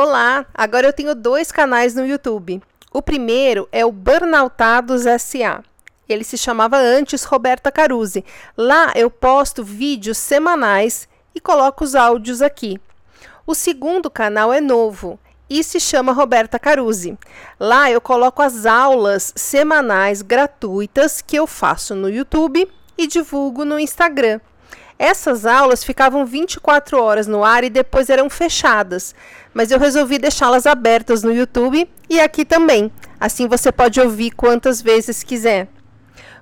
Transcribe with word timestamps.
Olá, 0.00 0.46
agora 0.54 0.86
eu 0.86 0.92
tenho 0.92 1.12
dois 1.12 1.50
canais 1.50 1.92
no 1.92 2.06
YouTube. 2.06 2.62
O 2.92 3.02
primeiro 3.02 3.68
é 3.72 3.84
o 3.84 3.90
Burnoutados 3.90 5.02
SA. 5.20 5.64
Ele 6.08 6.22
se 6.22 6.38
chamava 6.38 6.76
antes 6.76 7.24
Roberta 7.24 7.72
Caruzzi. 7.72 8.24
Lá 8.56 8.92
eu 8.94 9.10
posto 9.10 9.64
vídeos 9.64 10.16
semanais 10.16 11.08
e 11.34 11.40
coloco 11.40 11.82
os 11.82 11.96
áudios 11.96 12.40
aqui. 12.40 12.80
O 13.44 13.56
segundo 13.56 14.08
canal 14.08 14.52
é 14.52 14.60
novo 14.60 15.18
e 15.50 15.64
se 15.64 15.80
chama 15.80 16.12
Roberta 16.12 16.60
Caruzzi. 16.60 17.18
Lá 17.58 17.90
eu 17.90 18.00
coloco 18.00 18.40
as 18.40 18.66
aulas 18.66 19.32
semanais 19.34 20.22
gratuitas 20.22 21.20
que 21.20 21.34
eu 21.34 21.44
faço 21.44 21.96
no 21.96 22.08
YouTube 22.08 22.70
e 22.96 23.08
divulgo 23.08 23.64
no 23.64 23.76
Instagram. 23.76 24.38
Essas 24.98 25.46
aulas 25.46 25.84
ficavam 25.84 26.26
24 26.26 27.00
horas 27.00 27.28
no 27.28 27.44
ar 27.44 27.62
e 27.62 27.70
depois 27.70 28.10
eram 28.10 28.28
fechadas, 28.28 29.14
mas 29.54 29.70
eu 29.70 29.78
resolvi 29.78 30.18
deixá-las 30.18 30.66
abertas 30.66 31.22
no 31.22 31.32
YouTube 31.32 31.88
e 32.10 32.18
aqui 32.18 32.44
também. 32.44 32.90
Assim 33.20 33.46
você 33.46 33.70
pode 33.70 34.00
ouvir 34.00 34.32
quantas 34.32 34.82
vezes 34.82 35.22
quiser. 35.22 35.68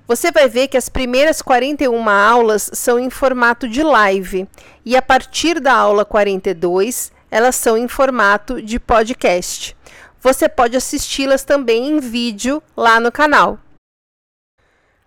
Você 0.07 0.31
vai 0.31 0.49
ver 0.49 0.69
que 0.69 0.77
as 0.77 0.89
primeiras 0.89 1.41
41 1.41 2.09
aulas 2.09 2.71
são 2.73 2.97
em 2.97 3.09
formato 3.09 3.67
de 3.67 3.83
live 3.83 4.47
e 4.83 4.95
a 4.95 5.01
partir 5.01 5.59
da 5.59 5.73
aula 5.73 6.03
42 6.03 7.11
elas 7.29 7.55
são 7.55 7.77
em 7.77 7.87
formato 7.87 8.61
de 8.61 8.79
podcast. 8.79 9.77
Você 10.19 10.49
pode 10.49 10.75
assisti-las 10.75 11.43
também 11.43 11.89
em 11.89 11.99
vídeo 11.99 12.63
lá 12.75 12.99
no 12.99 13.11
canal. 13.11 13.59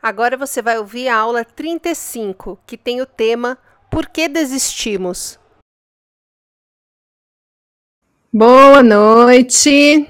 Agora 0.02 0.34
você 0.34 0.62
vai 0.62 0.78
ouvir 0.78 1.09
a 1.09 1.16
aula 1.16 1.45
35, 1.45 2.59
que 2.66 2.78
tem 2.78 3.02
o 3.02 3.06
tema 3.06 3.59
Por 3.90 4.09
que 4.09 4.28
desistimos? 4.28 5.38
Boa 8.32 8.82
noite. 8.82 10.09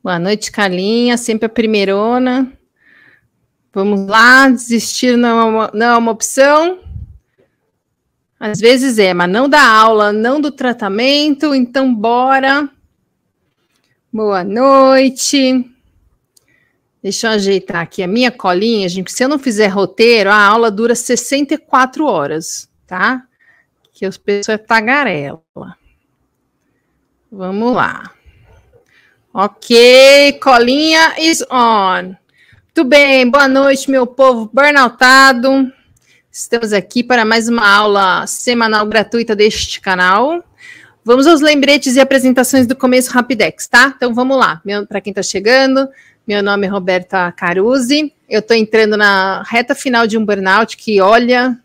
Boa 0.00 0.20
noite, 0.20 0.52
Calinha, 0.52 1.16
sempre 1.16 1.46
a 1.46 1.48
primeirona. 1.48 2.52
Vamos 3.74 4.06
lá, 4.06 4.48
desistir 4.48 5.16
não 5.16 5.40
é 5.40 5.44
uma, 5.44 5.70
não 5.74 5.86
é 5.86 5.96
uma 5.96 6.12
opção. 6.12 6.78
Às 8.38 8.60
vezes 8.60 8.96
é, 8.98 9.12
mas 9.12 9.28
não 9.28 9.48
da 9.48 9.66
aula, 9.66 10.12
não 10.12 10.40
do 10.40 10.52
tratamento, 10.52 11.52
então 11.52 11.92
bora. 11.92 12.70
Boa 14.12 14.44
noite. 14.44 15.75
Deixa 17.06 17.28
eu 17.28 17.30
ajeitar 17.34 17.82
aqui 17.82 18.02
a 18.02 18.08
minha 18.08 18.32
colinha, 18.32 18.88
gente. 18.88 19.12
Se 19.12 19.22
eu 19.22 19.28
não 19.28 19.38
fizer 19.38 19.68
roteiro, 19.68 20.28
a 20.28 20.44
aula 20.44 20.72
dura 20.72 20.92
64 20.92 22.04
horas, 22.04 22.68
tá? 22.84 23.22
Que 23.92 24.04
as 24.04 24.18
pessoas 24.18 24.58
é 24.58 24.58
tagarela. 24.58 25.40
Vamos 27.30 27.76
lá. 27.76 28.10
Ok, 29.32 30.32
colinha 30.42 31.14
is 31.20 31.44
on. 31.48 32.16
Muito 32.64 32.84
bem, 32.84 33.30
boa 33.30 33.46
noite, 33.46 33.88
meu 33.88 34.04
povo 34.04 34.50
burnoutado. 34.52 35.72
Estamos 36.28 36.72
aqui 36.72 37.04
para 37.04 37.24
mais 37.24 37.48
uma 37.48 37.72
aula 37.72 38.26
semanal 38.26 38.84
gratuita 38.84 39.36
deste 39.36 39.80
canal. 39.80 40.44
Vamos 41.04 41.28
aos 41.28 41.40
lembretes 41.40 41.94
e 41.94 42.00
apresentações 42.00 42.66
do 42.66 42.74
começo 42.74 43.12
Rapidex, 43.12 43.68
tá? 43.68 43.94
Então 43.96 44.12
vamos 44.12 44.36
lá. 44.36 44.60
Para 44.88 45.00
quem 45.00 45.12
está 45.12 45.22
chegando, 45.22 45.88
meu 46.26 46.42
nome 46.42 46.66
é 46.66 46.70
Roberta 46.70 47.30
Caruzzi. 47.30 48.12
Eu 48.28 48.40
estou 48.40 48.56
entrando 48.56 48.96
na 48.96 49.44
reta 49.44 49.76
final 49.76 50.08
de 50.08 50.18
um 50.18 50.24
burnout 50.24 50.76
que, 50.76 51.00
olha. 51.00 51.56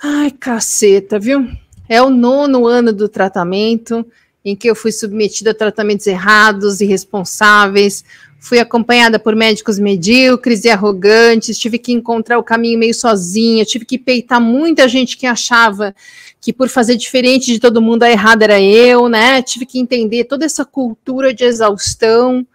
Ai, 0.00 0.30
caceta, 0.30 1.18
viu? 1.18 1.50
É 1.88 2.00
o 2.00 2.08
nono 2.08 2.68
ano 2.68 2.92
do 2.92 3.08
tratamento 3.08 4.06
em 4.44 4.54
que 4.54 4.70
eu 4.70 4.76
fui 4.76 4.92
submetida 4.92 5.50
a 5.50 5.54
tratamentos 5.54 6.06
errados, 6.06 6.80
irresponsáveis, 6.80 8.04
fui 8.38 8.60
acompanhada 8.60 9.18
por 9.18 9.34
médicos 9.34 9.76
medíocres 9.76 10.64
e 10.64 10.70
arrogantes, 10.70 11.58
tive 11.58 11.78
que 11.78 11.92
encontrar 11.92 12.38
o 12.38 12.44
caminho 12.44 12.78
meio 12.78 12.94
sozinha, 12.94 13.64
tive 13.64 13.84
que 13.84 13.98
peitar 13.98 14.40
muita 14.40 14.88
gente 14.88 15.16
que 15.16 15.26
achava 15.26 15.92
que 16.40 16.52
por 16.52 16.68
fazer 16.68 16.94
diferente 16.94 17.52
de 17.52 17.58
todo 17.58 17.82
mundo 17.82 18.04
a 18.04 18.10
errada 18.10 18.44
era 18.44 18.60
eu, 18.60 19.08
né? 19.08 19.42
Tive 19.42 19.66
que 19.66 19.80
entender 19.80 20.24
toda 20.24 20.46
essa 20.46 20.64
cultura 20.64 21.34
de 21.34 21.42
exaustão 21.42 22.46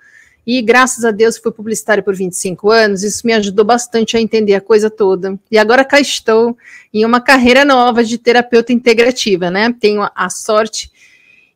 e 0.45 0.61
graças 0.61 1.05
a 1.05 1.11
Deus 1.11 1.37
fui 1.37 1.51
publicitária 1.51 2.03
por 2.03 2.15
25 2.15 2.69
anos, 2.69 3.03
isso 3.03 3.25
me 3.25 3.33
ajudou 3.33 3.63
bastante 3.63 4.17
a 4.17 4.21
entender 4.21 4.55
a 4.55 4.61
coisa 4.61 4.89
toda. 4.89 5.39
E 5.49 5.57
agora 5.57 5.85
cá 5.85 5.99
estou 5.99 6.57
em 6.93 7.05
uma 7.05 7.21
carreira 7.21 7.63
nova 7.63 8.03
de 8.03 8.17
terapeuta 8.17 8.73
integrativa, 8.73 9.49
né? 9.49 9.73
Tenho 9.79 10.07
a 10.13 10.29
sorte 10.29 10.91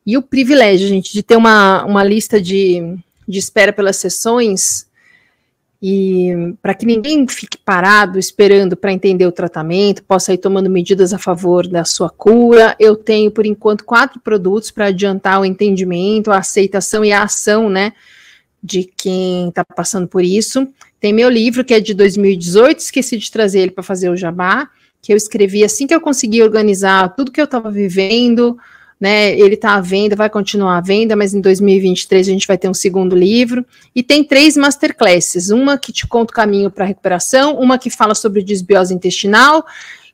e 0.05 0.17
o 0.17 0.21
privilégio, 0.21 0.87
gente, 0.87 1.11
de 1.11 1.21
ter 1.21 1.35
uma, 1.35 1.83
uma 1.83 2.01
lista 2.01 2.39
de, 2.41 2.97
de 3.27 3.37
espera 3.37 3.73
pelas 3.73 3.97
sessões 3.97 4.87
e 5.81 6.55
para 6.61 6.73
que 6.73 6.85
ninguém 6.85 7.27
fique 7.27 7.57
parado 7.57 8.17
esperando 8.17 8.77
para 8.77 8.93
entender 8.93 9.25
o 9.27 9.33
tratamento, 9.33 10.03
possa 10.03 10.33
ir 10.33 10.37
tomando 10.37 10.69
medidas 10.69 11.13
a 11.13 11.19
favor 11.19 11.67
da 11.67 11.83
sua 11.83 12.09
cura. 12.09 12.73
Eu 12.79 12.95
tenho, 12.95 13.29
por 13.29 13.45
enquanto, 13.45 13.83
quatro 13.83 14.19
produtos 14.21 14.71
para 14.71 14.87
adiantar 14.87 15.41
o 15.41 15.45
entendimento, 15.45 16.31
a 16.31 16.37
aceitação 16.37 17.03
e 17.03 17.11
a 17.11 17.23
ação, 17.23 17.69
né? 17.69 17.91
De 18.63 18.83
quem 18.83 19.49
está 19.49 19.63
passando 19.63 20.07
por 20.07 20.23
isso. 20.23 20.67
Tem 20.99 21.13
meu 21.13 21.29
livro, 21.29 21.63
que 21.63 21.73
é 21.73 21.79
de 21.79 21.93
2018, 21.93 22.79
esqueci 22.79 23.17
de 23.17 23.31
trazer 23.31 23.59
ele 23.59 23.71
para 23.71 23.83
fazer 23.83 24.09
o 24.09 24.17
jabá, 24.17 24.69
que 25.01 25.13
eu 25.13 25.17
escrevi 25.17 25.63
assim 25.63 25.85
que 25.85 25.93
eu 25.93 26.01
consegui 26.01 26.41
organizar 26.41 27.15
tudo 27.15 27.31
que 27.31 27.39
eu 27.39 27.45
estava 27.45 27.69
vivendo, 27.69 28.57
né? 28.99 29.37
Ele 29.37 29.53
está 29.53 29.75
à 29.75 29.81
venda, 29.81 30.15
vai 30.15 30.29
continuar 30.29 30.77
à 30.77 30.81
venda, 30.81 31.15
mas 31.15 31.33
em 31.33 31.39
2023 31.39 32.27
a 32.27 32.31
gente 32.31 32.47
vai 32.47 32.57
ter 32.57 32.67
um 32.67 32.73
segundo 32.73 33.15
livro. 33.15 33.65
E 33.95 34.01
tem 34.01 34.23
três 34.23 34.57
masterclasses: 34.57 35.49
uma 35.49 35.77
que 35.77 35.93
te 35.93 36.07
conta 36.07 36.31
o 36.31 36.35
caminho 36.35 36.71
para 36.71 36.83
a 36.83 36.87
recuperação, 36.87 37.57
uma 37.59 37.77
que 37.77 37.89
fala 37.89 38.15
sobre 38.15 38.41
desbiose 38.41 38.93
intestinal 38.93 39.65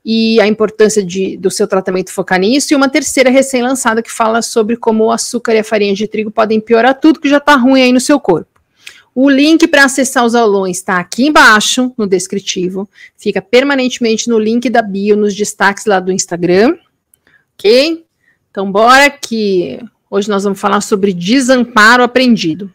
e 0.06 0.40
a 0.42 0.48
importância 0.48 1.04
de, 1.04 1.38
do 1.38 1.50
seu 1.50 1.68
tratamento 1.68 2.12
focar 2.12 2.40
nisso, 2.40 2.74
e 2.74 2.76
uma 2.76 2.90
terceira 2.90 3.30
recém-lançada 3.30 4.04
que 4.04 4.12
fala 4.12 4.42
sobre 4.42 4.76
como 4.76 5.06
o 5.06 5.12
açúcar 5.12 5.54
e 5.54 5.60
a 5.60 5.64
farinha 5.64 5.94
de 5.94 6.08
trigo 6.08 6.30
podem 6.30 6.60
piorar 6.60 7.00
tudo 7.00 7.20
que 7.20 7.30
já 7.30 7.38
está 7.38 7.56
ruim 7.56 7.82
aí 7.82 7.94
no 7.94 8.02
seu 8.02 8.20
corpo. 8.20 8.54
O 9.16 9.30
link 9.30 9.68
para 9.68 9.86
acessar 9.86 10.26
os 10.26 10.34
aulões 10.34 10.78
está 10.78 10.98
aqui 10.98 11.28
embaixo, 11.28 11.94
no 11.96 12.08
descritivo. 12.08 12.90
Fica 13.16 13.42
permanentemente 13.42 14.28
no 14.28 14.40
link 14.40 14.70
da 14.70 14.82
bio, 14.82 15.16
nos 15.16 15.36
destaques 15.36 15.86
lá 15.86 16.00
do 16.00 16.12
Instagram. 16.12 16.76
Ok? 17.54 18.04
Então, 18.50 18.72
bora 18.72 19.12
que 19.12 19.80
hoje 20.10 20.30
nós 20.30 20.44
vamos 20.44 20.60
falar 20.60 20.82
sobre 20.82 21.14
desamparo 21.14 22.02
aprendido. 22.02 22.74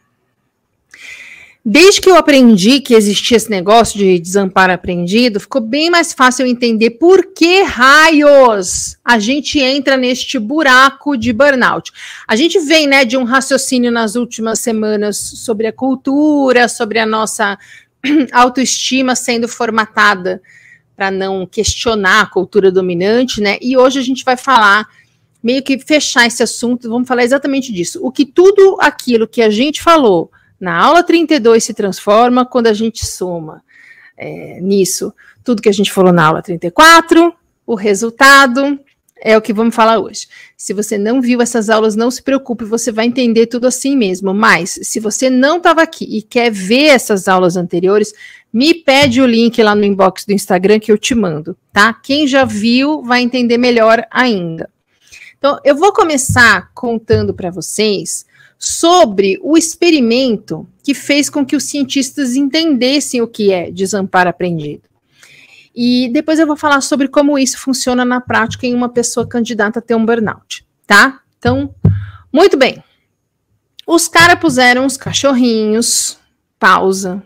Desde 1.64 2.00
que 2.00 2.08
eu 2.08 2.16
aprendi 2.16 2.80
que 2.80 2.94
existia 2.94 3.36
esse 3.36 3.50
negócio 3.50 3.98
de 3.98 4.18
desamparo 4.18 4.72
aprendido, 4.72 5.40
ficou 5.40 5.60
bem 5.60 5.90
mais 5.90 6.12
fácil 6.12 6.46
eu 6.46 6.50
entender 6.50 6.90
por 6.90 7.34
que 7.34 7.62
raios 7.62 8.96
a 9.04 9.18
gente 9.18 9.58
entra 9.58 9.96
neste 9.96 10.38
buraco 10.38 11.16
de 11.16 11.32
burnout. 11.32 11.90
A 12.26 12.36
gente 12.36 12.58
vem, 12.60 12.86
né, 12.86 13.04
de 13.04 13.16
um 13.16 13.24
raciocínio 13.24 13.90
nas 13.90 14.14
últimas 14.14 14.60
semanas 14.60 15.18
sobre 15.18 15.66
a 15.66 15.72
cultura, 15.72 16.68
sobre 16.68 17.00
a 17.00 17.06
nossa 17.06 17.58
autoestima 18.32 19.16
sendo 19.16 19.48
formatada 19.48 20.40
para 20.96 21.10
não 21.10 21.46
questionar 21.46 22.22
a 22.22 22.26
cultura 22.26 22.72
dominante, 22.72 23.40
né? 23.40 23.58
E 23.60 23.76
hoje 23.76 23.98
a 23.98 24.02
gente 24.02 24.24
vai 24.24 24.36
falar 24.36 24.88
meio 25.42 25.62
que 25.62 25.78
fechar 25.78 26.26
esse 26.26 26.42
assunto, 26.42 26.88
vamos 26.88 27.06
falar 27.06 27.24
exatamente 27.24 27.72
disso. 27.72 28.00
O 28.02 28.10
que 28.10 28.24
tudo 28.24 28.78
aquilo 28.80 29.28
que 29.28 29.42
a 29.42 29.50
gente 29.50 29.82
falou 29.82 30.30
na 30.60 30.76
aula 30.76 31.02
32 31.02 31.62
se 31.64 31.74
transforma 31.74 32.44
quando 32.44 32.66
a 32.66 32.72
gente 32.72 33.06
soma 33.06 33.62
é, 34.16 34.60
nisso 34.60 35.12
tudo 35.48 35.62
que 35.62 35.68
a 35.70 35.72
gente 35.72 35.90
falou 35.90 36.12
na 36.12 36.26
aula 36.26 36.42
34, 36.42 37.32
o 37.66 37.74
resultado 37.74 38.78
é 39.18 39.34
o 39.34 39.40
que 39.40 39.50
vamos 39.50 39.74
falar 39.74 39.98
hoje. 39.98 40.28
Se 40.58 40.74
você 40.74 40.98
não 40.98 41.22
viu 41.22 41.40
essas 41.40 41.70
aulas, 41.70 41.96
não 41.96 42.10
se 42.10 42.22
preocupe, 42.22 42.66
você 42.66 42.92
vai 42.92 43.06
entender 43.06 43.46
tudo 43.46 43.66
assim 43.66 43.96
mesmo. 43.96 44.34
Mas, 44.34 44.78
se 44.82 45.00
você 45.00 45.30
não 45.30 45.56
estava 45.56 45.80
aqui 45.80 46.04
e 46.04 46.20
quer 46.20 46.50
ver 46.50 46.88
essas 46.88 47.28
aulas 47.28 47.56
anteriores, 47.56 48.12
me 48.52 48.74
pede 48.74 49.22
o 49.22 49.26
link 49.26 49.60
lá 49.62 49.74
no 49.74 49.84
inbox 49.84 50.26
do 50.26 50.34
Instagram 50.34 50.78
que 50.78 50.92
eu 50.92 50.98
te 50.98 51.14
mando, 51.14 51.56
tá? 51.72 51.94
Quem 51.94 52.26
já 52.26 52.44
viu 52.44 53.02
vai 53.02 53.22
entender 53.22 53.56
melhor 53.56 54.06
ainda. 54.10 54.68
Então, 55.38 55.58
eu 55.64 55.76
vou 55.76 55.92
começar 55.92 56.70
contando 56.74 57.32
para 57.32 57.50
vocês 57.50 58.26
sobre 58.58 59.38
o 59.40 59.56
experimento 59.56 60.68
que 60.82 60.92
fez 60.92 61.30
com 61.30 61.46
que 61.46 61.54
os 61.54 61.64
cientistas 61.64 62.34
entendessem 62.34 63.22
o 63.22 63.28
que 63.28 63.52
é 63.52 63.70
desamparo 63.70 64.28
aprendido. 64.28 64.82
E 65.74 66.08
depois 66.08 66.40
eu 66.40 66.46
vou 66.46 66.56
falar 66.56 66.80
sobre 66.80 67.06
como 67.06 67.38
isso 67.38 67.56
funciona 67.58 68.04
na 68.04 68.20
prática 68.20 68.66
em 68.66 68.74
uma 68.74 68.88
pessoa 68.88 69.28
candidata 69.28 69.78
a 69.78 69.82
ter 69.82 69.94
um 69.94 70.04
burnout, 70.04 70.66
tá? 70.84 71.20
Então, 71.38 71.72
muito 72.32 72.56
bem. 72.56 72.82
Os 73.86 74.08
caras 74.08 74.40
puseram 74.40 74.84
os 74.84 74.96
cachorrinhos, 74.96 76.18
pausa. 76.58 77.22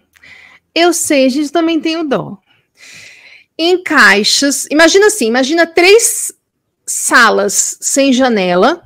Eu 0.74 0.92
sei, 0.92 1.24
a 1.24 1.28
gente 1.30 1.50
também 1.50 1.80
tem 1.80 1.96
o 1.96 2.04
dó. 2.04 2.36
Em 3.56 3.82
caixas, 3.82 4.66
imagina 4.70 5.06
assim, 5.06 5.28
imagina 5.28 5.66
três 5.66 6.32
salas 6.86 7.78
sem 7.80 8.12
janela, 8.12 8.82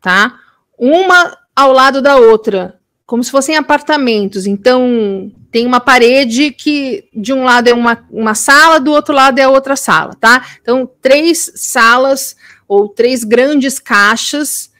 tá? 0.00 0.38
Uma 0.78 1.36
ao 1.54 1.72
lado 1.72 2.02
da 2.02 2.16
outra, 2.16 2.78
como 3.06 3.22
se 3.22 3.30
fossem 3.30 3.56
apartamentos. 3.56 4.46
Então, 4.46 5.32
tem 5.50 5.66
uma 5.66 5.80
parede 5.80 6.50
que 6.50 7.08
de 7.14 7.32
um 7.32 7.44
lado 7.44 7.68
é 7.68 7.74
uma, 7.74 8.04
uma 8.10 8.34
sala, 8.34 8.80
do 8.80 8.90
outro 8.90 9.14
lado 9.14 9.38
é 9.38 9.46
outra 9.46 9.76
sala, 9.76 10.14
tá? 10.18 10.44
Então, 10.60 10.90
três 11.00 11.52
salas 11.54 12.36
ou 12.66 12.88
três 12.88 13.22
grandes 13.22 13.78
caixas, 13.78 14.72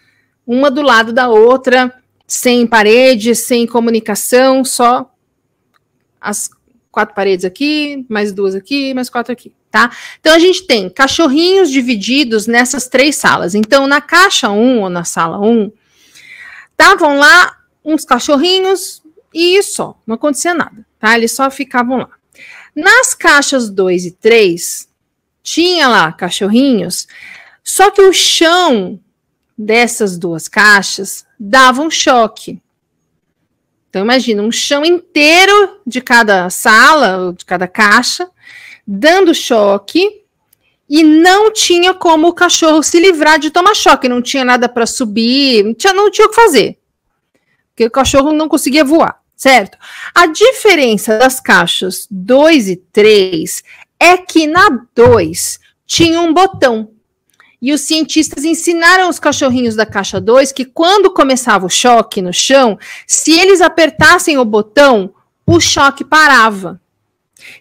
uma 0.46 0.70
do 0.70 0.82
lado 0.82 1.12
da 1.12 1.28
outra, 1.28 1.94
sem 2.26 2.66
parede, 2.66 3.34
sem 3.34 3.66
comunicação, 3.66 4.64
só 4.64 5.10
as 6.20 6.50
quatro 6.90 7.14
paredes 7.14 7.44
aqui, 7.44 8.04
mais 8.08 8.32
duas 8.32 8.54
aqui, 8.54 8.94
mais 8.94 9.10
quatro 9.10 9.32
aqui, 9.32 9.52
tá? 9.74 9.90
Então 10.20 10.32
a 10.32 10.38
gente 10.38 10.68
tem 10.68 10.88
cachorrinhos 10.88 11.68
divididos 11.68 12.46
nessas 12.46 12.86
três 12.86 13.16
salas. 13.16 13.56
Então 13.56 13.88
na 13.88 14.00
caixa 14.00 14.48
1 14.48 14.82
ou 14.82 14.88
na 14.88 15.02
sala 15.02 15.40
1, 15.40 15.72
estavam 16.70 17.18
lá 17.18 17.56
uns 17.84 18.04
cachorrinhos 18.04 19.02
e 19.34 19.60
só, 19.64 19.98
não 20.06 20.14
acontecia 20.14 20.54
nada, 20.54 20.86
tá? 21.00 21.16
Eles 21.16 21.32
só 21.32 21.50
ficavam 21.50 21.98
lá. 21.98 22.10
Nas 22.72 23.14
caixas 23.14 23.68
2 23.68 24.06
e 24.06 24.10
3, 24.12 24.88
tinha 25.42 25.88
lá 25.88 26.12
cachorrinhos, 26.12 27.08
só 27.64 27.90
que 27.90 28.00
o 28.00 28.12
chão 28.12 29.00
dessas 29.58 30.16
duas 30.16 30.46
caixas 30.46 31.26
dava 31.38 31.82
um 31.82 31.90
choque. 31.90 32.62
Então, 33.90 34.02
imagina 34.02 34.40
um 34.40 34.52
chão 34.52 34.84
inteiro 34.84 35.80
de 35.84 36.00
cada 36.00 36.48
sala, 36.48 37.34
de 37.36 37.44
cada 37.44 37.66
caixa, 37.66 38.30
dando 38.86 39.34
choque, 39.34 40.24
e 40.88 41.02
não 41.02 41.50
tinha 41.50 41.94
como 41.94 42.28
o 42.28 42.32
cachorro 42.32 42.82
se 42.82 43.00
livrar 43.00 43.38
de 43.38 43.50
tomar 43.50 43.74
choque, 43.74 44.08
não 44.08 44.20
tinha 44.20 44.44
nada 44.44 44.68
para 44.68 44.86
subir, 44.86 45.64
não 45.64 45.74
tinha, 45.74 45.92
não 45.92 46.10
tinha 46.10 46.26
o 46.26 46.30
que 46.30 46.36
fazer. 46.36 46.78
Porque 47.70 47.86
o 47.86 47.90
cachorro 47.90 48.32
não 48.32 48.48
conseguia 48.48 48.84
voar, 48.84 49.18
certo? 49.34 49.78
A 50.14 50.26
diferença 50.26 51.18
das 51.18 51.40
caixas 51.40 52.06
2 52.10 52.68
e 52.68 52.76
3 52.76 53.62
é 53.98 54.16
que 54.16 54.46
na 54.46 54.86
2 54.94 55.58
tinha 55.86 56.20
um 56.20 56.32
botão. 56.32 56.90
E 57.60 57.72
os 57.72 57.80
cientistas 57.80 58.44
ensinaram 58.44 59.08
os 59.08 59.18
cachorrinhos 59.18 59.74
da 59.74 59.86
caixa 59.86 60.20
2 60.20 60.52
que 60.52 60.66
quando 60.66 61.10
começava 61.10 61.64
o 61.64 61.70
choque 61.70 62.20
no 62.20 62.32
chão, 62.32 62.78
se 63.06 63.32
eles 63.32 63.62
apertassem 63.62 64.36
o 64.36 64.44
botão, 64.44 65.14
o 65.46 65.58
choque 65.58 66.04
parava. 66.04 66.80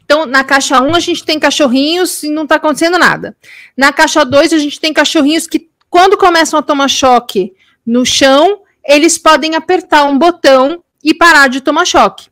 Então, 0.04 0.26
na 0.26 0.44
caixa 0.44 0.82
1 0.82 0.96
a 0.96 1.00
gente 1.00 1.24
tem 1.24 1.40
cachorrinhos 1.40 2.24
e 2.24 2.30
não 2.30 2.44
está 2.44 2.56
acontecendo 2.56 2.98
nada. 2.98 3.36
Na 3.76 3.92
caixa 3.92 4.24
2 4.24 4.54
a 4.54 4.58
gente 4.58 4.80
tem 4.80 4.94
cachorrinhos 4.94 5.48
que 5.48 5.70
quando 5.90 6.18
começam 6.18 6.60
a 6.60 6.64
tomar 6.64 6.88
choque 6.88 7.54
no 7.86 8.06
chão, 8.06 8.62
eles 8.84 9.18
podem 9.18 9.56
apertar 9.56 10.06
um 10.06 10.18
botão 10.18 10.84
e 11.04 11.14
parar 11.14 11.48
de 11.48 11.62
tomar 11.62 11.86
choque. 11.86 12.30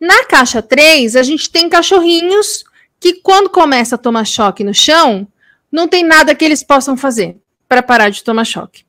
Na 0.00 0.24
caixa 0.24 0.62
3, 0.62 1.16
a 1.16 1.22
gente 1.22 1.50
tem 1.50 1.68
cachorrinhos 1.68 2.64
que 2.98 3.14
quando 3.14 3.50
começa 3.50 3.96
a 3.96 3.98
tomar 3.98 4.24
choque 4.24 4.64
no 4.64 4.72
chão, 4.72 5.28
não 5.70 5.86
tem 5.86 6.04
nada 6.04 6.34
que 6.34 6.44
eles 6.44 6.62
possam 6.62 6.96
fazer 6.96 7.36
para 7.68 7.82
parar 7.82 8.08
de 8.08 8.24
tomar 8.24 8.44
choque. 8.44 8.84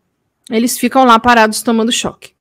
Eles 0.49 0.77
ficam 0.77 1.03
lá 1.03 1.19
parados 1.19 1.61
tomando 1.61 1.91
choque. 1.91 2.33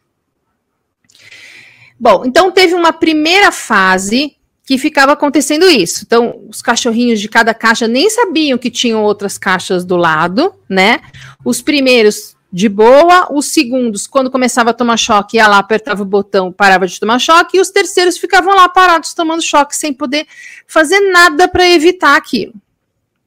Bom, 1.99 2.25
então 2.25 2.51
teve 2.51 2.75
uma 2.75 2.93
primeira 2.93 3.53
fase 3.53 4.37
que 4.65 4.79
ficava 4.79 5.13
acontecendo 5.13 5.69
isso. 5.69 6.05
Então, 6.07 6.41
os 6.49 6.63
cachorrinhos 6.63 7.21
de 7.21 7.29
cada 7.29 7.53
caixa 7.53 7.89
nem 7.89 8.09
sabiam 8.09 8.59
que 8.59 8.71
tinham 8.71 9.03
outras 9.03 9.37
caixas 9.37 9.85
do 9.85 9.97
lado, 9.97 10.55
né? 10.69 11.01
Os 11.45 11.61
primeiros 11.61 12.37
de 12.53 12.69
boa, 12.69 13.33
os 13.33 13.47
segundos, 13.47 14.07
quando 14.07 14.31
começava 14.31 14.71
a 14.71 14.75
tomar 14.75 14.97
choque, 14.97 15.37
ia 15.37 15.47
lá, 15.47 15.59
apertava 15.59 16.03
o 16.03 16.07
botão, 16.07 16.51
parava 16.51 16.87
de 16.87 16.99
tomar 16.99 17.19
choque, 17.21 17.57
e 17.57 17.61
os 17.61 17.71
terceiros 17.71 18.19
ficavam 18.19 18.55
lá 18.55 18.69
parados 18.69 19.15
tomando 19.15 19.41
choque, 19.41 19.77
sem 19.77 19.93
poder 19.93 20.27
fazer 20.67 20.99
nada 21.13 21.47
para 21.47 21.69
evitar 21.69 22.17
aquilo, 22.17 22.55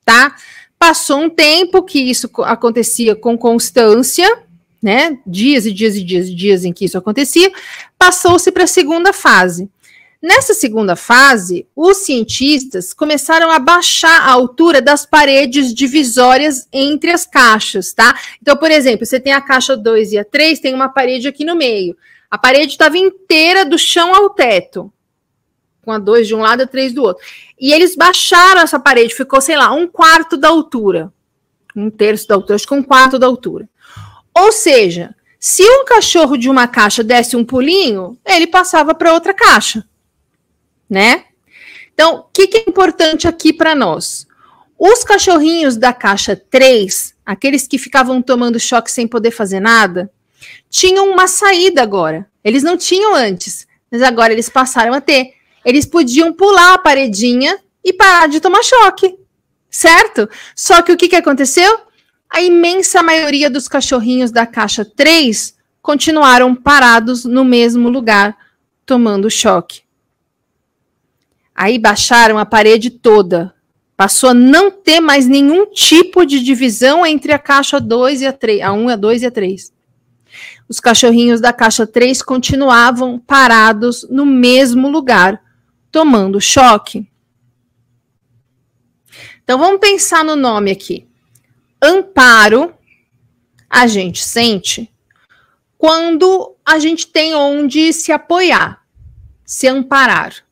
tá? 0.04 0.36
Passou 0.78 1.22
um 1.22 1.30
tempo 1.30 1.82
que 1.84 2.00
isso 2.00 2.30
acontecia 2.44 3.16
com 3.16 3.38
constância, 3.38 4.40
né? 4.82 5.18
Dias 5.26 5.66
e 5.66 5.72
dias 5.72 5.96
e 5.96 6.04
dias 6.04 6.28
e 6.28 6.36
dias 6.36 6.66
em 6.66 6.74
que 6.74 6.84
isso 6.84 6.98
acontecia, 6.98 7.50
passou-se 7.98 8.52
para 8.52 8.66
a 8.66 8.68
segunda 8.68 9.14
fase. 9.14 9.70
Nessa 10.24 10.54
segunda 10.54 10.96
fase, 10.96 11.68
os 11.76 11.98
cientistas 11.98 12.94
começaram 12.94 13.52
a 13.52 13.60
baixar 13.60 14.22
a 14.22 14.32
altura 14.32 14.82
das 14.82 15.06
paredes 15.06 15.74
divisórias 15.74 16.66
entre 16.72 17.12
as 17.12 17.26
caixas, 17.26 17.92
tá? 17.92 18.18
Então, 18.42 18.56
por 18.56 18.72
exemplo, 18.72 19.06
você 19.06 19.20
tem 19.20 19.34
a 19.34 19.42
caixa 19.42 19.76
2 19.76 20.14
e 20.14 20.18
a 20.18 20.24
3, 20.24 20.62
tem 20.62 20.74
uma 20.74 20.88
parede 20.88 21.28
aqui 21.28 21.44
no 21.44 21.58
meio. 21.58 21.98
A 22.32 22.38
parede 22.38 22.72
estava 22.72 22.98
inteira 22.98 23.66
do 23.66 23.78
chão 23.78 24.16
ao 24.16 24.30
teto 24.30 24.90
com 25.82 25.92
a 25.92 26.00
2 26.00 26.26
de 26.26 26.34
um 26.34 26.40
lado 26.40 26.62
e 26.62 26.64
a 26.64 26.68
3 26.68 26.94
do 26.94 27.04
outro. 27.04 27.22
E 27.60 27.74
eles 27.74 27.94
baixaram 27.94 28.62
essa 28.62 28.80
parede, 28.80 29.14
ficou, 29.14 29.42
sei 29.42 29.58
lá, 29.58 29.74
um 29.74 29.86
quarto 29.86 30.38
da 30.38 30.48
altura. 30.48 31.12
Um 31.76 31.90
terço 31.90 32.30
da 32.30 32.36
altura, 32.36 32.56
acho 32.56 32.66
que 32.66 32.74
um 32.74 32.82
quarto 32.82 33.20
da 33.20 33.28
altura. 33.28 33.68
Ou 34.34 34.54
seja, 34.54 35.14
se 35.38 35.64
um 35.64 35.84
cachorro 35.84 36.38
de 36.38 36.50
uma 36.50 36.66
caixa 36.66 37.04
desse 37.04 37.36
um 37.36 37.44
pulinho, 37.44 38.18
ele 38.26 38.48
passava 38.48 38.96
para 38.96 39.12
outra 39.12 39.34
caixa. 39.34 39.86
Né? 40.94 41.24
Então, 41.94 42.18
o 42.18 42.24
que, 42.32 42.46
que 42.46 42.58
é 42.58 42.64
importante 42.68 43.28
aqui 43.28 43.52
para 43.52 43.74
nós? 43.74 44.28
Os 44.78 45.04
cachorrinhos 45.04 45.76
da 45.76 45.92
caixa 45.92 46.36
3, 46.36 47.16
aqueles 47.26 47.68
que 47.68 47.80
ficavam 47.80 48.22
tomando 48.22 48.60
choque 48.60 48.92
sem 48.92 49.08
poder 49.08 49.32
fazer 49.32 49.60
nada, 49.60 50.12
tinham 50.70 51.10
uma 51.10 51.26
saída 51.26 51.82
agora. 51.82 52.28
Eles 52.44 52.62
não 52.62 52.78
tinham 52.78 53.16
antes, 53.16 53.66
mas 53.92 54.04
agora 54.04 54.34
eles 54.34 54.50
passaram 54.50 54.94
a 54.94 55.02
ter 55.02 55.34
eles 55.64 55.86
podiam 55.86 56.34
pular 56.34 56.74
a 56.74 56.78
paredinha 56.78 57.58
e 57.84 57.94
parar 57.94 58.28
de 58.28 58.40
tomar 58.40 58.64
choque, 58.64 59.18
certo? 59.70 60.30
Só 60.56 60.82
que 60.82 60.92
o 60.92 60.98
que, 60.98 61.08
que 61.08 61.16
aconteceu? 61.16 61.80
A 62.30 62.42
imensa 62.42 63.02
maioria 63.02 63.50
dos 63.50 63.68
cachorrinhos 63.68 64.32
da 64.32 64.46
caixa 64.46 64.84
3 64.84 65.56
continuaram 65.82 66.56
parados 66.56 67.26
no 67.26 67.46
mesmo 67.46 67.90
lugar, 67.90 68.36
tomando 68.86 69.30
choque. 69.30 69.83
Aí 71.56 71.78
baixaram 71.78 72.38
a 72.38 72.46
parede 72.46 72.90
toda. 72.90 73.54
Passou 73.96 74.32
a 74.32 74.34
não 74.34 74.72
ter 74.72 75.00
mais 75.00 75.28
nenhum 75.28 75.68
tipo 75.68 76.26
de 76.26 76.44
divisão 76.44 77.06
entre 77.06 77.32
a 77.32 77.40
caixa 77.40 77.80
2 77.80 78.22
e 78.22 78.26
a 78.26 78.34
3, 78.34 78.62
a 78.62 78.74
1, 78.74 78.90
a 78.90 78.96
2 78.96 79.22
e 79.22 79.26
a 79.28 79.32
3. 79.32 79.72
Os 80.68 80.80
cachorrinhos 80.80 81.40
da 81.40 81.54
caixa 81.54 81.86
3 81.86 82.22
continuavam 82.22 83.20
parados 83.20 84.08
no 84.10 84.26
mesmo 84.26 84.90
lugar, 84.90 85.42
tomando 85.92 86.42
choque. 86.42 87.08
Então 89.44 89.60
vamos 89.60 89.80
pensar 89.80 90.24
no 90.24 90.36
nome 90.36 90.72
aqui. 90.72 91.08
Amparo 91.82 92.74
a 93.70 93.88
gente 93.88 94.24
sente 94.24 94.90
quando 95.78 96.56
a 96.66 96.80
gente 96.80 97.08
tem 97.08 97.36
onde 97.36 97.92
se 97.92 98.12
apoiar, 98.12 98.82
se 99.46 99.68
amparar, 99.68 100.43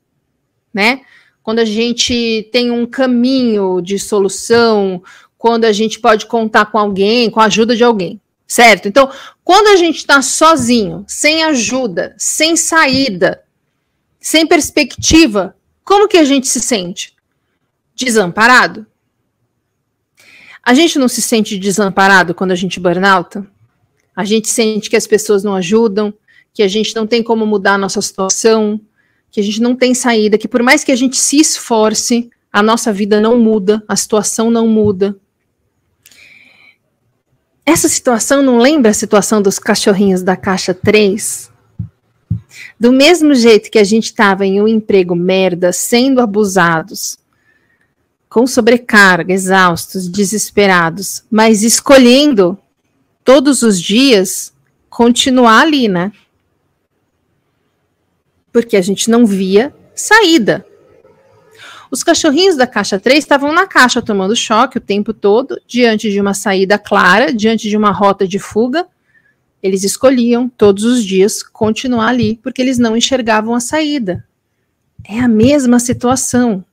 né? 0.73 1.01
Quando 1.43 1.59
a 1.59 1.65
gente 1.65 2.47
tem 2.51 2.71
um 2.71 2.85
caminho 2.85 3.81
de 3.81 3.97
solução, 3.97 5.01
quando 5.37 5.65
a 5.65 5.71
gente 5.71 5.99
pode 5.99 6.27
contar 6.27 6.65
com 6.65 6.77
alguém, 6.77 7.29
com 7.29 7.39
a 7.39 7.45
ajuda 7.45 7.75
de 7.75 7.83
alguém, 7.83 8.21
certo? 8.45 8.87
Então, 8.87 9.11
quando 9.43 9.67
a 9.67 9.75
gente 9.75 9.97
está 9.97 10.21
sozinho, 10.21 11.03
sem 11.07 11.43
ajuda, 11.43 12.15
sem 12.17 12.55
saída, 12.55 13.43
sem 14.19 14.45
perspectiva, 14.45 15.55
como 15.83 16.07
que 16.07 16.17
a 16.17 16.23
gente 16.23 16.47
se 16.47 16.59
sente? 16.59 17.15
Desamparado? 17.95 18.85
A 20.63 20.75
gente 20.75 20.99
não 20.99 21.07
se 21.07 21.23
sente 21.23 21.57
desamparado 21.57 22.35
quando 22.35 22.51
a 22.51 22.55
gente 22.55 22.79
burnout? 22.79 23.41
A 24.15 24.23
gente 24.23 24.47
sente 24.47 24.89
que 24.89 24.95
as 24.95 25.07
pessoas 25.07 25.43
não 25.43 25.55
ajudam, 25.55 26.13
que 26.53 26.61
a 26.61 26.67
gente 26.67 26.95
não 26.95 27.07
tem 27.07 27.23
como 27.23 27.45
mudar 27.45 27.73
a 27.73 27.77
nossa 27.79 28.01
situação, 28.01 28.79
que 29.31 29.39
a 29.39 29.43
gente 29.43 29.61
não 29.61 29.75
tem 29.75 29.93
saída, 29.93 30.37
que 30.37 30.47
por 30.47 30.61
mais 30.61 30.83
que 30.83 30.91
a 30.91 30.95
gente 30.95 31.17
se 31.17 31.39
esforce, 31.39 32.29
a 32.51 32.61
nossa 32.61 32.91
vida 32.91 33.21
não 33.21 33.39
muda, 33.39 33.81
a 33.87 33.95
situação 33.95 34.51
não 34.51 34.67
muda. 34.67 35.15
Essa 37.65 37.87
situação 37.87 38.41
não 38.41 38.57
lembra 38.57 38.91
a 38.91 38.93
situação 38.93 39.41
dos 39.41 39.57
cachorrinhos 39.57 40.21
da 40.21 40.35
caixa 40.35 40.73
3? 40.73 41.49
Do 42.77 42.91
mesmo 42.91 43.33
jeito 43.33 43.71
que 43.71 43.79
a 43.79 43.83
gente 43.83 44.05
estava 44.05 44.45
em 44.45 44.61
um 44.61 44.67
emprego 44.67 45.15
merda, 45.15 45.71
sendo 45.71 46.19
abusados, 46.19 47.17
com 48.27 48.45
sobrecarga, 48.45 49.33
exaustos, 49.33 50.09
desesperados, 50.09 51.23
mas 51.29 51.63
escolhendo 51.63 52.57
todos 53.23 53.61
os 53.61 53.79
dias 53.79 54.53
continuar 54.89 55.61
ali, 55.61 55.87
né? 55.87 56.11
Porque 58.51 58.75
a 58.75 58.81
gente 58.81 59.09
não 59.09 59.25
via 59.25 59.73
saída. 59.95 60.65
Os 61.91 62.03
cachorrinhos 62.03 62.55
da 62.55 62.65
caixa 62.65 62.97
3 62.97 63.19
estavam 63.19 63.51
na 63.51 63.67
caixa 63.67 64.01
tomando 64.01 64.35
choque 64.35 64.77
o 64.77 64.81
tempo 64.81 65.13
todo, 65.13 65.61
diante 65.67 66.09
de 66.09 66.21
uma 66.21 66.33
saída 66.33 66.79
clara, 66.79 67.33
diante 67.33 67.69
de 67.69 67.75
uma 67.75 67.91
rota 67.91 68.25
de 68.25 68.39
fuga. 68.39 68.87
Eles 69.61 69.83
escolhiam 69.83 70.47
todos 70.47 70.85
os 70.85 71.03
dias 71.03 71.43
continuar 71.43 72.07
ali, 72.07 72.39
porque 72.41 72.61
eles 72.61 72.77
não 72.77 72.95
enxergavam 72.95 73.53
a 73.53 73.59
saída. 73.59 74.25
É 75.03 75.19
a 75.19 75.27
mesma 75.27 75.79
situação. 75.79 76.63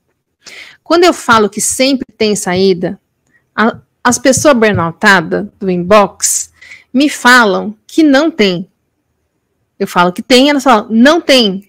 Quando 0.85 1.05
eu 1.05 1.13
falo 1.13 1.51
que 1.51 1.61
sempre 1.61 2.07
tem 2.17 2.37
saída, 2.37 2.99
a, 3.55 3.77
as 4.03 4.19
pessoas 4.19 4.55
burnoutadas 4.55 5.49
do 5.59 5.69
inbox 5.69 6.53
me 6.93 7.11
falam 7.11 7.77
que 7.87 8.03
não 8.03 8.31
tem. 8.31 8.69
Eu 9.79 9.87
falo 9.87 10.13
que 10.13 10.23
tem, 10.23 10.49
elas 10.49 10.65
falam, 10.65 10.87
não 10.91 11.21
tem. 11.21 11.68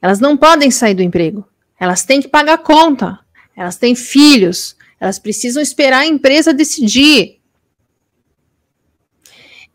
Elas 0.00 0.20
não 0.20 0.36
podem 0.36 0.70
sair 0.70 0.94
do 0.94 1.02
emprego. 1.02 1.46
Elas 1.78 2.04
têm 2.04 2.20
que 2.20 2.28
pagar 2.28 2.58
conta. 2.58 3.18
Elas 3.56 3.76
têm 3.76 3.94
filhos. 3.94 4.76
Elas 5.00 5.18
precisam 5.18 5.62
esperar 5.62 6.00
a 6.00 6.06
empresa 6.06 6.52
decidir. 6.54 7.38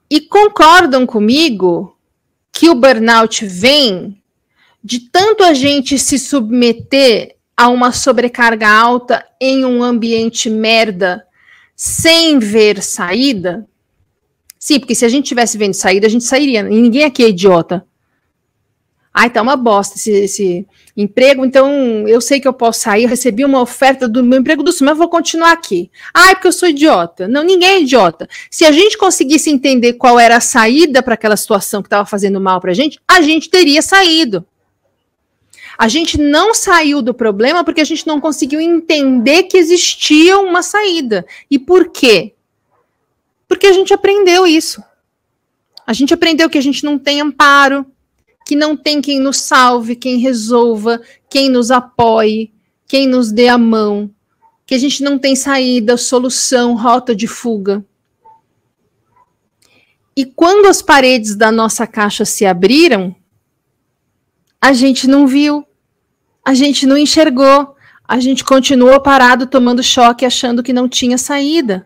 E 0.09 0.21
concordam 0.21 1.05
comigo 1.05 1.97
que 2.51 2.69
o 2.69 2.75
burnout 2.75 3.45
vem 3.45 4.21
de 4.83 4.99
tanto 4.99 5.43
a 5.43 5.53
gente 5.53 5.97
se 5.97 6.19
submeter 6.19 7.35
a 7.55 7.69
uma 7.69 7.91
sobrecarga 7.91 8.69
alta 8.69 9.25
em 9.39 9.63
um 9.65 9.81
ambiente 9.81 10.49
merda 10.49 11.25
sem 11.75 12.39
ver 12.39 12.81
saída? 12.81 13.67
Sim, 14.59 14.79
porque 14.79 14.95
se 14.95 15.05
a 15.05 15.09
gente 15.09 15.27
tivesse 15.27 15.57
vendo 15.57 15.73
saída, 15.73 16.07
a 16.07 16.09
gente 16.09 16.23
sairia. 16.23 16.61
E 16.61 16.81
ninguém 16.81 17.03
aqui 17.03 17.23
é 17.23 17.29
idiota. 17.29 17.85
Ai, 19.13 19.29
tá 19.29 19.41
uma 19.41 19.55
bosta 19.55 19.95
esse, 19.95 20.11
esse, 20.11 20.67
emprego, 20.95 21.43
então 21.43 22.07
eu 22.07 22.21
sei 22.21 22.39
que 22.39 22.47
eu 22.47 22.53
posso 22.53 22.81
sair, 22.81 23.03
eu 23.03 23.09
recebi 23.09 23.43
uma 23.43 23.61
oferta 23.61 24.07
do 24.07 24.23
meu 24.23 24.39
emprego 24.39 24.63
do 24.63 24.71
sul, 24.71 24.85
mas 24.85 24.93
eu 24.93 24.97
vou 24.97 25.09
continuar 25.09 25.51
aqui. 25.51 25.89
Ai, 26.13 26.35
porque 26.35 26.47
eu 26.47 26.53
sou 26.53 26.69
idiota. 26.69 27.27
Não, 27.27 27.43
ninguém 27.43 27.69
é 27.69 27.81
idiota. 27.81 28.27
Se 28.49 28.63
a 28.65 28.71
gente 28.71 28.97
conseguisse 28.97 29.49
entender 29.49 29.93
qual 29.93 30.19
era 30.19 30.37
a 30.37 30.41
saída 30.41 31.01
para 31.01 31.15
aquela 31.15 31.35
situação 31.35 31.81
que 31.81 31.87
estava 31.87 32.05
fazendo 32.05 32.39
mal 32.39 32.61
para 32.61 32.71
a 32.71 32.73
gente, 32.73 32.99
a 33.07 33.21
gente 33.21 33.49
teria 33.49 33.81
saído. 33.81 34.45
A 35.77 35.87
gente 35.87 36.19
não 36.19 36.53
saiu 36.53 37.01
do 37.01 37.13
problema 37.13 37.63
porque 37.63 37.81
a 37.81 37.85
gente 37.85 38.05
não 38.05 38.21
conseguiu 38.21 38.61
entender 38.61 39.43
que 39.43 39.57
existia 39.57 40.37
uma 40.39 40.61
saída. 40.61 41.25
E 41.49 41.57
por 41.57 41.89
quê? 41.89 42.33
Porque 43.47 43.65
a 43.65 43.73
gente 43.73 43.93
aprendeu 43.93 44.45
isso. 44.45 44.83
A 45.85 45.91
gente 45.91 46.13
aprendeu 46.13 46.49
que 46.49 46.57
a 46.57 46.61
gente 46.61 46.83
não 46.83 46.97
tem 46.97 47.19
amparo, 47.19 47.85
que 48.45 48.55
não 48.55 48.75
tem 48.75 49.01
quem 49.01 49.19
nos 49.19 49.37
salve, 49.37 49.95
quem 49.95 50.17
resolva, 50.17 51.01
quem 51.29 51.49
nos 51.49 51.71
apoie, 51.71 52.51
quem 52.87 53.07
nos 53.07 53.31
dê 53.31 53.47
a 53.47 53.57
mão, 53.57 54.09
que 54.65 54.75
a 54.75 54.77
gente 54.77 55.03
não 55.03 55.17
tem 55.17 55.35
saída, 55.35 55.97
solução, 55.97 56.75
rota 56.75 57.15
de 57.15 57.27
fuga. 57.27 57.83
E 60.15 60.25
quando 60.25 60.67
as 60.67 60.81
paredes 60.81 61.35
da 61.35 61.51
nossa 61.51 61.87
caixa 61.87 62.23
se 62.23 62.45
abriram, 62.45 63.15
a 64.61 64.71
gente 64.73 65.07
não 65.07 65.25
viu, 65.25 65.65
a 66.45 66.53
gente 66.53 66.85
não 66.85 66.97
enxergou, 66.97 67.75
a 68.07 68.19
gente 68.19 68.43
continuou 68.43 68.99
parado 69.01 69.47
tomando 69.47 69.81
choque, 69.81 70.25
achando 70.25 70.61
que 70.61 70.71
não 70.71 70.87
tinha 70.87 71.17
saída. 71.17 71.85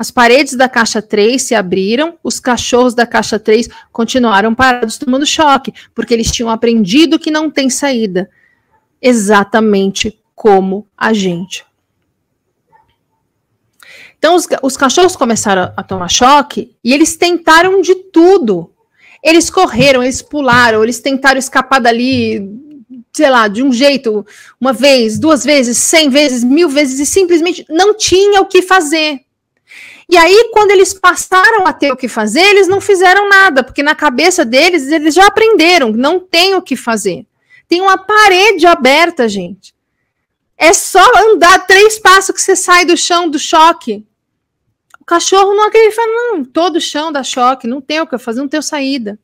As 0.00 0.10
paredes 0.10 0.54
da 0.54 0.66
caixa 0.66 1.02
3 1.02 1.42
se 1.42 1.54
abriram, 1.54 2.16
os 2.24 2.40
cachorros 2.40 2.94
da 2.94 3.06
caixa 3.06 3.38
3 3.38 3.68
continuaram 3.92 4.54
parados 4.54 4.96
tomando 4.96 5.26
choque, 5.26 5.74
porque 5.94 6.14
eles 6.14 6.32
tinham 6.32 6.48
aprendido 6.48 7.18
que 7.18 7.30
não 7.30 7.50
tem 7.50 7.68
saída. 7.68 8.30
Exatamente 9.02 10.18
como 10.34 10.88
a 10.96 11.12
gente. 11.12 11.66
Então, 14.18 14.36
os, 14.36 14.46
os 14.62 14.74
cachorros 14.74 15.14
começaram 15.16 15.64
a, 15.64 15.74
a 15.76 15.82
tomar 15.82 16.08
choque 16.08 16.74
e 16.82 16.94
eles 16.94 17.14
tentaram 17.14 17.82
de 17.82 17.94
tudo. 17.94 18.72
Eles 19.22 19.50
correram, 19.50 20.02
eles 20.02 20.22
pularam, 20.22 20.82
eles 20.82 21.00
tentaram 21.00 21.38
escapar 21.38 21.78
dali, 21.78 22.48
sei 23.12 23.28
lá, 23.28 23.48
de 23.48 23.62
um 23.62 23.70
jeito, 23.70 24.24
uma 24.58 24.72
vez, 24.72 25.18
duas 25.18 25.44
vezes, 25.44 25.76
cem 25.76 26.08
vezes, 26.08 26.42
mil 26.42 26.70
vezes, 26.70 26.98
e 27.00 27.04
simplesmente 27.04 27.66
não 27.68 27.94
tinha 27.94 28.40
o 28.40 28.46
que 28.46 28.62
fazer. 28.62 29.26
E 30.10 30.16
aí, 30.16 30.50
quando 30.52 30.72
eles 30.72 30.92
passaram 30.92 31.64
a 31.64 31.72
ter 31.72 31.92
o 31.92 31.96
que 31.96 32.08
fazer, 32.08 32.40
eles 32.40 32.66
não 32.66 32.80
fizeram 32.80 33.28
nada, 33.28 33.62
porque 33.62 33.80
na 33.80 33.94
cabeça 33.94 34.44
deles, 34.44 34.88
eles 34.88 35.14
já 35.14 35.26
aprenderam, 35.26 35.92
não 35.92 36.18
tem 36.18 36.56
o 36.56 36.62
que 36.62 36.74
fazer. 36.74 37.24
Tem 37.68 37.80
uma 37.80 37.96
parede 37.96 38.66
aberta, 38.66 39.28
gente. 39.28 39.72
É 40.58 40.72
só 40.72 41.04
andar 41.16 41.64
três 41.64 41.96
passos 42.00 42.34
que 42.34 42.42
você 42.42 42.56
sai 42.56 42.84
do 42.84 42.96
chão 42.96 43.30
do 43.30 43.38
choque. 43.38 44.04
O 45.00 45.04
cachorro 45.04 45.54
não 45.54 45.68
acredita, 45.68 46.02
não, 46.04 46.44
todo 46.44 46.80
chão 46.80 47.12
dá 47.12 47.22
choque, 47.22 47.68
não 47.68 47.80
tem 47.80 48.00
o 48.00 48.06
que 48.06 48.18
fazer, 48.18 48.40
não 48.40 48.48
tem 48.48 48.60
saída. 48.60 49.16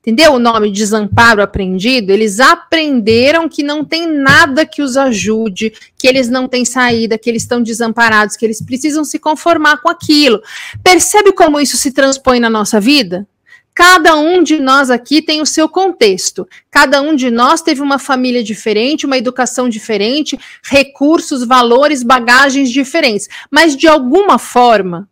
Entendeu 0.00 0.32
o 0.32 0.38
nome 0.38 0.70
desamparo 0.70 1.42
aprendido? 1.42 2.10
Eles 2.10 2.40
aprenderam 2.40 3.46
que 3.50 3.62
não 3.62 3.84
tem 3.84 4.06
nada 4.06 4.64
que 4.64 4.80
os 4.80 4.96
ajude, 4.96 5.74
que 5.98 6.08
eles 6.08 6.30
não 6.30 6.48
têm 6.48 6.64
saída, 6.64 7.18
que 7.18 7.28
eles 7.28 7.42
estão 7.42 7.62
desamparados, 7.62 8.34
que 8.34 8.46
eles 8.46 8.62
precisam 8.62 9.04
se 9.04 9.18
conformar 9.18 9.82
com 9.82 9.90
aquilo. 9.90 10.42
Percebe 10.82 11.32
como 11.32 11.60
isso 11.60 11.76
se 11.76 11.92
transpõe 11.92 12.40
na 12.40 12.48
nossa 12.48 12.80
vida? 12.80 13.28
Cada 13.74 14.16
um 14.16 14.42
de 14.42 14.58
nós 14.58 14.88
aqui 14.88 15.20
tem 15.20 15.42
o 15.42 15.46
seu 15.46 15.68
contexto. 15.68 16.48
Cada 16.70 17.02
um 17.02 17.14
de 17.14 17.30
nós 17.30 17.60
teve 17.60 17.82
uma 17.82 17.98
família 17.98 18.42
diferente, 18.42 19.04
uma 19.04 19.18
educação 19.18 19.68
diferente, 19.68 20.38
recursos, 20.64 21.44
valores, 21.44 22.02
bagagens 22.02 22.70
diferentes. 22.70 23.28
Mas 23.50 23.76
de 23.76 23.86
alguma 23.86 24.38
forma, 24.38 25.06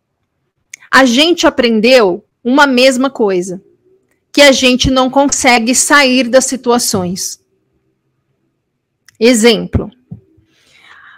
a 0.89 1.05
gente 1.05 1.45
aprendeu 1.45 2.25
uma 2.43 2.65
mesma 2.65 3.11
coisa 3.11 3.61
que 4.39 4.43
a 4.43 4.53
gente 4.53 4.89
não 4.89 5.09
consegue 5.09 5.75
sair 5.75 6.29
das 6.29 6.45
situações. 6.45 7.41
Exemplo. 9.19 9.91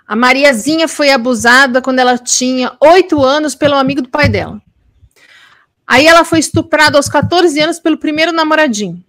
A 0.08 0.16
Mariazinha 0.16 0.88
foi 0.88 1.12
abusada 1.12 1.84
quando 1.84 2.00
ela 2.00 2.18
tinha 2.18 2.76
oito 2.82 3.24
anos 3.24 3.54
pelo 3.54 3.76
amigo 3.76 4.02
do 4.02 4.10
pai 4.10 4.28
dela. 4.28 4.60
Aí 5.86 6.08
ela 6.08 6.26
foi 6.26 6.40
estuprada 6.40 6.98
aos 6.98 7.08
14 7.08 7.60
anos 7.60 7.80
pelo 7.80 7.96
primeiro 7.96 8.32
namoradinho. 8.32 9.06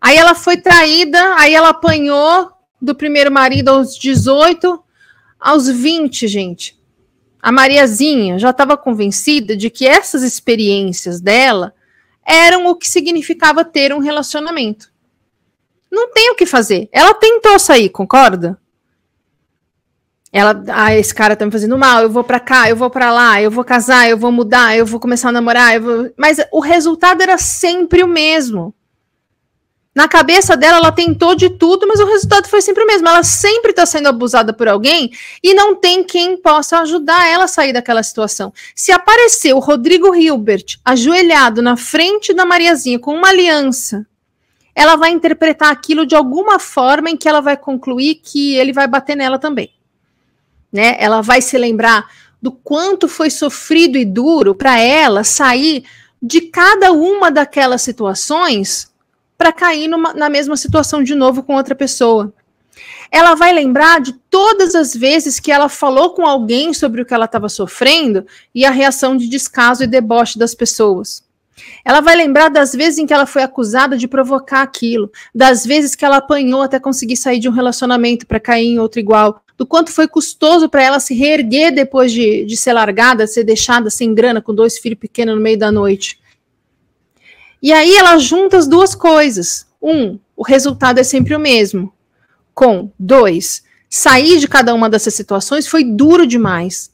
Aí 0.00 0.16
ela 0.16 0.34
foi 0.34 0.56
traída, 0.56 1.34
aí 1.36 1.52
ela 1.52 1.68
apanhou 1.68 2.50
do 2.80 2.94
primeiro 2.94 3.30
marido 3.30 3.68
aos 3.68 3.94
18, 3.94 4.82
aos 5.38 5.68
20, 5.68 6.26
gente. 6.26 6.80
A 7.42 7.52
Mariazinha 7.52 8.38
já 8.38 8.48
estava 8.48 8.74
convencida 8.74 9.54
de 9.54 9.68
que 9.68 9.86
essas 9.86 10.22
experiências 10.22 11.20
dela 11.20 11.74
eram 12.26 12.66
o 12.66 12.76
que 12.76 12.88
significava 12.88 13.64
ter 13.64 13.92
um 13.92 13.98
relacionamento. 13.98 14.90
Não 15.90 16.10
tem 16.10 16.30
o 16.30 16.34
que 16.34 16.46
fazer. 16.46 16.88
Ela 16.90 17.12
tentou 17.14 17.58
sair, 17.58 17.88
concorda? 17.90 18.58
Ela, 20.32 20.64
ah, 20.68 20.94
esse 20.94 21.14
cara 21.14 21.36
tá 21.36 21.44
me 21.44 21.52
fazendo 21.52 21.76
mal, 21.76 22.02
eu 22.02 22.10
vou 22.10 22.24
para 22.24 22.40
cá, 22.40 22.66
eu 22.68 22.74
vou 22.74 22.88
para 22.88 23.12
lá, 23.12 23.42
eu 23.42 23.50
vou 23.50 23.62
casar, 23.62 24.08
eu 24.08 24.16
vou 24.16 24.32
mudar, 24.32 24.74
eu 24.74 24.86
vou 24.86 24.98
começar 24.98 25.28
a 25.28 25.32
namorar, 25.32 25.74
mas 26.16 26.38
o 26.50 26.58
resultado 26.58 27.22
era 27.22 27.36
sempre 27.36 28.02
o 28.02 28.08
mesmo. 28.08 28.74
Na 29.94 30.08
cabeça 30.08 30.56
dela, 30.56 30.78
ela 30.78 30.90
tentou 30.90 31.34
de 31.34 31.50
tudo, 31.50 31.86
mas 31.86 32.00
o 32.00 32.06
resultado 32.06 32.48
foi 32.48 32.62
sempre 32.62 32.82
o 32.82 32.86
mesmo. 32.86 33.06
Ela 33.06 33.22
sempre 33.22 33.72
está 33.72 33.84
sendo 33.84 34.08
abusada 34.08 34.52
por 34.52 34.66
alguém 34.66 35.12
e 35.42 35.52
não 35.52 35.74
tem 35.74 36.02
quem 36.02 36.36
possa 36.36 36.78
ajudar 36.78 37.28
ela 37.28 37.44
a 37.44 37.48
sair 37.48 37.74
daquela 37.74 38.02
situação. 38.02 38.54
Se 38.74 38.90
aparecer 38.90 39.52
o 39.52 39.58
Rodrigo 39.58 40.14
Hilbert 40.14 40.78
ajoelhado 40.82 41.60
na 41.60 41.76
frente 41.76 42.32
da 42.32 42.46
Mariazinha 42.46 42.98
com 42.98 43.14
uma 43.14 43.28
aliança, 43.28 44.06
ela 44.74 44.96
vai 44.96 45.10
interpretar 45.10 45.70
aquilo 45.70 46.06
de 46.06 46.14
alguma 46.14 46.58
forma 46.58 47.10
em 47.10 47.16
que 47.16 47.28
ela 47.28 47.42
vai 47.42 47.58
concluir 47.58 48.14
que 48.14 48.54
ele 48.54 48.72
vai 48.72 48.86
bater 48.86 49.14
nela 49.14 49.38
também. 49.38 49.70
Né? 50.72 50.96
Ela 50.98 51.20
vai 51.20 51.42
se 51.42 51.58
lembrar 51.58 52.08
do 52.40 52.50
quanto 52.50 53.06
foi 53.08 53.28
sofrido 53.28 53.98
e 53.98 54.06
duro 54.06 54.54
para 54.54 54.80
ela 54.80 55.22
sair 55.22 55.84
de 56.20 56.40
cada 56.40 56.92
uma 56.92 57.30
daquelas 57.30 57.82
situações 57.82 58.91
para 59.42 59.52
cair 59.52 59.88
numa, 59.88 60.14
na 60.14 60.30
mesma 60.30 60.56
situação 60.56 61.02
de 61.02 61.16
novo 61.16 61.42
com 61.42 61.56
outra 61.56 61.74
pessoa. 61.74 62.32
Ela 63.10 63.34
vai 63.34 63.52
lembrar 63.52 64.00
de 64.00 64.12
todas 64.30 64.76
as 64.76 64.94
vezes 64.94 65.40
que 65.40 65.50
ela 65.50 65.68
falou 65.68 66.10
com 66.10 66.24
alguém 66.24 66.72
sobre 66.72 67.02
o 67.02 67.04
que 67.04 67.12
ela 67.12 67.24
estava 67.24 67.48
sofrendo 67.48 68.24
e 68.54 68.64
a 68.64 68.70
reação 68.70 69.16
de 69.16 69.28
descaso 69.28 69.82
e 69.82 69.88
deboche 69.88 70.38
das 70.38 70.54
pessoas. 70.54 71.24
Ela 71.84 72.00
vai 72.00 72.14
lembrar 72.14 72.50
das 72.50 72.72
vezes 72.72 73.00
em 73.00 73.04
que 73.04 73.12
ela 73.12 73.26
foi 73.26 73.42
acusada 73.42 73.98
de 73.98 74.06
provocar 74.06 74.62
aquilo, 74.62 75.10
das 75.34 75.66
vezes 75.66 75.96
que 75.96 76.04
ela 76.04 76.18
apanhou 76.18 76.62
até 76.62 76.78
conseguir 76.78 77.16
sair 77.16 77.40
de 77.40 77.48
um 77.48 77.52
relacionamento 77.52 78.28
para 78.28 78.38
cair 78.38 78.68
em 78.68 78.78
outro 78.78 79.00
igual, 79.00 79.42
do 79.58 79.66
quanto 79.66 79.90
foi 79.90 80.06
custoso 80.06 80.68
para 80.68 80.84
ela 80.84 81.00
se 81.00 81.14
reerguer 81.14 81.74
depois 81.74 82.12
de, 82.12 82.44
de 82.44 82.56
ser 82.56 82.74
largada, 82.74 83.26
ser 83.26 83.42
deixada 83.42 83.90
sem 83.90 84.14
grana, 84.14 84.40
com 84.40 84.54
dois 84.54 84.78
filhos 84.78 85.00
pequenos 85.00 85.34
no 85.34 85.40
meio 85.40 85.58
da 85.58 85.72
noite. 85.72 86.21
E 87.62 87.72
aí 87.72 87.96
ela 87.96 88.18
junta 88.18 88.58
as 88.58 88.66
duas 88.66 88.94
coisas. 88.94 89.66
Um, 89.80 90.18
o 90.36 90.42
resultado 90.42 90.98
é 90.98 91.04
sempre 91.04 91.34
o 91.34 91.40
mesmo. 91.40 91.92
com 92.54 92.90
dois, 92.98 93.62
sair 93.88 94.38
de 94.38 94.46
cada 94.46 94.74
uma 94.74 94.90
dessas 94.90 95.14
situações 95.14 95.66
foi 95.66 95.84
duro 95.84 96.26
demais. 96.26 96.92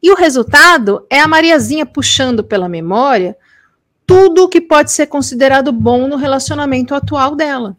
E 0.00 0.12
o 0.12 0.14
resultado 0.14 1.04
é 1.10 1.18
a 1.18 1.26
Mariazinha 1.26 1.84
puxando 1.84 2.44
pela 2.44 2.68
memória 2.68 3.36
tudo 4.06 4.44
o 4.44 4.48
que 4.48 4.60
pode 4.60 4.92
ser 4.92 5.06
considerado 5.06 5.72
bom 5.72 6.06
no 6.06 6.16
relacionamento 6.16 6.94
atual 6.94 7.34
dela. 7.34 7.76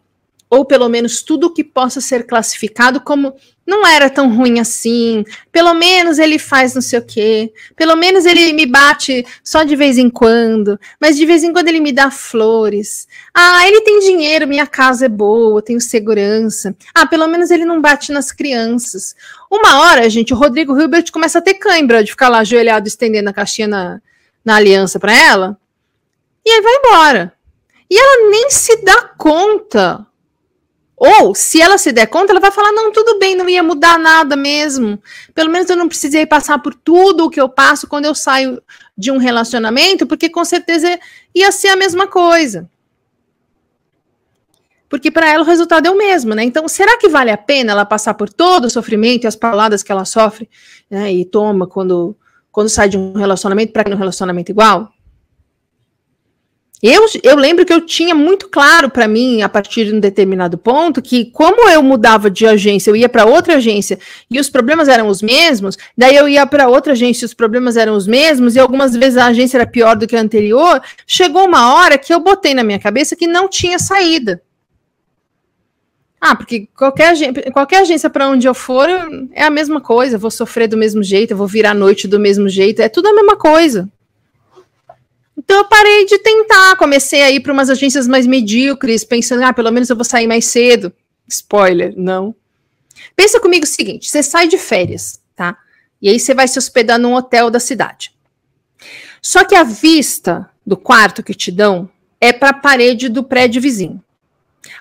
Ou 0.50 0.66
pelo 0.66 0.90
menos 0.90 1.22
tudo 1.22 1.54
que 1.54 1.64
possa 1.64 2.02
ser 2.02 2.26
classificado 2.26 3.00
como 3.02 3.36
não 3.70 3.86
era 3.86 4.10
tão 4.10 4.36
ruim 4.36 4.60
assim, 4.60 5.24
pelo 5.52 5.76
menos 5.76 6.18
ele 6.18 6.40
faz 6.40 6.74
não 6.74 6.82
sei 6.82 6.98
o 6.98 7.06
quê, 7.06 7.54
pelo 7.76 7.96
menos 7.96 8.26
ele 8.26 8.52
me 8.52 8.66
bate 8.66 9.24
só 9.44 9.64
de 9.64 9.76
vez 9.76 9.98
em 10.00 10.10
quando, 10.10 10.80
mas 11.00 11.16
de 11.16 11.26
vez 11.26 11.44
em 11.44 11.54
quando 11.54 11.68
ele 11.68 11.80
me 11.80 11.92
dá 11.92 12.10
flores. 12.10 13.08
Ah, 13.32 13.68
ele 13.68 13.82
tem 13.82 14.00
dinheiro, 14.00 14.48
minha 14.48 14.66
casa 14.66 15.06
é 15.06 15.10
boa, 15.10 15.62
tenho 15.62 15.80
segurança. 15.80 16.76
Ah, 16.96 17.06
pelo 17.06 17.28
menos 17.28 17.52
ele 17.52 17.64
não 17.64 17.80
bate 17.80 18.12
nas 18.12 18.32
crianças. 18.32 19.16
Uma 19.52 19.82
hora, 19.82 20.10
gente, 20.10 20.34
o 20.34 20.38
Rodrigo 20.38 20.78
Hilbert 20.78 21.12
começa 21.12 21.38
a 21.38 21.42
ter 21.42 21.54
cãibra 21.54 22.04
de 22.04 22.12
ficar 22.12 22.30
lá 22.30 22.40
ajoelhado 22.40 22.88
estendendo 22.88 23.30
a 23.30 23.34
caixinha 23.34 23.68
na, 23.68 24.02
na 24.44 24.56
aliança 24.56 25.00
para 25.00 25.14
ela, 25.14 25.58
e 26.44 26.50
aí 26.50 26.62
vai 26.62 26.74
embora. 26.76 27.34
E 27.88 27.98
ela 27.98 28.30
nem 28.32 28.50
se 28.50 28.84
dá 28.84 29.02
conta 29.18 30.09
ou, 31.00 31.34
se 31.34 31.62
ela 31.62 31.78
se 31.78 31.94
der 31.94 32.08
conta, 32.08 32.34
ela 32.34 32.42
vai 32.42 32.52
falar: 32.52 32.74
não, 32.74 32.92
tudo 32.92 33.18
bem, 33.18 33.34
não 33.34 33.48
ia 33.48 33.64
mudar 33.64 33.98
nada 33.98 34.36
mesmo. 34.36 35.02
Pelo 35.34 35.50
menos 35.50 35.70
eu 35.70 35.78
não 35.78 35.88
precisei 35.88 36.26
passar 36.26 36.60
por 36.60 36.76
tudo 36.76 37.26
o 37.26 37.30
que 37.30 37.40
eu 37.40 37.48
passo 37.48 37.88
quando 37.88 38.04
eu 38.04 38.14
saio 38.14 38.62
de 38.98 39.10
um 39.10 39.18
relacionamento, 39.18 40.06
porque 40.06 40.30
com 40.30 40.44
certeza 40.44 41.00
ia 41.34 41.54
ser 41.54 41.70
a 41.70 41.78
mesma 41.78 42.06
coisa. 42.06 42.70
Porque 44.90 45.10
para 45.10 45.30
ela 45.30 45.44
o 45.44 45.48
resultado 45.48 45.86
é 45.86 45.90
o 45.90 45.98
mesmo, 45.98 46.36
né? 46.36 46.44
Então, 46.44 46.68
será 46.68 46.98
que 46.98 47.08
vale 47.08 47.32
a 47.32 47.38
pena 47.38 47.72
ela 47.72 47.86
passar 47.86 48.16
por 48.16 48.28
todo 48.28 48.66
o 48.66 48.70
sofrimento 48.70 49.24
e 49.24 49.28
as 49.28 49.36
pauladas 49.38 49.82
que 49.84 49.92
ela 49.92 50.04
sofre 50.04 50.50
né, 50.90 51.14
e 51.14 51.24
toma 51.24 51.66
quando, 51.66 52.18
quando 52.52 52.68
sai 52.68 52.90
de 52.90 52.98
um 52.98 53.14
relacionamento 53.14 53.72
para 53.72 53.90
um 53.94 53.98
relacionamento 53.98 54.52
igual? 54.52 54.92
Eu, 56.82 57.06
eu 57.24 57.36
lembro 57.36 57.66
que 57.66 57.74
eu 57.74 57.82
tinha 57.82 58.16
muito 58.16 58.48
claro 58.48 58.90
para 58.90 59.06
mim, 59.06 59.42
a 59.42 59.50
partir 59.50 59.86
de 59.86 59.94
um 59.94 60.00
determinado 60.00 60.58
ponto, 60.58 61.02
que 61.02 61.26
como 61.26 61.70
eu 61.70 61.84
mudava 61.84 62.30
de 62.30 62.48
agência, 62.48 62.90
eu 62.90 62.96
ia 62.96 63.10
para 63.10 63.26
outra 63.26 63.56
agência 63.56 64.00
e 64.32 64.40
os 64.40 64.50
problemas 64.50 64.88
eram 64.88 65.10
os 65.10 65.22
mesmos, 65.22 65.78
daí 65.98 66.16
eu 66.16 66.30
ia 66.30 66.48
para 66.48 66.70
outra 66.70 66.94
agência 66.94 67.26
e 67.26 67.28
os 67.28 67.34
problemas 67.34 67.76
eram 67.76 67.98
os 67.98 68.08
mesmos, 68.08 68.56
e 68.56 68.60
algumas 68.60 68.96
vezes 68.96 69.18
a 69.18 69.26
agência 69.26 69.58
era 69.58 69.68
pior 69.68 69.98
do 69.98 70.08
que 70.08 70.16
a 70.16 70.22
anterior, 70.22 70.82
chegou 71.06 71.46
uma 71.46 71.74
hora 71.74 71.98
que 71.98 72.14
eu 72.14 72.20
botei 72.22 72.54
na 72.54 72.64
minha 72.64 72.80
cabeça 72.80 73.14
que 73.14 73.28
não 73.28 73.50
tinha 73.50 73.78
saída. 73.78 74.42
Ah, 76.22 76.36
porque 76.36 76.68
qualquer, 76.76 77.14
qualquer 77.52 77.82
agência 77.82 78.10
para 78.10 78.30
onde 78.30 78.48
eu 78.48 78.54
for 78.54 78.88
é 79.34 79.44
a 79.44 79.50
mesma 79.50 79.82
coisa, 79.82 80.16
eu 80.16 80.20
vou 80.20 80.32
sofrer 80.32 80.68
do 80.68 80.78
mesmo 80.78 81.04
jeito, 81.04 81.32
eu 81.32 81.38
vou 81.38 81.48
virar 81.48 81.72
a 81.72 81.74
noite 81.74 82.08
do 82.08 82.20
mesmo 82.20 82.48
jeito, 82.48 82.82
é 82.82 82.88
tudo 82.88 83.08
a 83.08 83.14
mesma 83.14 83.36
coisa. 83.36 83.90
Então 85.40 85.60
eu 85.60 85.66
parei 85.66 86.06
de 86.06 86.20
tentar, 86.20 86.76
comecei 86.76 87.22
a 87.22 87.32
ir 87.32 87.40
para 87.40 87.54
umas 87.54 87.70
agências 87.70 88.06
mais 88.10 88.28
medíocres, 88.28 89.06
pensando, 89.06 89.44
ah, 89.44 89.54
pelo 89.54 89.72
menos 89.72 89.90
eu 89.90 89.96
vou 89.96 90.04
sair 90.04 90.28
mais 90.28 90.44
cedo. 90.44 90.92
Spoiler, 91.30 91.94
não. 91.96 92.36
Pensa 93.16 93.40
comigo 93.40 93.64
o 93.64 93.68
seguinte: 93.68 94.10
você 94.10 94.22
sai 94.22 94.50
de 94.50 94.58
férias, 94.58 95.22
tá? 95.38 95.58
E 96.02 96.10
aí 96.10 96.20
você 96.20 96.34
vai 96.34 96.46
se 96.46 96.60
hospedar 96.60 97.00
num 97.00 97.14
hotel 97.14 97.50
da 97.50 97.60
cidade. 97.60 98.14
Só 99.22 99.46
que 99.46 99.56
a 99.56 99.64
vista 99.64 100.50
do 100.66 100.76
quarto 100.76 101.24
que 101.24 101.34
te 101.34 101.54
dão 101.54 101.90
é 102.20 102.34
para 102.34 102.50
a 102.50 102.54
parede 102.54 103.08
do 103.08 103.24
prédio 103.24 103.62
vizinho. 103.62 104.04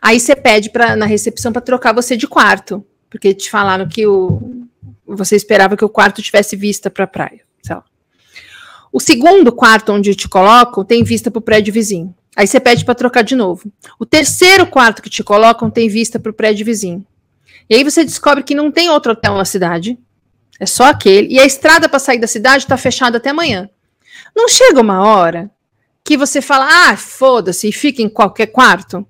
Aí 0.02 0.18
você 0.18 0.34
pede 0.34 0.70
pra, 0.70 0.96
na 0.96 1.06
recepção 1.06 1.52
para 1.52 1.62
trocar 1.62 1.94
você 1.94 2.16
de 2.16 2.26
quarto, 2.26 2.84
porque 3.08 3.32
te 3.32 3.48
falaram 3.48 3.88
que 3.88 4.04
o, 4.08 4.66
você 5.06 5.36
esperava 5.36 5.76
que 5.76 5.84
o 5.84 5.88
quarto 5.88 6.20
tivesse 6.20 6.56
vista 6.56 6.90
para 6.90 7.04
a 7.04 7.08
praia. 7.08 7.42
Sei 7.62 7.76
lá. 7.76 7.84
O 8.98 9.00
segundo 9.00 9.52
quarto 9.52 9.92
onde 9.92 10.12
te 10.16 10.28
colocam 10.28 10.84
tem 10.84 11.04
vista 11.04 11.30
para 11.30 11.38
o 11.38 11.40
prédio 11.40 11.72
vizinho. 11.72 12.12
Aí 12.34 12.48
você 12.48 12.58
pede 12.58 12.84
para 12.84 12.96
trocar 12.96 13.22
de 13.22 13.36
novo. 13.36 13.70
O 13.96 14.04
terceiro 14.04 14.66
quarto 14.66 15.00
que 15.00 15.08
te 15.08 15.22
colocam 15.22 15.70
tem 15.70 15.88
vista 15.88 16.18
para 16.18 16.30
o 16.30 16.34
prédio 16.34 16.66
vizinho. 16.66 17.06
E 17.70 17.76
aí 17.76 17.84
você 17.84 18.04
descobre 18.04 18.42
que 18.42 18.56
não 18.56 18.72
tem 18.72 18.90
outro 18.90 19.12
hotel 19.12 19.36
na 19.36 19.44
cidade. 19.44 19.96
É 20.58 20.66
só 20.66 20.86
aquele. 20.86 21.32
E 21.32 21.38
a 21.38 21.46
estrada 21.46 21.88
para 21.88 22.00
sair 22.00 22.18
da 22.18 22.26
cidade 22.26 22.64
está 22.64 22.76
fechada 22.76 23.18
até 23.18 23.30
amanhã. 23.30 23.70
Não 24.34 24.48
chega 24.48 24.80
uma 24.80 25.06
hora 25.06 25.48
que 26.02 26.16
você 26.16 26.42
fala, 26.42 26.90
ah, 26.90 26.96
foda-se, 26.96 27.68
e 27.68 27.72
fica 27.72 28.02
em 28.02 28.08
qualquer 28.08 28.48
quarto? 28.48 29.06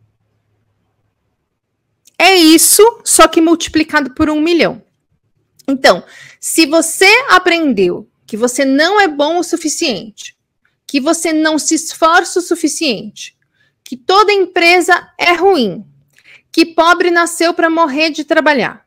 É 2.19 2.35
isso, 2.35 3.01
só 3.03 3.27
que 3.27 3.41
multiplicado 3.41 4.13
por 4.13 4.29
um 4.29 4.43
milhão. 4.43 4.83
Então, 5.67 6.05
se 6.39 6.67
você 6.67 7.09
aprendeu 7.31 8.07
que 8.29 8.37
você 8.37 8.63
não 8.63 9.01
é 9.01 9.09
bom 9.09 9.39
o 9.39 9.43
suficiente, 9.43 10.37
que 10.87 11.01
você 11.01 11.33
não 11.33 11.59
se 11.59 11.75
esforça 11.75 12.41
o 12.41 12.43
suficiente, 12.43 13.35
que 13.83 13.97
toda 13.97 14.31
empresa 14.31 15.11
é 15.17 15.33
ruim, 15.33 15.83
que 16.53 16.67
pobre 16.67 17.11
nasceu 17.11 17.55
para 17.55 17.71
morrer 17.71 18.11
de 18.11 18.25
trabalhar. 18.25 18.87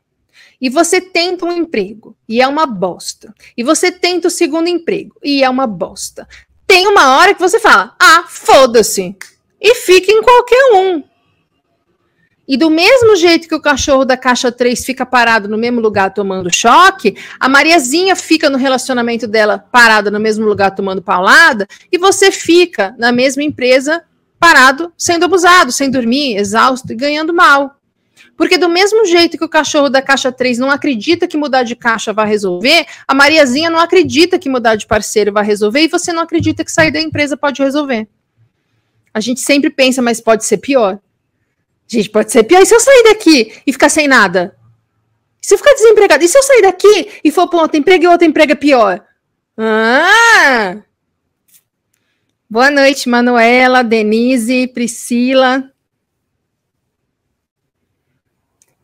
E 0.60 0.70
você 0.70 1.00
tenta 1.00 1.44
um 1.44 1.50
emprego 1.50 2.16
e 2.28 2.40
é 2.40 2.46
uma 2.46 2.66
bosta. 2.66 3.34
E 3.56 3.64
você 3.64 3.90
tenta 3.90 4.28
o 4.28 4.30
segundo 4.30 4.68
emprego 4.68 5.16
e 5.24 5.42
é 5.42 5.50
uma 5.50 5.66
bosta. 5.66 6.28
Tem 6.64 6.86
uma 6.86 7.16
hora 7.16 7.34
que 7.34 7.40
você 7.40 7.58
fala: 7.58 7.96
"Ah, 8.00 8.24
foda-se". 8.28 9.16
E 9.60 9.74
fica 9.74 10.12
em 10.12 10.22
qualquer 10.22 10.72
um. 10.74 11.02
E 12.46 12.56
do 12.56 12.68
mesmo 12.68 13.14
jeito 13.14 13.46
que 13.46 13.54
o 13.54 13.60
cachorro 13.60 14.04
da 14.04 14.16
caixa 14.16 14.50
3 14.50 14.84
fica 14.84 15.06
parado 15.06 15.48
no 15.48 15.56
mesmo 15.56 15.80
lugar 15.80 16.12
tomando 16.12 16.52
choque, 16.52 17.16
a 17.38 17.48
Mariazinha 17.48 18.16
fica 18.16 18.50
no 18.50 18.58
relacionamento 18.58 19.28
dela 19.28 19.58
parada 19.58 20.10
no 20.10 20.18
mesmo 20.18 20.44
lugar 20.44 20.72
tomando 20.72 21.00
paulada, 21.00 21.66
e 21.90 21.98
você 21.98 22.32
fica 22.32 22.94
na 22.98 23.12
mesma 23.12 23.42
empresa 23.42 24.02
parado, 24.40 24.92
sendo 24.98 25.24
abusado, 25.24 25.70
sem 25.70 25.88
dormir, 25.88 26.36
exausto 26.36 26.92
e 26.92 26.96
ganhando 26.96 27.32
mal. 27.32 27.76
Porque 28.36 28.58
do 28.58 28.68
mesmo 28.68 29.06
jeito 29.06 29.38
que 29.38 29.44
o 29.44 29.48
cachorro 29.48 29.88
da 29.88 30.02
caixa 30.02 30.32
3 30.32 30.58
não 30.58 30.68
acredita 30.68 31.28
que 31.28 31.36
mudar 31.36 31.62
de 31.62 31.76
caixa 31.76 32.12
vai 32.12 32.26
resolver, 32.26 32.86
a 33.06 33.14
Mariazinha 33.14 33.70
não 33.70 33.78
acredita 33.78 34.38
que 34.38 34.48
mudar 34.48 34.74
de 34.74 34.86
parceiro 34.86 35.32
vai 35.32 35.44
resolver 35.44 35.82
e 35.82 35.88
você 35.88 36.12
não 36.12 36.22
acredita 36.22 36.64
que 36.64 36.72
sair 36.72 36.90
da 36.90 37.00
empresa 37.00 37.36
pode 37.36 37.62
resolver. 37.62 38.08
A 39.14 39.20
gente 39.20 39.40
sempre 39.40 39.70
pensa, 39.70 40.02
mas 40.02 40.20
pode 40.20 40.44
ser 40.44 40.56
pior. 40.56 40.98
Gente, 41.86 42.10
pode 42.10 42.32
ser 42.32 42.44
pior. 42.44 42.62
E 42.62 42.66
se 42.66 42.74
eu 42.74 42.80
sair 42.80 43.02
daqui 43.04 43.52
e 43.66 43.72
ficar 43.72 43.88
sem 43.88 44.08
nada? 44.08 44.56
E 45.42 45.46
se 45.46 45.54
eu 45.54 45.58
ficar 45.58 45.74
desempregado? 45.74 46.24
E 46.24 46.28
se 46.28 46.38
eu 46.38 46.42
sair 46.42 46.62
daqui 46.62 47.20
e 47.22 47.30
for 47.30 47.48
para 47.48 47.62
outro 47.62 47.76
emprego 47.76 48.04
e 48.04 48.08
outro 48.08 48.26
emprego 48.26 48.52
é 48.52 48.56
pior? 48.56 49.04
Ah! 49.56 50.82
Boa 52.48 52.70
noite, 52.70 53.08
Manuela, 53.08 53.82
Denise, 53.82 54.66
Priscila. 54.68 55.72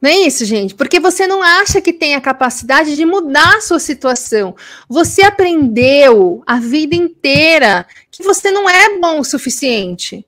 Não 0.01 0.09
é 0.09 0.15
isso, 0.19 0.45
gente? 0.45 0.75
Porque 0.75 1.01
você 1.01 1.27
não 1.27 1.43
acha 1.43 1.81
que 1.81 1.93
tem 1.93 2.15
a 2.15 2.21
capacidade 2.21 2.95
de 2.95 3.05
mudar 3.05 3.57
a 3.57 3.61
sua 3.61 3.81
situação. 3.81 4.55
Você 4.89 5.23
aprendeu 5.23 6.43
a 6.47 6.61
vida 6.61 6.95
inteira 6.95 7.87
que 8.11 8.23
você 8.23 8.51
não 8.51 8.71
é 8.71 8.99
bom 8.99 9.19
o 9.19 9.25
suficiente. 9.25 10.25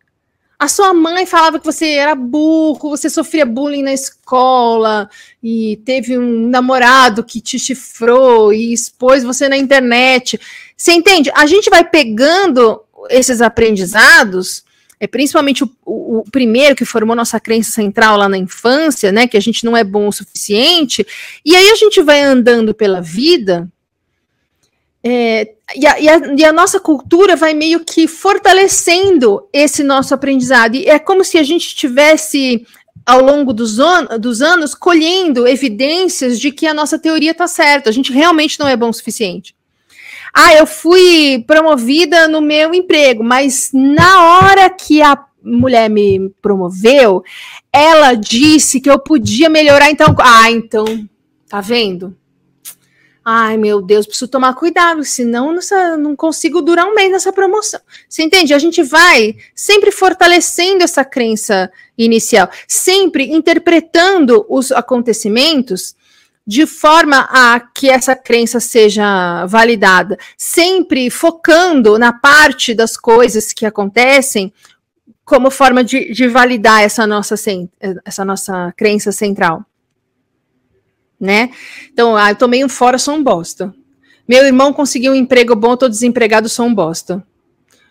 A 0.60 0.68
sua 0.68 0.92
mãe 0.92 1.24
falava 1.24 1.58
que 1.58 1.64
você 1.64 1.92
era 1.92 2.14
burro, 2.14 2.90
você 2.90 3.08
sofria 3.08 3.46
bullying 3.46 3.82
na 3.82 3.94
escola 3.94 5.08
e 5.42 5.80
teve 5.86 6.18
um 6.18 6.50
namorado 6.50 7.24
que 7.24 7.40
te 7.40 7.58
chifrou 7.58 8.52
e 8.52 8.70
expôs 8.70 9.24
você 9.24 9.48
na 9.48 9.56
internet. 9.56 10.38
Você 10.76 10.92
entende? 10.92 11.32
A 11.34 11.46
gente 11.46 11.70
vai 11.70 11.82
pegando 11.82 12.78
esses 13.08 13.40
aprendizados, 13.40 14.62
é 15.00 15.06
principalmente 15.06 15.64
o, 15.64 15.70
o, 15.82 16.18
o, 16.18 16.24
primeiro 16.30 16.76
que 16.76 16.84
formou 16.84 17.16
nossa 17.16 17.40
crença 17.40 17.70
central 17.70 18.18
lá 18.18 18.28
na 18.28 18.36
infância, 18.36 19.10
né, 19.10 19.26
que 19.26 19.38
a 19.38 19.40
gente 19.40 19.64
não 19.64 19.74
é 19.74 19.82
bom 19.82 20.08
o 20.08 20.12
suficiente, 20.12 21.06
e 21.42 21.56
aí 21.56 21.70
a 21.70 21.74
gente 21.74 22.02
vai 22.02 22.20
andando 22.20 22.74
pela 22.74 23.00
vida 23.00 23.66
é, 25.02 25.54
e, 25.74 25.86
a, 25.86 26.00
e, 26.00 26.08
a, 26.08 26.18
e, 26.36 26.44
a, 26.44 26.52
nossa 26.52 26.78
cultura 26.78 27.34
vai 27.34 27.54
meio 27.54 27.80
que 27.80 28.06
fortalecendo 28.06 29.42
esse 29.52 29.82
nosso 29.82 30.14
aprendizado. 30.14 30.74
E 30.74 30.86
é 30.86 30.98
como 30.98 31.24
se 31.24 31.38
a 31.38 31.42
gente 31.42 31.74
tivesse, 31.74 32.66
ao 33.06 33.22
longo 33.22 33.52
dos, 33.52 33.78
dos 34.20 34.42
anos, 34.42 34.74
colhendo 34.74 35.48
evidências 35.48 36.38
de 36.38 36.52
que 36.52 36.66
a 36.66 36.74
nossa 36.74 36.98
teoria 36.98 37.30
está 37.30 37.46
certa. 37.46 37.88
A 37.88 37.92
gente 37.92 38.12
realmente 38.12 38.60
não 38.60 38.68
é 38.68 38.76
bom 38.76 38.90
o 38.90 38.94
suficiente. 38.94 39.54
Ah, 40.34 40.54
eu 40.54 40.66
fui 40.66 41.42
promovida 41.46 42.28
no 42.28 42.40
meu 42.40 42.74
emprego, 42.74 43.24
mas 43.24 43.70
na 43.72 44.38
hora 44.38 44.70
que 44.70 45.02
a 45.02 45.18
mulher 45.42 45.88
me 45.88 46.30
promoveu, 46.42 47.24
ela 47.72 48.14
disse 48.14 48.80
que 48.80 48.90
eu 48.90 48.98
podia 48.98 49.48
melhorar. 49.48 49.90
Então, 49.90 50.14
ah, 50.20 50.50
então, 50.50 50.84
tá 51.48 51.60
vendo? 51.60 52.14
Ai, 53.32 53.56
meu 53.56 53.80
Deus, 53.80 54.08
preciso 54.08 54.26
tomar 54.26 54.54
cuidado, 54.54 55.04
senão 55.04 55.52
nessa, 55.52 55.96
não 55.96 56.16
consigo 56.16 56.60
durar 56.60 56.84
um 56.84 56.96
mês 56.96 57.12
nessa 57.12 57.32
promoção. 57.32 57.78
Você 58.08 58.24
entende? 58.24 58.52
A 58.52 58.58
gente 58.58 58.82
vai 58.82 59.36
sempre 59.54 59.92
fortalecendo 59.92 60.82
essa 60.82 61.04
crença 61.04 61.70
inicial, 61.96 62.50
sempre 62.66 63.32
interpretando 63.32 64.44
os 64.48 64.72
acontecimentos 64.72 65.94
de 66.44 66.66
forma 66.66 67.28
a 67.30 67.60
que 67.60 67.88
essa 67.88 68.16
crença 68.16 68.58
seja 68.58 69.46
validada, 69.46 70.18
sempre 70.36 71.08
focando 71.08 72.00
na 72.00 72.12
parte 72.12 72.74
das 72.74 72.96
coisas 72.96 73.52
que 73.52 73.64
acontecem 73.64 74.52
como 75.24 75.52
forma 75.52 75.84
de, 75.84 76.12
de 76.12 76.26
validar 76.26 76.82
essa 76.82 77.06
nossa, 77.06 77.36
essa 78.04 78.24
nossa 78.24 78.74
crença 78.76 79.12
central 79.12 79.64
né? 81.20 81.50
Então, 81.92 82.16
ah, 82.16 82.30
eu 82.30 82.36
tomei 82.36 82.64
um 82.64 82.68
fora, 82.68 82.98
sou 82.98 83.14
um 83.14 83.22
bosta. 83.22 83.74
Meu 84.26 84.46
irmão 84.46 84.72
conseguiu 84.72 85.12
um 85.12 85.16
emprego 85.16 85.54
bom, 85.54 85.76
tô 85.76 85.88
desempregado, 85.88 86.48
sou 86.48 86.66
um 86.66 86.74
bosta. 86.74 87.22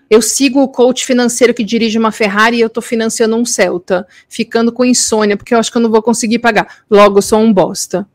Eu 0.09 0.21
sigo 0.21 0.61
o 0.61 0.67
coach 0.67 1.05
financeiro 1.05 1.53
que 1.53 1.63
dirige 1.63 1.99
uma 1.99 2.11
Ferrari 2.11 2.57
e 2.57 2.61
eu 2.61 2.69
tô 2.69 2.81
financiando 2.81 3.35
um 3.35 3.45
Celta, 3.45 4.07
ficando 4.27 4.71
com 4.71 4.83
insônia, 4.83 5.37
porque 5.37 5.53
eu 5.53 5.59
acho 5.59 5.71
que 5.71 5.77
eu 5.77 5.81
não 5.81 5.91
vou 5.91 6.01
conseguir 6.01 6.39
pagar. 6.39 6.77
Logo, 6.89 7.21
sou 7.21 7.39
um 7.39 7.53
bosta. 7.53 8.07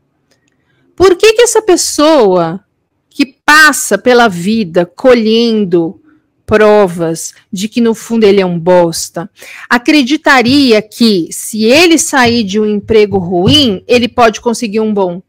Por 0.95 1.15
que 1.15 1.33
que 1.33 1.41
essa 1.41 1.61
pessoa 1.61 2.63
que 3.09 3.25
passa 3.45 3.97
pela 3.97 4.27
vida 4.27 4.85
colhendo 4.85 6.01
provas 6.45 7.33
de 7.51 7.67
que 7.67 7.81
no 7.81 7.95
fundo 7.95 8.23
ele 8.23 8.39
é 8.39 8.45
um 8.45 8.59
bosta, 8.59 9.29
acreditaria 9.69 10.81
que 10.81 11.29
se 11.31 11.65
ele 11.65 11.97
sair 11.97 12.43
de 12.43 12.59
um 12.59 12.65
emprego 12.65 13.17
ruim, 13.17 13.83
ele 13.87 14.07
pode 14.07 14.39
conseguir 14.39 14.79
um 14.79 14.93
bom. 14.93 15.21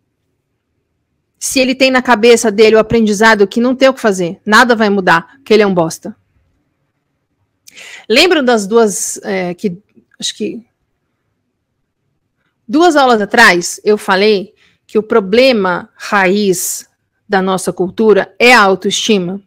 Se 1.38 1.60
ele 1.60 1.74
tem 1.74 1.90
na 1.90 2.02
cabeça 2.02 2.50
dele 2.50 2.76
o 2.76 2.78
aprendizado 2.78 3.46
que 3.46 3.60
não 3.60 3.74
tem 3.74 3.88
o 3.88 3.94
que 3.94 4.00
fazer, 4.00 4.40
nada 4.44 4.74
vai 4.74 4.90
mudar, 4.90 5.38
que 5.44 5.52
ele 5.52 5.62
é 5.62 5.66
um 5.66 5.74
bosta. 5.74 6.14
Lembram 8.08 8.44
das 8.44 8.66
duas 8.66 9.18
é, 9.22 9.54
que 9.54 9.76
acho 10.18 10.34
que 10.34 10.64
duas 12.66 12.96
aulas 12.96 13.20
atrás 13.20 13.80
eu 13.84 13.98
falei 13.98 14.54
que 14.86 14.98
o 14.98 15.02
problema 15.02 15.90
raiz 15.94 16.88
da 17.28 17.42
nossa 17.42 17.72
cultura 17.72 18.34
é 18.38 18.54
a 18.54 18.62
autoestima? 18.62 19.40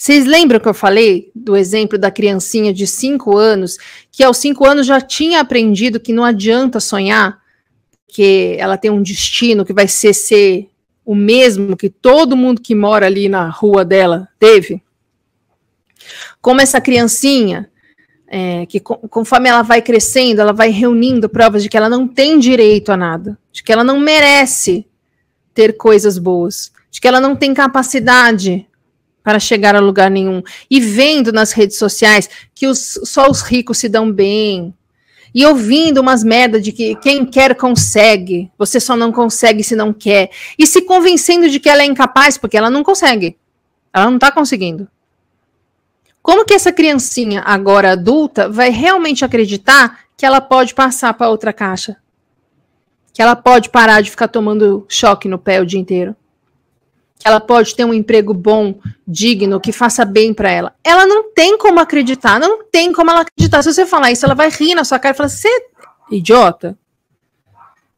Vocês 0.00 0.24
lembram 0.24 0.58
que 0.58 0.66
eu 0.66 0.72
falei 0.72 1.30
do 1.34 1.54
exemplo 1.54 1.98
da 1.98 2.10
criancinha 2.10 2.72
de 2.72 2.86
5 2.86 3.36
anos, 3.36 3.76
que 4.10 4.24
aos 4.24 4.38
5 4.38 4.66
anos 4.66 4.86
já 4.86 4.98
tinha 4.98 5.40
aprendido 5.40 6.00
que 6.00 6.10
não 6.10 6.24
adianta 6.24 6.80
sonhar, 6.80 7.38
que 8.08 8.56
ela 8.58 8.78
tem 8.78 8.90
um 8.90 9.02
destino 9.02 9.62
que 9.62 9.74
vai 9.74 9.86
ser, 9.86 10.14
ser 10.14 10.70
o 11.04 11.14
mesmo 11.14 11.76
que 11.76 11.90
todo 11.90 12.34
mundo 12.34 12.62
que 12.62 12.74
mora 12.74 13.04
ali 13.04 13.28
na 13.28 13.50
rua 13.50 13.84
dela 13.84 14.26
teve? 14.38 14.82
Como 16.40 16.62
essa 16.62 16.80
criancinha, 16.80 17.68
é, 18.26 18.64
que 18.64 18.80
conforme 18.80 19.50
ela 19.50 19.60
vai 19.60 19.82
crescendo, 19.82 20.40
ela 20.40 20.54
vai 20.54 20.70
reunindo 20.70 21.28
provas 21.28 21.62
de 21.62 21.68
que 21.68 21.76
ela 21.76 21.90
não 21.90 22.08
tem 22.08 22.38
direito 22.38 22.90
a 22.90 22.96
nada, 22.96 23.38
de 23.52 23.62
que 23.62 23.70
ela 23.70 23.84
não 23.84 24.00
merece 24.00 24.86
ter 25.52 25.76
coisas 25.76 26.16
boas, 26.16 26.72
de 26.90 27.02
que 27.02 27.06
ela 27.06 27.20
não 27.20 27.36
tem 27.36 27.52
capacidade 27.52 28.66
para 29.22 29.38
chegar 29.38 29.74
a 29.74 29.80
lugar 29.80 30.10
nenhum. 30.10 30.42
E 30.70 30.80
vendo 30.80 31.32
nas 31.32 31.52
redes 31.52 31.76
sociais 31.78 32.28
que 32.54 32.66
os, 32.66 32.98
só 33.04 33.28
os 33.30 33.42
ricos 33.42 33.78
se 33.78 33.88
dão 33.88 34.10
bem. 34.10 34.74
E 35.34 35.46
ouvindo 35.46 36.00
umas 36.00 36.24
merda 36.24 36.60
de 36.60 36.72
que 36.72 36.96
quem 36.96 37.24
quer 37.24 37.54
consegue, 37.54 38.50
você 38.58 38.80
só 38.80 38.96
não 38.96 39.12
consegue 39.12 39.62
se 39.62 39.76
não 39.76 39.92
quer. 39.92 40.30
E 40.58 40.66
se 40.66 40.82
convencendo 40.82 41.48
de 41.48 41.60
que 41.60 41.68
ela 41.68 41.82
é 41.82 41.86
incapaz 41.86 42.36
porque 42.36 42.56
ela 42.56 42.70
não 42.70 42.82
consegue. 42.82 43.36
Ela 43.92 44.06
não 44.06 44.16
está 44.16 44.32
conseguindo. 44.32 44.88
Como 46.22 46.44
que 46.44 46.54
essa 46.54 46.72
criancinha, 46.72 47.40
agora 47.40 47.92
adulta, 47.92 48.48
vai 48.48 48.70
realmente 48.70 49.24
acreditar 49.24 50.00
que 50.16 50.26
ela 50.26 50.40
pode 50.40 50.74
passar 50.74 51.14
para 51.14 51.30
outra 51.30 51.52
caixa? 51.52 51.96
Que 53.12 53.22
ela 53.22 53.34
pode 53.34 53.70
parar 53.70 54.02
de 54.02 54.10
ficar 54.10 54.28
tomando 54.28 54.84
choque 54.88 55.28
no 55.28 55.38
pé 55.38 55.60
o 55.60 55.66
dia 55.66 55.80
inteiro? 55.80 56.14
Que 57.20 57.28
ela 57.28 57.38
pode 57.38 57.76
ter 57.76 57.84
um 57.84 57.92
emprego 57.92 58.32
bom, 58.32 58.80
digno, 59.06 59.60
que 59.60 59.72
faça 59.72 60.06
bem 60.06 60.32
para 60.32 60.50
ela. 60.50 60.74
Ela 60.82 61.04
não 61.04 61.32
tem 61.34 61.58
como 61.58 61.78
acreditar, 61.78 62.40
não 62.40 62.64
tem 62.64 62.94
como 62.94 63.10
ela 63.10 63.20
acreditar. 63.20 63.62
Se 63.62 63.74
você 63.74 63.84
falar 63.84 64.10
isso, 64.10 64.24
ela 64.24 64.34
vai 64.34 64.48
rir 64.48 64.74
na 64.74 64.84
sua 64.84 64.98
cara 64.98 65.14
e 65.14 65.16
falar: 65.16 65.28
"Você 65.28 65.46
é 65.46 65.60
idiota?" 66.10 66.78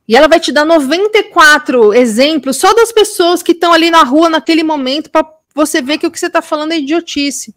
E 0.08 0.16
ela 0.16 0.26
vai 0.26 0.40
te 0.40 0.50
dar 0.50 0.64
94 0.64 1.94
exemplos 1.94 2.56
só 2.56 2.74
das 2.74 2.90
pessoas 2.90 3.44
que 3.44 3.52
estão 3.52 3.72
ali 3.72 3.90
na 3.90 4.02
rua 4.02 4.28
naquele 4.28 4.64
momento 4.64 5.08
para 5.08 5.24
você 5.54 5.80
ver 5.80 5.98
que 5.98 6.06
o 6.06 6.10
que 6.10 6.18
você 6.18 6.26
está 6.26 6.42
falando 6.42 6.72
é 6.72 6.78
idiotice. 6.78 7.54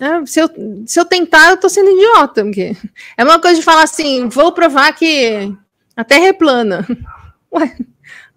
É, 0.00 0.24
se, 0.26 0.40
eu, 0.40 0.50
se 0.86 0.98
eu 0.98 1.04
tentar, 1.04 1.48
eu 1.48 1.54
estou 1.54 1.68
sendo 1.68 1.90
idiota. 1.90 2.42
Porque 2.44 2.74
é 3.14 3.24
uma 3.24 3.38
coisa 3.38 3.58
de 3.58 3.64
falar 3.64 3.82
assim: 3.82 4.28
vou 4.28 4.52
provar 4.52 4.94
que 4.94 5.54
a 5.94 6.02
Terra 6.02 6.28
é 6.28 6.32
plana. 6.32 6.86
Ué, 7.52 7.76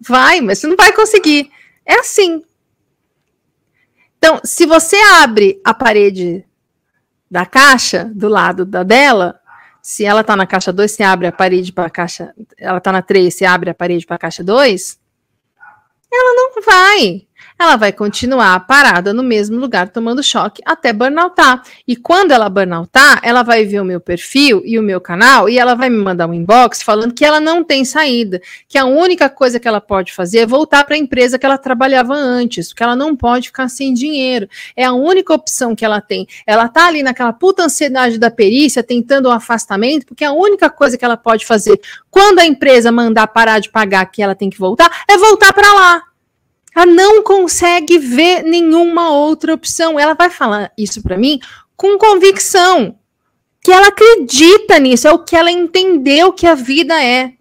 Vai, 0.00 0.40
mas 0.40 0.58
você 0.58 0.66
não 0.66 0.76
vai 0.76 0.92
conseguir. 0.92 1.50
É 1.84 2.00
assim. 2.00 2.42
Então, 4.18 4.40
se 4.44 4.66
você 4.66 4.96
abre 4.96 5.60
a 5.64 5.72
parede 5.72 6.44
da 7.30 7.46
caixa 7.46 8.10
do 8.14 8.28
lado 8.28 8.64
da 8.64 8.82
dela, 8.82 9.40
se 9.82 10.04
ela 10.04 10.20
está 10.20 10.36
na 10.36 10.46
caixa 10.46 10.72
2, 10.72 10.90
você 10.90 11.02
abre 11.02 11.26
a 11.26 11.32
parede 11.32 11.72
para 11.72 11.86
a 11.86 11.90
caixa, 11.90 12.34
ela 12.58 12.78
está 12.78 12.92
na 12.92 13.00
3, 13.02 13.32
você 13.32 13.44
abre 13.44 13.70
a 13.70 13.74
parede 13.74 14.04
para 14.04 14.16
a 14.16 14.18
caixa 14.18 14.44
2, 14.44 15.00
ela 16.12 16.34
não 16.34 16.62
vai 16.62 17.26
ela 17.60 17.76
vai 17.76 17.92
continuar 17.92 18.58
parada 18.66 19.12
no 19.12 19.22
mesmo 19.22 19.58
lugar 19.58 19.90
tomando 19.90 20.22
choque 20.22 20.62
até 20.64 20.94
burnoutar. 20.94 21.62
E 21.86 21.94
quando 21.94 22.30
ela 22.30 22.48
burnoutar, 22.48 23.20
ela 23.22 23.42
vai 23.42 23.66
ver 23.66 23.80
o 23.80 23.84
meu 23.84 24.00
perfil 24.00 24.62
e 24.64 24.78
o 24.78 24.82
meu 24.82 24.98
canal 24.98 25.46
e 25.46 25.58
ela 25.58 25.74
vai 25.74 25.90
me 25.90 25.98
mandar 25.98 26.26
um 26.26 26.32
inbox 26.32 26.82
falando 26.82 27.12
que 27.12 27.22
ela 27.22 27.38
não 27.38 27.62
tem 27.62 27.84
saída, 27.84 28.40
que 28.66 28.78
a 28.78 28.86
única 28.86 29.28
coisa 29.28 29.60
que 29.60 29.68
ela 29.68 29.80
pode 29.80 30.10
fazer 30.14 30.38
é 30.38 30.46
voltar 30.46 30.84
para 30.84 30.94
a 30.94 30.98
empresa 30.98 31.38
que 31.38 31.44
ela 31.44 31.58
trabalhava 31.58 32.14
antes, 32.14 32.68
porque 32.68 32.82
ela 32.82 32.96
não 32.96 33.14
pode 33.14 33.48
ficar 33.48 33.68
sem 33.68 33.92
dinheiro. 33.92 34.48
É 34.74 34.84
a 34.84 34.94
única 34.94 35.34
opção 35.34 35.76
que 35.76 35.84
ela 35.84 36.00
tem. 36.00 36.26
Ela 36.46 36.66
tá 36.66 36.86
ali 36.86 37.02
naquela 37.02 37.32
puta 37.32 37.64
ansiedade 37.64 38.18
da 38.18 38.30
perícia, 38.30 38.82
tentando 38.82 39.28
um 39.28 39.32
afastamento, 39.32 40.06
porque 40.06 40.24
a 40.24 40.32
única 40.32 40.70
coisa 40.70 40.96
que 40.96 41.04
ela 41.04 41.16
pode 41.16 41.44
fazer 41.44 41.78
quando 42.10 42.38
a 42.38 42.46
empresa 42.46 42.90
mandar 42.90 43.26
parar 43.26 43.58
de 43.58 43.68
pagar 43.68 44.06
que 44.06 44.22
ela 44.22 44.34
tem 44.34 44.48
que 44.48 44.58
voltar 44.58 44.90
é 45.06 45.18
voltar 45.18 45.52
para 45.52 45.72
lá. 45.74 46.09
Ela 46.74 46.86
não 46.86 47.22
consegue 47.22 47.98
ver 47.98 48.42
nenhuma 48.42 49.10
outra 49.10 49.54
opção. 49.54 49.98
Ela 49.98 50.14
vai 50.14 50.30
falar 50.30 50.72
isso 50.76 51.02
para 51.02 51.18
mim 51.18 51.40
com 51.80 51.96
convicção, 51.96 52.98
que 53.64 53.72
ela 53.72 53.88
acredita 53.88 54.78
nisso, 54.78 55.08
é 55.08 55.12
o 55.12 55.24
que 55.24 55.34
ela 55.34 55.50
entendeu 55.50 56.30
que 56.30 56.46
a 56.46 56.54
vida 56.54 57.02
é. 57.02 57.32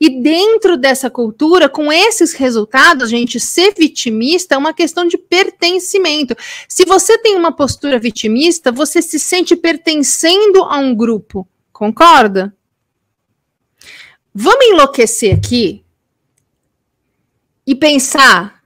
E 0.00 0.22
dentro 0.22 0.78
dessa 0.78 1.10
cultura, 1.10 1.68
com 1.68 1.92
esses 1.92 2.32
resultados, 2.32 3.10
gente, 3.10 3.38
ser 3.38 3.74
vitimista 3.74 4.54
é 4.54 4.58
uma 4.58 4.72
questão 4.72 5.06
de 5.06 5.18
pertencimento. 5.18 6.34
Se 6.66 6.86
você 6.86 7.18
tem 7.18 7.36
uma 7.36 7.52
postura 7.52 7.98
vitimista, 7.98 8.72
você 8.72 9.02
se 9.02 9.18
sente 9.18 9.54
pertencendo 9.54 10.62
a 10.64 10.78
um 10.78 10.94
grupo. 10.94 11.46
Concorda? 11.70 12.56
Vamos 14.34 14.66
enlouquecer 14.66 15.36
aqui 15.36 15.84
e 17.66 17.74
pensar 17.74 18.63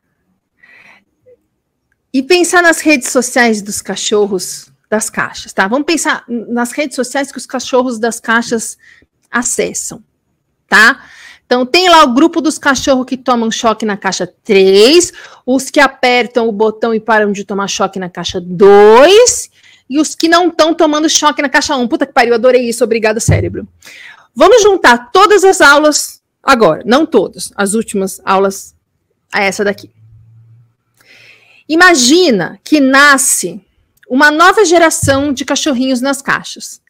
e 2.12 2.22
pensar 2.22 2.62
nas 2.62 2.80
redes 2.80 3.10
sociais 3.10 3.62
dos 3.62 3.82
cachorros 3.82 4.70
das 4.88 5.10
caixas, 5.10 5.52
tá? 5.52 5.68
Vamos 5.68 5.86
pensar 5.86 6.24
nas 6.26 6.72
redes 6.72 6.96
sociais 6.96 7.30
que 7.30 7.38
os 7.38 7.46
cachorros 7.46 7.98
das 7.98 8.18
caixas 8.18 8.78
acessam, 9.30 10.02
tá? 10.66 11.02
Então, 11.44 11.64
tem 11.64 11.88
lá 11.88 12.04
o 12.04 12.12
grupo 12.12 12.42
dos 12.42 12.58
cachorros 12.58 13.06
que 13.06 13.16
tomam 13.16 13.50
choque 13.50 13.86
na 13.86 13.96
caixa 13.96 14.30
3, 14.44 15.12
os 15.46 15.70
que 15.70 15.80
apertam 15.80 16.46
o 16.46 16.52
botão 16.52 16.94
e 16.94 17.00
param 17.00 17.32
de 17.32 17.44
tomar 17.44 17.68
choque 17.68 17.98
na 17.98 18.10
caixa 18.10 18.38
2, 18.38 19.50
e 19.88 19.98
os 19.98 20.14
que 20.14 20.28
não 20.28 20.48
estão 20.48 20.74
tomando 20.74 21.08
choque 21.08 21.40
na 21.40 21.48
caixa 21.48 21.74
1. 21.74 21.88
Puta 21.88 22.06
que 22.06 22.12
pariu, 22.12 22.34
adorei 22.34 22.68
isso, 22.68 22.84
obrigado, 22.84 23.18
cérebro. 23.18 23.66
Vamos 24.34 24.62
juntar 24.62 25.10
todas 25.10 25.42
as 25.42 25.62
aulas 25.62 26.22
agora, 26.42 26.82
não 26.84 27.06
todas, 27.06 27.50
as 27.56 27.72
últimas 27.72 28.20
aulas 28.24 28.74
a 29.32 29.42
essa 29.42 29.64
daqui. 29.64 29.90
Imagina 31.68 32.58
que 32.64 32.80
nasce 32.80 33.60
uma 34.08 34.30
nova 34.30 34.64
geração 34.64 35.32
de 35.32 35.44
cachorrinhos 35.44 36.00
nas 36.00 36.22
caixas, 36.22 36.80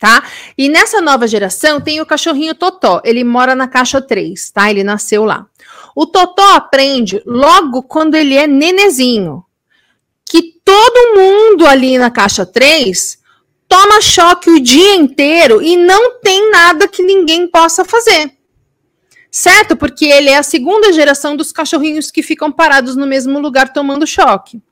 tá? 0.00 0.24
E 0.58 0.68
nessa 0.68 1.00
nova 1.00 1.28
geração 1.28 1.80
tem 1.80 2.00
o 2.00 2.06
cachorrinho 2.06 2.54
Totó, 2.54 3.00
ele 3.04 3.22
mora 3.22 3.54
na 3.54 3.68
caixa 3.68 4.00
3, 4.00 4.50
tá? 4.50 4.68
Ele 4.70 4.82
nasceu 4.82 5.24
lá. 5.24 5.46
O 5.94 6.06
Totó 6.06 6.54
aprende 6.54 7.22
logo 7.24 7.82
quando 7.84 8.16
ele 8.16 8.34
é 8.34 8.46
nenezinho, 8.46 9.44
que 10.28 10.60
todo 10.64 11.14
mundo 11.14 11.66
ali 11.66 11.96
na 11.96 12.10
caixa 12.10 12.44
3 12.44 13.18
toma 13.68 14.00
choque 14.00 14.50
o 14.50 14.60
dia 14.60 14.94
inteiro 14.96 15.62
e 15.62 15.76
não 15.76 16.18
tem 16.20 16.50
nada 16.50 16.88
que 16.88 17.02
ninguém 17.02 17.46
possa 17.46 17.84
fazer. 17.84 18.35
Certo? 19.38 19.76
Porque 19.76 20.06
ele 20.06 20.30
é 20.30 20.38
a 20.38 20.42
segunda 20.42 20.90
geração 20.94 21.36
dos 21.36 21.52
cachorrinhos 21.52 22.10
que 22.10 22.22
ficam 22.22 22.50
parados 22.50 22.96
no 22.96 23.06
mesmo 23.06 23.38
lugar 23.38 23.70
tomando 23.70 24.06
choque. 24.06 24.62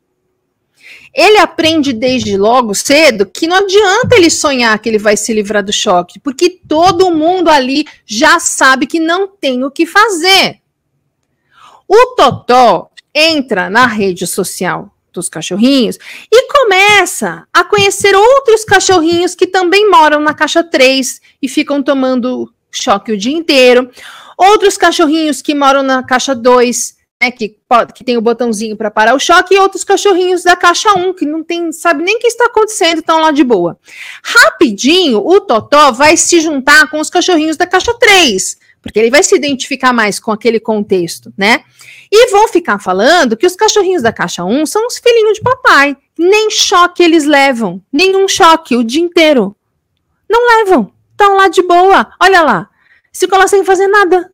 Ele 1.14 1.36
aprende 1.36 1.92
desde 1.92 2.34
logo 2.38 2.74
cedo 2.74 3.26
que 3.26 3.46
não 3.46 3.58
adianta 3.58 4.16
ele 4.16 4.30
sonhar 4.30 4.78
que 4.78 4.88
ele 4.88 4.96
vai 4.96 5.18
se 5.18 5.34
livrar 5.34 5.62
do 5.62 5.70
choque, 5.70 6.18
porque 6.18 6.48
todo 6.66 7.14
mundo 7.14 7.50
ali 7.50 7.84
já 8.06 8.40
sabe 8.40 8.86
que 8.86 8.98
não 8.98 9.28
tem 9.28 9.62
o 9.64 9.70
que 9.70 9.84
fazer. 9.84 10.62
O 11.86 12.14
Totó 12.16 12.90
entra 13.14 13.68
na 13.68 13.86
rede 13.86 14.26
social 14.26 14.90
dos 15.12 15.28
cachorrinhos 15.28 15.98
e 16.32 16.50
começa 16.50 17.46
a 17.52 17.64
conhecer 17.64 18.16
outros 18.16 18.64
cachorrinhos 18.64 19.34
que 19.34 19.46
também 19.46 19.90
moram 19.90 20.20
na 20.20 20.32
caixa 20.32 20.64
3 20.64 21.20
e 21.42 21.50
ficam 21.50 21.82
tomando 21.82 22.50
choque 22.82 23.12
o 23.12 23.16
dia 23.16 23.32
inteiro. 23.32 23.90
Outros 24.36 24.76
cachorrinhos 24.76 25.40
que 25.40 25.54
moram 25.54 25.82
na 25.82 26.02
caixa 26.02 26.34
2, 26.34 26.96
né, 27.22 27.30
que, 27.30 27.56
que 27.94 28.04
tem 28.04 28.16
o 28.16 28.20
botãozinho 28.20 28.76
para 28.76 28.90
parar 28.90 29.14
o 29.14 29.18
choque, 29.18 29.54
e 29.54 29.58
outros 29.58 29.84
cachorrinhos 29.84 30.42
da 30.42 30.56
caixa 30.56 30.92
1, 30.92 31.14
que 31.14 31.24
não 31.24 31.42
tem, 31.42 31.72
sabe 31.72 32.02
nem 32.02 32.16
o 32.16 32.18
que 32.18 32.26
está 32.26 32.46
acontecendo, 32.46 32.98
estão 32.98 33.20
lá 33.20 33.30
de 33.30 33.44
boa. 33.44 33.78
Rapidinho, 34.22 35.24
o 35.24 35.40
Totó 35.40 35.92
vai 35.92 36.16
se 36.16 36.40
juntar 36.40 36.90
com 36.90 37.00
os 37.00 37.08
cachorrinhos 37.10 37.56
da 37.56 37.66
caixa 37.66 37.94
3, 37.94 38.56
porque 38.82 38.98
ele 38.98 39.10
vai 39.10 39.22
se 39.22 39.34
identificar 39.34 39.92
mais 39.92 40.20
com 40.20 40.30
aquele 40.30 40.60
contexto, 40.60 41.32
né? 41.38 41.64
E 42.12 42.30
vão 42.30 42.48
ficar 42.48 42.78
falando 42.78 43.36
que 43.36 43.46
os 43.46 43.56
cachorrinhos 43.56 44.02
da 44.02 44.12
caixa 44.12 44.44
1 44.44 44.66
são 44.66 44.86
os 44.86 44.98
filhinhos 44.98 45.38
de 45.38 45.40
papai. 45.40 45.96
Nem 46.18 46.50
choque 46.50 47.02
eles 47.02 47.24
levam, 47.24 47.82
nenhum 47.92 48.28
choque 48.28 48.76
o 48.76 48.84
dia 48.84 49.02
inteiro. 49.02 49.56
Não 50.28 50.58
levam, 50.58 50.92
estão 51.14 51.36
lá 51.36 51.48
de 51.48 51.62
boa. 51.62 52.12
Olha 52.20 52.42
lá, 52.42 52.68
ficam 53.12 53.38
lá 53.38 53.48
sem 53.48 53.64
fazer 53.64 53.86
nada, 53.86 54.32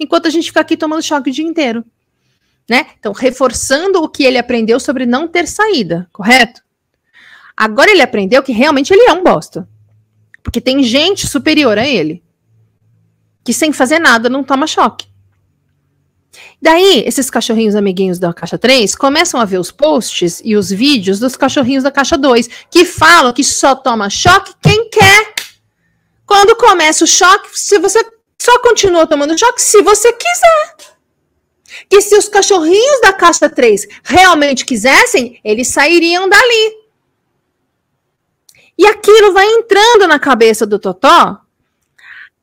enquanto 0.00 0.26
a 0.26 0.30
gente 0.30 0.46
fica 0.46 0.60
aqui 0.60 0.76
tomando 0.76 1.02
choque 1.02 1.30
o 1.30 1.32
dia 1.32 1.46
inteiro. 1.46 1.84
Né? 2.68 2.86
Então, 2.98 3.12
reforçando 3.12 4.02
o 4.02 4.08
que 4.08 4.24
ele 4.24 4.38
aprendeu 4.38 4.80
sobre 4.80 5.04
não 5.04 5.28
ter 5.28 5.46
saída, 5.46 6.08
correto? 6.12 6.62
Agora 7.56 7.90
ele 7.90 8.02
aprendeu 8.02 8.42
que 8.42 8.52
realmente 8.52 8.92
ele 8.92 9.08
é 9.08 9.12
um 9.12 9.22
bosta. 9.22 9.68
Porque 10.42 10.60
tem 10.60 10.82
gente 10.82 11.26
superior 11.26 11.78
a 11.78 11.86
ele 11.86 12.22
que 13.44 13.52
sem 13.52 13.72
fazer 13.72 13.98
nada 13.98 14.28
não 14.28 14.44
toma 14.44 14.66
choque. 14.66 15.06
Daí, 16.60 17.02
esses 17.04 17.28
cachorrinhos 17.28 17.74
amiguinhos 17.74 18.18
da 18.18 18.32
caixa 18.32 18.56
3 18.56 18.94
começam 18.94 19.40
a 19.40 19.44
ver 19.44 19.58
os 19.58 19.72
posts 19.72 20.40
e 20.44 20.54
os 20.54 20.70
vídeos 20.70 21.18
dos 21.18 21.36
cachorrinhos 21.36 21.82
da 21.82 21.90
caixa 21.90 22.16
2, 22.16 22.48
que 22.70 22.84
falam 22.84 23.32
que 23.32 23.42
só 23.42 23.74
toma 23.74 24.08
choque 24.08 24.52
quem 24.62 24.88
quer. 24.88 25.34
Quando 26.32 26.56
começa 26.56 27.04
o 27.04 27.06
choque, 27.06 27.50
se 27.52 27.78
você 27.78 28.02
só 28.40 28.58
continua 28.60 29.06
tomando 29.06 29.38
choque 29.38 29.60
se 29.60 29.82
você 29.82 30.10
quiser. 30.14 30.76
Que 31.90 32.00
se 32.00 32.16
os 32.16 32.26
cachorrinhos 32.26 33.02
da 33.02 33.12
caixa 33.12 33.50
3 33.50 33.86
realmente 34.02 34.64
quisessem, 34.64 35.38
eles 35.44 35.68
sairiam 35.68 36.26
dali. 36.30 36.72
E 38.78 38.86
aquilo 38.86 39.34
vai 39.34 39.46
entrando 39.46 40.08
na 40.08 40.18
cabeça 40.18 40.64
do 40.64 40.78
Totó 40.78 41.38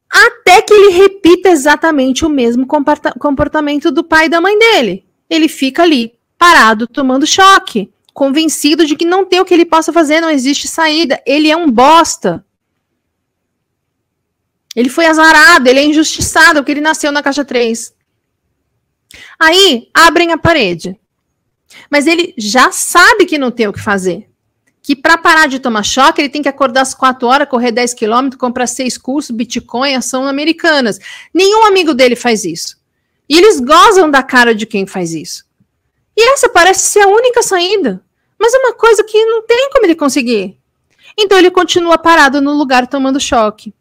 até 0.07 0.61
que 0.61 0.71
ele 0.71 0.91
repita 0.91 1.49
exatamente 1.49 2.23
o 2.23 2.29
mesmo 2.29 2.67
comportamento 2.67 3.91
do 3.91 4.03
pai 4.03 4.27
e 4.27 4.29
da 4.29 4.39
mãe 4.39 4.55
dele. 4.59 5.03
Ele 5.27 5.47
fica 5.47 5.81
ali, 5.81 6.13
parado, 6.37 6.85
tomando 6.85 7.25
choque, 7.25 7.91
convencido 8.13 8.85
de 8.85 8.95
que 8.95 9.03
não 9.03 9.25
tem 9.25 9.39
o 9.39 9.45
que 9.45 9.53
ele 9.55 9.65
possa 9.65 9.91
fazer, 9.91 10.21
não 10.21 10.29
existe 10.29 10.67
saída. 10.67 11.19
Ele 11.25 11.49
é 11.49 11.57
um 11.57 11.71
bosta. 11.71 12.45
Ele 14.75 14.89
foi 14.89 15.05
azarado, 15.05 15.67
ele 15.67 15.79
é 15.79 15.85
injustiçado 15.85 16.59
porque 16.59 16.71
ele 16.71 16.81
nasceu 16.81 17.11
na 17.11 17.23
caixa 17.23 17.43
3. 17.43 17.93
Aí 19.39 19.89
abrem 19.93 20.31
a 20.31 20.37
parede. 20.37 20.99
Mas 21.89 22.07
ele 22.07 22.33
já 22.37 22.71
sabe 22.71 23.25
que 23.25 23.37
não 23.37 23.51
tem 23.51 23.67
o 23.67 23.73
que 23.73 23.81
fazer. 23.81 24.29
Que 24.81 24.95
para 24.95 25.17
parar 25.17 25.47
de 25.47 25.59
tomar 25.59 25.83
choque, 25.83 26.21
ele 26.21 26.29
tem 26.29 26.41
que 26.41 26.49
acordar 26.49 26.81
às 26.81 26.93
4 26.93 27.27
horas, 27.27 27.49
correr 27.49 27.71
10 27.71 27.93
quilômetros, 27.93 28.39
comprar 28.39 28.67
seis 28.67 28.97
cursos, 28.97 29.35
Bitcoin, 29.35 29.95
ação 29.95 30.25
americanas. 30.27 30.99
Nenhum 31.33 31.65
amigo 31.65 31.93
dele 31.93 32.15
faz 32.15 32.43
isso. 32.43 32.77
E 33.27 33.37
eles 33.37 33.59
gozam 33.59 34.09
da 34.09 34.23
cara 34.23 34.55
de 34.55 34.65
quem 34.65 34.87
faz 34.87 35.13
isso. 35.13 35.45
E 36.15 36.21
essa 36.33 36.49
parece 36.49 36.89
ser 36.89 37.01
a 37.01 37.07
única 37.07 37.43
saída. 37.43 38.03
Mas 38.39 38.53
é 38.53 38.57
uma 38.57 38.73
coisa 38.73 39.03
que 39.03 39.25
não 39.25 39.45
tem 39.45 39.69
como 39.71 39.85
ele 39.85 39.95
conseguir. 39.95 40.57
Então 41.17 41.37
ele 41.37 41.51
continua 41.51 41.97
parado 41.97 42.41
no 42.41 42.53
lugar 42.53 42.87
tomando 42.87 43.19
choque 43.19 43.73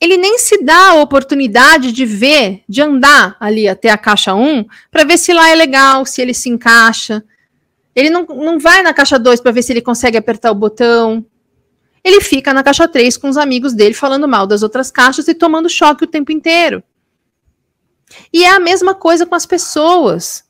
ele 0.00 0.16
nem 0.16 0.38
se 0.38 0.62
dá 0.62 0.90
a 0.90 1.00
oportunidade 1.00 1.90
de 1.90 2.04
ver, 2.04 2.62
de 2.68 2.82
andar 2.82 3.36
ali 3.40 3.66
até 3.66 3.90
a 3.90 3.96
caixa 3.96 4.34
1, 4.34 4.64
para 4.90 5.04
ver 5.04 5.18
se 5.18 5.32
lá 5.32 5.48
é 5.48 5.54
legal, 5.54 6.04
se 6.04 6.20
ele 6.20 6.34
se 6.34 6.50
encaixa. 6.50 7.24
Ele 7.94 8.10
não, 8.10 8.24
não 8.26 8.58
vai 8.58 8.82
na 8.82 8.92
caixa 8.92 9.18
2 9.18 9.40
para 9.40 9.52
ver 9.52 9.62
se 9.62 9.72
ele 9.72 9.80
consegue 9.80 10.18
apertar 10.18 10.50
o 10.50 10.54
botão. 10.54 11.24
Ele 12.04 12.20
fica 12.20 12.52
na 12.52 12.62
caixa 12.62 12.86
3 12.86 13.16
com 13.16 13.28
os 13.28 13.38
amigos 13.38 13.72
dele 13.72 13.94
falando 13.94 14.28
mal 14.28 14.46
das 14.46 14.62
outras 14.62 14.90
caixas 14.90 15.28
e 15.28 15.34
tomando 15.34 15.68
choque 15.68 16.04
o 16.04 16.06
tempo 16.06 16.30
inteiro. 16.30 16.82
E 18.32 18.44
é 18.44 18.50
a 18.50 18.60
mesma 18.60 18.94
coisa 18.94 19.24
com 19.24 19.34
as 19.34 19.46
pessoas 19.46 20.44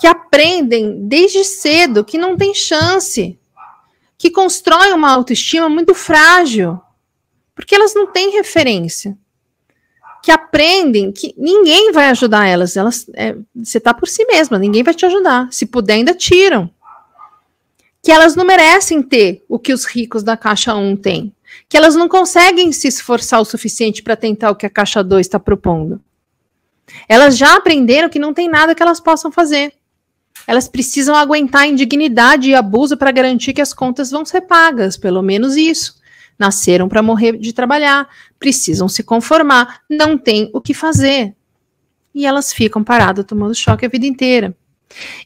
que 0.00 0.08
aprendem 0.08 1.06
desde 1.06 1.44
cedo 1.44 2.04
que 2.04 2.18
não 2.18 2.36
tem 2.36 2.52
chance, 2.52 3.38
que 4.18 4.30
constroem 4.30 4.92
uma 4.92 5.10
autoestima 5.10 5.68
muito 5.68 5.94
frágil 5.94 6.80
porque 7.60 7.74
elas 7.74 7.94
não 7.94 8.06
têm 8.06 8.30
referência. 8.30 9.16
Que 10.22 10.30
aprendem 10.30 11.12
que 11.12 11.34
ninguém 11.36 11.92
vai 11.92 12.08
ajudar 12.08 12.46
elas. 12.46 12.76
elas 12.76 13.06
é, 13.14 13.36
você 13.54 13.78
está 13.78 13.94
por 13.94 14.08
si 14.08 14.24
mesma, 14.26 14.58
ninguém 14.58 14.82
vai 14.82 14.94
te 14.94 15.06
ajudar. 15.06 15.48
Se 15.52 15.66
puder, 15.66 15.94
ainda 15.94 16.14
tiram. 16.14 16.70
Que 18.02 18.10
elas 18.10 18.34
não 18.34 18.44
merecem 18.44 19.02
ter 19.02 19.44
o 19.48 19.58
que 19.58 19.72
os 19.72 19.84
ricos 19.84 20.22
da 20.22 20.36
caixa 20.36 20.74
1 20.74 20.96
têm. 20.96 21.34
Que 21.68 21.76
elas 21.76 21.94
não 21.94 22.08
conseguem 22.08 22.72
se 22.72 22.88
esforçar 22.88 23.40
o 23.40 23.44
suficiente 23.44 24.02
para 24.02 24.16
tentar 24.16 24.50
o 24.50 24.56
que 24.56 24.66
a 24.66 24.70
caixa 24.70 25.02
2 25.02 25.26
está 25.26 25.38
propondo. 25.38 26.00
Elas 27.08 27.36
já 27.36 27.54
aprenderam 27.54 28.08
que 28.08 28.18
não 28.18 28.34
tem 28.34 28.48
nada 28.48 28.74
que 28.74 28.82
elas 28.82 29.00
possam 29.00 29.30
fazer. 29.30 29.72
Elas 30.46 30.66
precisam 30.66 31.14
aguentar 31.14 31.68
indignidade 31.68 32.50
e 32.50 32.54
abuso 32.54 32.96
para 32.96 33.12
garantir 33.12 33.52
que 33.52 33.60
as 33.60 33.74
contas 33.74 34.10
vão 34.10 34.24
ser 34.24 34.42
pagas, 34.42 34.96
pelo 34.96 35.22
menos 35.22 35.56
isso 35.56 35.99
nasceram 36.40 36.88
para 36.88 37.02
morrer 37.02 37.36
de 37.36 37.52
trabalhar, 37.52 38.08
precisam 38.38 38.88
se 38.88 39.02
conformar, 39.02 39.82
não 39.88 40.16
tem 40.16 40.50
o 40.54 40.60
que 40.60 40.72
fazer. 40.72 41.34
E 42.14 42.24
elas 42.24 42.52
ficam 42.52 42.82
paradas 42.82 43.26
tomando 43.26 43.54
choque 43.54 43.84
a 43.84 43.88
vida 43.88 44.06
inteira. 44.06 44.56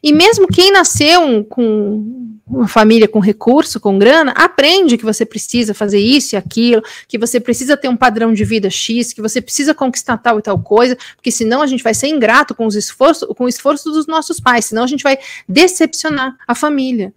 E 0.03 0.12
mesmo 0.12 0.48
quem 0.48 0.72
nasceu 0.72 1.44
com 1.44 2.35
uma 2.46 2.68
família 2.68 3.09
com 3.09 3.20
recurso, 3.20 3.81
com 3.81 3.98
grana, 3.98 4.33
aprende 4.33 4.98
que 4.98 5.05
você 5.05 5.24
precisa 5.24 5.72
fazer 5.72 5.98
isso 5.98 6.35
e 6.35 6.37
aquilo, 6.37 6.83
que 7.09 7.16
você 7.16 7.40
precisa 7.40 7.74
ter 7.77 7.88
um 7.88 7.96
padrão 7.96 8.35
de 8.35 8.44
vida 8.44 8.68
X, 8.68 9.14
que 9.14 9.22
você 9.22 9.40
precisa 9.40 9.72
conquistar 9.72 10.18
tal 10.18 10.38
e 10.38 10.42
tal 10.42 10.59
coisa, 10.59 10.96
porque 11.16 11.31
senão 11.31 11.62
a 11.62 11.66
gente 11.66 11.83
vai 11.83 11.94
ser 11.94 12.09
ingrato 12.09 12.55
com 12.55 12.66
os 12.66 12.74
esforços, 12.74 13.27
com 13.35 13.44
o 13.44 13.48
esforço 13.48 13.90
dos 13.90 14.07
nossos 14.07 14.38
pais, 14.38 14.66
senão 14.66 14.85
a 14.85 14.87
gente 14.87 15.03
vai 15.03 15.16
decepcionar 15.48 16.37
a 16.46 16.55
família. 16.55 17.14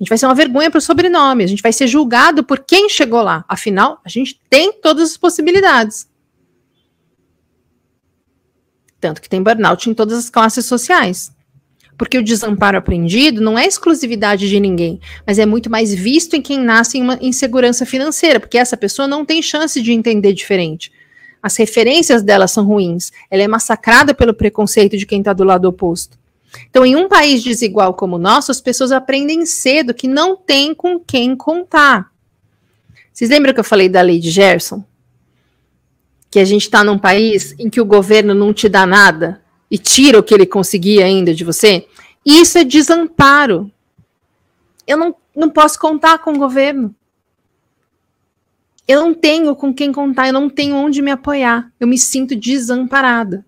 A 0.00 0.02
gente 0.02 0.08
vai 0.08 0.16
ser 0.16 0.24
uma 0.24 0.34
vergonha 0.34 0.70
para 0.70 0.78
o 0.78 0.80
sobrenome, 0.80 1.44
a 1.44 1.46
gente 1.46 1.62
vai 1.62 1.74
ser 1.74 1.86
julgado 1.86 2.42
por 2.42 2.60
quem 2.60 2.88
chegou 2.88 3.20
lá. 3.20 3.44
Afinal, 3.46 4.00
a 4.02 4.08
gente 4.08 4.40
tem 4.48 4.72
todas 4.72 5.10
as 5.10 5.16
possibilidades. 5.18 6.08
Tanto 8.98 9.20
que 9.20 9.28
tem 9.28 9.42
burnout 9.42 9.90
em 9.90 9.92
todas 9.92 10.16
as 10.16 10.30
classes 10.30 10.64
sociais. 10.64 11.30
Porque 11.98 12.16
o 12.16 12.24
desamparo 12.24 12.78
aprendido 12.78 13.42
não 13.42 13.58
é 13.58 13.66
exclusividade 13.66 14.48
de 14.48 14.58
ninguém, 14.58 14.98
mas 15.26 15.38
é 15.38 15.44
muito 15.44 15.68
mais 15.68 15.92
visto 15.92 16.34
em 16.34 16.40
quem 16.40 16.58
nasce 16.58 16.96
em 16.96 17.02
uma 17.02 17.18
insegurança 17.20 17.84
financeira, 17.84 18.40
porque 18.40 18.56
essa 18.56 18.78
pessoa 18.78 19.06
não 19.06 19.22
tem 19.22 19.42
chance 19.42 19.82
de 19.82 19.92
entender 19.92 20.32
diferente. 20.32 20.90
As 21.42 21.56
referências 21.56 22.22
dela 22.22 22.48
são 22.48 22.64
ruins. 22.64 23.12
Ela 23.30 23.42
é 23.42 23.48
massacrada 23.48 24.14
pelo 24.14 24.32
preconceito 24.32 24.96
de 24.96 25.04
quem 25.04 25.18
está 25.18 25.34
do 25.34 25.44
lado 25.44 25.66
oposto. 25.66 26.19
Então, 26.68 26.84
em 26.84 26.96
um 26.96 27.08
país 27.08 27.42
desigual 27.42 27.94
como 27.94 28.16
o 28.16 28.18
nosso, 28.18 28.50
as 28.50 28.60
pessoas 28.60 28.92
aprendem 28.92 29.46
cedo 29.46 29.94
que 29.94 30.08
não 30.08 30.36
tem 30.36 30.74
com 30.74 30.98
quem 30.98 31.36
contar. 31.36 32.10
Vocês 33.12 33.30
lembram 33.30 33.52
que 33.52 33.60
eu 33.60 33.64
falei 33.64 33.88
da 33.88 34.00
lei 34.00 34.18
de 34.18 34.30
Gerson? 34.30 34.84
Que 36.30 36.38
a 36.38 36.44
gente 36.44 36.62
está 36.62 36.82
num 36.84 36.98
país 36.98 37.54
em 37.58 37.68
que 37.68 37.80
o 37.80 37.84
governo 37.84 38.34
não 38.34 38.52
te 38.52 38.68
dá 38.68 38.86
nada 38.86 39.42
e 39.70 39.78
tira 39.78 40.18
o 40.18 40.22
que 40.22 40.32
ele 40.32 40.46
conseguia 40.46 41.04
ainda 41.04 41.34
de 41.34 41.44
você? 41.44 41.86
Isso 42.24 42.58
é 42.58 42.64
desamparo. 42.64 43.70
Eu 44.86 44.96
não, 44.96 45.14
não 45.34 45.50
posso 45.50 45.78
contar 45.78 46.18
com 46.18 46.32
o 46.32 46.38
governo. 46.38 46.94
Eu 48.86 49.02
não 49.02 49.14
tenho 49.14 49.54
com 49.54 49.72
quem 49.72 49.92
contar, 49.92 50.26
eu 50.26 50.32
não 50.32 50.50
tenho 50.50 50.74
onde 50.74 51.00
me 51.00 51.10
apoiar. 51.10 51.70
Eu 51.78 51.86
me 51.86 51.96
sinto 51.98 52.34
desamparada. 52.34 53.44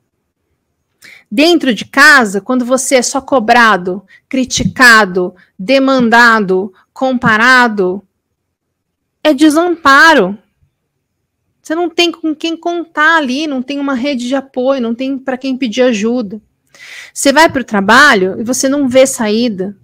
Dentro 1.34 1.74
de 1.74 1.86
casa, 1.86 2.42
quando 2.42 2.62
você 2.62 2.96
é 2.96 3.02
só 3.02 3.18
cobrado, 3.18 4.02
criticado, 4.28 5.34
demandado, 5.58 6.70
comparado, 6.92 8.06
é 9.24 9.32
desamparo. 9.32 10.36
Você 11.62 11.74
não 11.74 11.88
tem 11.88 12.12
com 12.12 12.34
quem 12.34 12.54
contar 12.54 13.16
ali, 13.16 13.46
não 13.46 13.62
tem 13.62 13.80
uma 13.80 13.94
rede 13.94 14.28
de 14.28 14.34
apoio, 14.34 14.82
não 14.82 14.94
tem 14.94 15.16
para 15.16 15.38
quem 15.38 15.56
pedir 15.56 15.80
ajuda. 15.80 16.38
Você 17.14 17.32
vai 17.32 17.48
para 17.48 17.62
o 17.62 17.64
trabalho 17.64 18.38
e 18.38 18.44
você 18.44 18.68
não 18.68 18.86
vê 18.86 19.06
saída. 19.06 19.74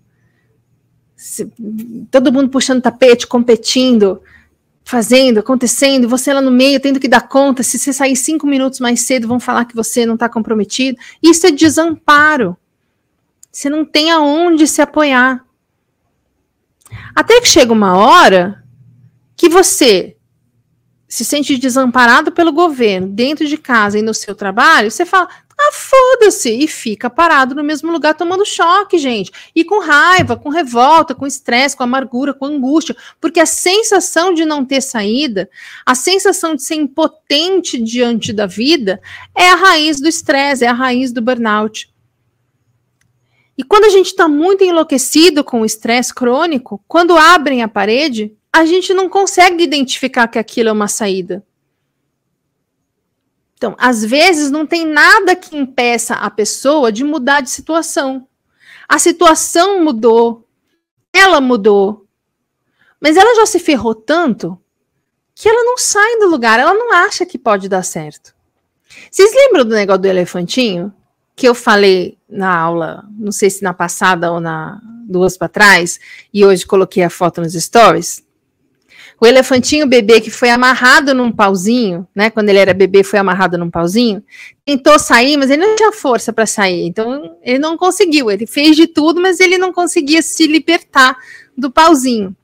todo 2.10 2.30
mundo 2.30 2.50
puxando 2.50 2.82
tapete, 2.82 3.26
competindo, 3.26 4.20
fazendo, 4.88 5.36
acontecendo, 5.36 6.08
você 6.08 6.32
lá 6.32 6.40
no 6.40 6.50
meio 6.50 6.80
tendo 6.80 6.98
que 6.98 7.08
dar 7.08 7.28
conta. 7.28 7.62
Se 7.62 7.78
você 7.78 7.92
sair 7.92 8.16
cinco 8.16 8.46
minutos 8.46 8.80
mais 8.80 9.02
cedo, 9.02 9.28
vão 9.28 9.38
falar 9.38 9.66
que 9.66 9.76
você 9.76 10.06
não 10.06 10.14
está 10.14 10.30
comprometido. 10.30 10.96
Isso 11.22 11.46
é 11.46 11.50
desamparo. 11.50 12.56
Você 13.52 13.68
não 13.68 13.84
tem 13.84 14.10
aonde 14.10 14.66
se 14.66 14.80
apoiar. 14.80 15.44
Até 17.14 17.38
que 17.38 17.46
chega 17.46 17.70
uma 17.70 17.98
hora 17.98 18.64
que 19.36 19.50
você 19.50 20.16
se 21.06 21.22
sente 21.22 21.58
desamparado 21.58 22.32
pelo 22.32 22.50
governo, 22.50 23.08
dentro 23.08 23.46
de 23.46 23.58
casa 23.58 23.98
e 23.98 24.02
no 24.02 24.14
seu 24.14 24.34
trabalho, 24.34 24.90
você 24.90 25.04
fala: 25.04 25.28
ah, 25.60 25.72
foda-se! 25.72 26.50
E 26.50 26.68
fica 26.68 27.10
parado 27.10 27.52
no 27.52 27.64
mesmo 27.64 27.90
lugar 27.90 28.14
tomando 28.14 28.46
choque, 28.46 28.96
gente. 28.96 29.32
E 29.54 29.64
com 29.64 29.80
raiva, 29.80 30.36
com 30.36 30.48
revolta, 30.50 31.16
com 31.16 31.26
estresse, 31.26 31.76
com 31.76 31.82
amargura, 31.82 32.32
com 32.32 32.46
angústia. 32.46 32.96
Porque 33.20 33.40
a 33.40 33.46
sensação 33.46 34.32
de 34.32 34.44
não 34.44 34.64
ter 34.64 34.80
saída, 34.80 35.50
a 35.84 35.96
sensação 35.96 36.54
de 36.54 36.62
ser 36.62 36.76
impotente 36.76 37.82
diante 37.82 38.32
da 38.32 38.46
vida, 38.46 39.00
é 39.36 39.50
a 39.50 39.56
raiz 39.56 40.00
do 40.00 40.06
estresse, 40.06 40.64
é 40.64 40.68
a 40.68 40.72
raiz 40.72 41.12
do 41.12 41.20
burnout. 41.20 41.92
E 43.56 43.64
quando 43.64 43.86
a 43.86 43.88
gente 43.88 44.06
está 44.06 44.28
muito 44.28 44.62
enlouquecido 44.62 45.42
com 45.42 45.62
o 45.62 45.66
estresse 45.66 46.14
crônico, 46.14 46.80
quando 46.86 47.16
abrem 47.16 47.64
a 47.64 47.68
parede, 47.68 48.32
a 48.52 48.64
gente 48.64 48.94
não 48.94 49.08
consegue 49.08 49.64
identificar 49.64 50.28
que 50.28 50.38
aquilo 50.38 50.68
é 50.68 50.72
uma 50.72 50.86
saída. 50.86 51.44
Então, 53.58 53.76
às 53.78 54.02
vezes, 54.02 54.50
não 54.50 54.66
tem 54.66 54.86
nada 54.86 55.36
que 55.36 55.56
impeça 55.56 56.14
a 56.14 56.30
pessoa 56.30 56.90
de 56.90 57.04
mudar 57.04 57.42
de 57.42 57.50
situação. 57.50 58.26
A 58.88 58.98
situação 58.98 59.84
mudou, 59.84 60.48
ela 61.12 61.40
mudou, 61.40 62.06
mas 62.98 63.16
ela 63.16 63.34
já 63.36 63.44
se 63.44 63.58
ferrou 63.58 63.94
tanto 63.94 64.58
que 65.34 65.48
ela 65.48 65.62
não 65.64 65.76
sai 65.76 66.18
do 66.18 66.28
lugar, 66.28 66.58
ela 66.58 66.72
não 66.72 66.92
acha 66.92 67.26
que 67.26 67.38
pode 67.38 67.68
dar 67.68 67.82
certo. 67.82 68.34
Vocês 69.10 69.34
lembram 69.34 69.64
do 69.64 69.74
negócio 69.74 70.02
do 70.02 70.06
elefantinho? 70.06 70.94
que 71.38 71.46
eu 71.46 71.54
falei 71.54 72.18
na 72.28 72.52
aula, 72.52 73.04
não 73.16 73.30
sei 73.30 73.48
se 73.48 73.62
na 73.62 73.72
passada 73.72 74.32
ou 74.32 74.40
na 74.40 74.80
duas 75.08 75.38
para 75.38 75.48
trás, 75.48 76.00
e 76.34 76.44
hoje 76.44 76.66
coloquei 76.66 77.04
a 77.04 77.08
foto 77.08 77.40
nos 77.40 77.52
stories. 77.52 78.26
O 79.20 79.26
elefantinho 79.26 79.86
bebê 79.86 80.20
que 80.20 80.30
foi 80.30 80.48
amarrado 80.50 81.12
num 81.12 81.32
pauzinho, 81.32 82.06
né? 82.14 82.30
Quando 82.30 82.50
ele 82.50 82.58
era 82.58 82.72
bebê, 82.72 83.02
foi 83.02 83.18
amarrado 83.18 83.58
num 83.58 83.70
pauzinho, 83.70 84.22
tentou 84.64 84.98
sair, 84.98 85.36
mas 85.36 85.50
ele 85.50 85.66
não 85.66 85.74
tinha 85.74 85.92
força 85.92 86.32
para 86.32 86.46
sair. 86.46 86.86
Então, 86.86 87.36
ele 87.42 87.58
não 87.58 87.76
conseguiu. 87.76 88.30
Ele 88.30 88.46
fez 88.46 88.76
de 88.76 88.86
tudo, 88.86 89.20
mas 89.20 89.40
ele 89.40 89.58
não 89.58 89.72
conseguia 89.72 90.22
se 90.22 90.46
libertar 90.46 91.16
do 91.56 91.70
pauzinho. 91.70 92.36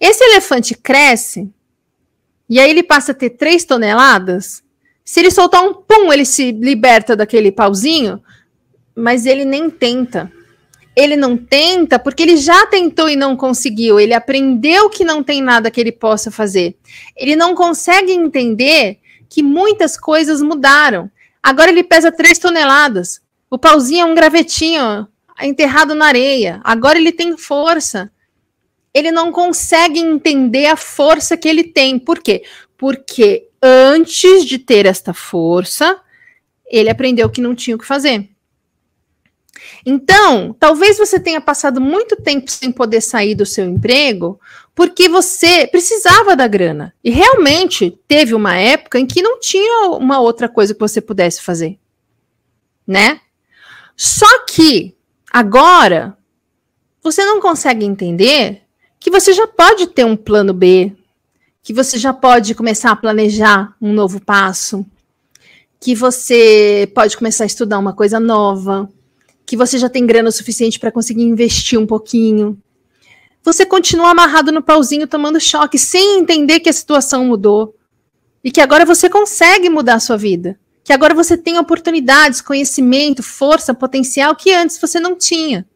Esse 0.00 0.24
elefante 0.24 0.74
cresce 0.74 1.50
e 2.48 2.58
aí 2.58 2.70
ele 2.70 2.82
passa 2.82 3.12
a 3.12 3.14
ter 3.14 3.30
três 3.30 3.64
toneladas 3.64 4.62
se 5.08 5.20
ele 5.20 5.30
soltar 5.30 5.62
um 5.62 5.72
pum, 5.72 6.12
ele 6.12 6.26
se 6.26 6.52
liberta 6.52 7.16
daquele 7.16 7.50
pauzinho, 7.50 8.22
mas 8.94 9.24
ele 9.24 9.42
nem 9.42 9.70
tenta. 9.70 10.30
Ele 10.98 11.14
não 11.14 11.36
tenta 11.36 11.96
porque 11.96 12.24
ele 12.24 12.36
já 12.36 12.66
tentou 12.66 13.08
e 13.08 13.14
não 13.14 13.36
conseguiu. 13.36 14.00
Ele 14.00 14.12
aprendeu 14.12 14.90
que 14.90 15.04
não 15.04 15.22
tem 15.22 15.40
nada 15.40 15.70
que 15.70 15.80
ele 15.80 15.92
possa 15.92 16.28
fazer. 16.28 16.76
Ele 17.16 17.36
não 17.36 17.54
consegue 17.54 18.10
entender 18.10 18.98
que 19.28 19.40
muitas 19.40 19.96
coisas 19.96 20.42
mudaram. 20.42 21.08
Agora 21.40 21.70
ele 21.70 21.84
pesa 21.84 22.10
3 22.10 22.36
toneladas. 22.40 23.20
O 23.48 23.56
pauzinho 23.56 24.00
é 24.00 24.04
um 24.04 24.14
gravetinho 24.14 25.06
enterrado 25.40 25.94
na 25.94 26.06
areia. 26.06 26.60
Agora 26.64 26.98
ele 26.98 27.12
tem 27.12 27.36
força. 27.36 28.10
Ele 28.92 29.12
não 29.12 29.30
consegue 29.30 30.00
entender 30.00 30.66
a 30.66 30.74
força 30.74 31.36
que 31.36 31.46
ele 31.46 31.62
tem. 31.62 31.96
Por 31.96 32.18
quê? 32.18 32.42
Porque 32.76 33.46
antes 33.62 34.44
de 34.44 34.58
ter 34.58 34.84
esta 34.84 35.14
força, 35.14 36.00
ele 36.66 36.90
aprendeu 36.90 37.30
que 37.30 37.40
não 37.40 37.54
tinha 37.54 37.76
o 37.76 37.78
que 37.78 37.86
fazer. 37.86 38.28
Então, 39.84 40.54
talvez 40.58 40.98
você 40.98 41.18
tenha 41.18 41.40
passado 41.40 41.80
muito 41.80 42.16
tempo 42.16 42.50
sem 42.50 42.70
poder 42.70 43.00
sair 43.00 43.34
do 43.34 43.46
seu 43.46 43.64
emprego 43.64 44.40
porque 44.74 45.08
você 45.08 45.66
precisava 45.66 46.36
da 46.36 46.46
grana. 46.46 46.94
E 47.02 47.10
realmente 47.10 47.98
teve 48.06 48.32
uma 48.32 48.54
época 48.54 48.98
em 48.98 49.06
que 49.06 49.20
não 49.20 49.40
tinha 49.40 49.88
uma 49.90 50.20
outra 50.20 50.48
coisa 50.48 50.72
que 50.72 50.78
você 50.78 51.00
pudesse 51.00 51.42
fazer. 51.42 51.76
Né? 52.86 53.20
Só 53.96 54.44
que 54.46 54.94
agora 55.32 56.16
você 57.02 57.24
não 57.24 57.40
consegue 57.40 57.84
entender 57.84 58.62
que 59.00 59.10
você 59.10 59.32
já 59.32 59.46
pode 59.46 59.88
ter 59.88 60.04
um 60.04 60.16
plano 60.16 60.52
B, 60.52 60.92
que 61.62 61.72
você 61.72 61.98
já 61.98 62.12
pode 62.12 62.54
começar 62.54 62.92
a 62.92 62.96
planejar 62.96 63.74
um 63.80 63.92
novo 63.92 64.20
passo, 64.20 64.86
que 65.80 65.94
você 65.94 66.90
pode 66.94 67.16
começar 67.16 67.44
a 67.44 67.46
estudar 67.46 67.78
uma 67.78 67.92
coisa 67.92 68.20
nova, 68.20 68.88
que 69.48 69.56
você 69.56 69.78
já 69.78 69.88
tem 69.88 70.06
grana 70.06 70.30
suficiente 70.30 70.78
para 70.78 70.92
conseguir 70.92 71.22
investir 71.22 71.78
um 71.78 71.86
pouquinho. 71.86 72.60
Você 73.42 73.64
continua 73.64 74.10
amarrado 74.10 74.52
no 74.52 74.62
pauzinho 74.62 75.06
tomando 75.06 75.40
choque, 75.40 75.78
sem 75.78 76.18
entender 76.18 76.60
que 76.60 76.68
a 76.68 76.72
situação 76.72 77.24
mudou. 77.24 77.74
E 78.44 78.50
que 78.50 78.60
agora 78.60 78.84
você 78.84 79.08
consegue 79.08 79.70
mudar 79.70 79.94
a 79.94 80.00
sua 80.00 80.18
vida. 80.18 80.60
Que 80.84 80.92
agora 80.92 81.14
você 81.14 81.36
tem 81.36 81.58
oportunidades, 81.58 82.42
conhecimento, 82.42 83.22
força, 83.22 83.72
potencial 83.72 84.36
que 84.36 84.52
antes 84.52 84.78
você 84.78 85.00
não 85.00 85.16
tinha 85.16 85.66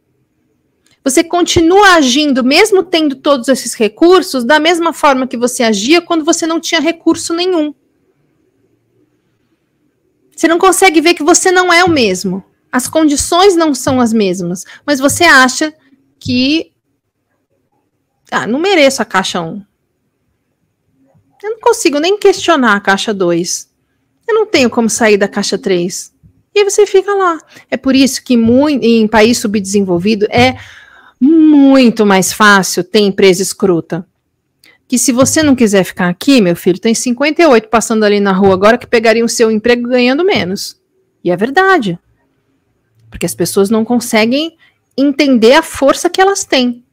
você 1.03 1.21
continua 1.21 1.95
agindo, 1.95 2.43
mesmo 2.43 2.81
tendo 2.81 3.17
todos 3.17 3.49
esses 3.49 3.73
recursos, 3.73 4.45
da 4.45 4.57
mesma 4.57 4.93
forma 4.93 5.27
que 5.27 5.35
você 5.35 5.61
agia 5.61 6.01
quando 6.01 6.23
você 6.23 6.47
não 6.47 6.61
tinha 6.61 6.79
recurso 6.79 7.33
nenhum. 7.33 7.75
Você 10.33 10.47
não 10.47 10.57
consegue 10.57 11.01
ver 11.01 11.13
que 11.13 11.23
você 11.23 11.51
não 11.51 11.73
é 11.73 11.83
o 11.83 11.89
mesmo. 11.89 12.43
As 12.73 12.87
condições 12.87 13.55
não 13.55 13.75
são 13.75 14.01
as 14.01 14.11
mesmas, 14.11 14.65
mas 14.83 14.99
você 14.99 15.25
acha 15.25 15.71
que. 16.19 16.71
Ah, 18.31 18.47
não 18.47 18.57
mereço 18.57 18.99
a 18.99 19.05
caixa 19.05 19.39
1. 19.39 19.63
Eu 21.43 21.51
não 21.51 21.59
consigo 21.59 21.99
nem 21.99 22.17
questionar 22.17 22.75
a 22.75 22.79
caixa 22.79 23.13
2. 23.13 23.69
Eu 24.27 24.33
não 24.33 24.47
tenho 24.47 24.71
como 24.71 24.89
sair 24.89 25.17
da 25.17 25.27
caixa 25.27 25.55
3. 25.55 26.13
E 26.55 26.59
aí 26.61 26.65
você 26.67 26.87
fica 26.87 27.13
lá. 27.13 27.37
É 27.69 27.77
por 27.77 27.95
isso 27.95 28.23
que 28.23 28.33
em 28.33 29.07
país 29.07 29.37
subdesenvolvido 29.37 30.25
é 30.31 30.57
muito 31.21 32.07
mais 32.07 32.33
fácil 32.33 32.83
ter 32.83 33.01
empresa 33.01 33.43
escrota. 33.43 34.03
Que 34.87 34.97
se 34.97 35.11
você 35.11 35.43
não 35.43 35.55
quiser 35.55 35.83
ficar 35.83 36.09
aqui, 36.09 36.41
meu 36.41 36.55
filho, 36.55 36.79
tem 36.79 36.95
58 36.95 37.69
passando 37.69 38.03
ali 38.03 38.19
na 38.19 38.31
rua 38.31 38.55
agora 38.55 38.79
que 38.79 38.87
pegariam 38.87 39.25
o 39.25 39.29
seu 39.29 39.51
emprego 39.51 39.89
ganhando 39.89 40.25
menos. 40.25 40.81
E 41.23 41.29
é 41.29 41.37
verdade. 41.37 41.99
Porque 43.13 43.27
as 43.27 43.35
pessoas 43.35 43.69
não 43.69 43.85
conseguem 43.85 44.57
entender 44.97 45.53
a 45.53 45.61
força 45.61 46.09
que 46.09 46.19
elas 46.19 46.43
têm. 46.43 46.83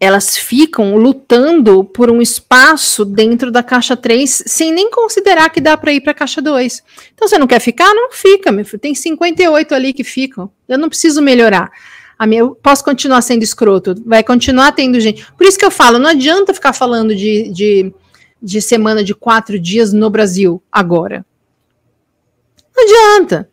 Elas 0.00 0.34
ficam 0.34 0.96
lutando 0.96 1.84
por 1.84 2.10
um 2.10 2.22
espaço 2.22 3.04
dentro 3.04 3.50
da 3.50 3.62
caixa 3.62 3.94
3 3.94 4.44
sem 4.46 4.72
nem 4.72 4.90
considerar 4.90 5.50
que 5.50 5.60
dá 5.60 5.76
para 5.76 5.92
ir 5.92 6.00
para 6.00 6.12
a 6.12 6.14
caixa 6.14 6.40
2. 6.40 6.82
Então 7.12 7.28
você 7.28 7.36
não 7.36 7.46
quer 7.46 7.60
ficar? 7.60 7.92
Não 7.92 8.10
fica, 8.10 8.50
meu 8.50 8.64
filho. 8.64 8.78
Tem 8.78 8.94
58 8.94 9.74
ali 9.74 9.92
que 9.92 10.02
ficam. 10.02 10.50
Eu 10.66 10.78
não 10.78 10.88
preciso 10.88 11.20
melhorar 11.20 11.70
a 12.18 12.26
minha, 12.26 12.40
eu 12.40 12.54
posso 12.54 12.82
continuar 12.82 13.20
sendo 13.20 13.42
escroto, 13.42 13.94
vai 14.06 14.22
continuar 14.22 14.72
tendo 14.72 14.98
gente. 15.00 15.26
Por 15.32 15.46
isso 15.46 15.58
que 15.58 15.64
eu 15.64 15.70
falo, 15.70 15.98
não 15.98 16.10
adianta 16.10 16.54
ficar 16.54 16.72
falando 16.72 17.14
de, 17.14 17.50
de, 17.50 17.94
de 18.42 18.62
semana 18.62 19.04
de 19.04 19.14
quatro 19.14 19.58
dias 19.58 19.92
no 19.92 20.08
Brasil 20.08 20.62
agora. 20.72 21.26
Não 22.74 22.84
adianta. 22.84 23.49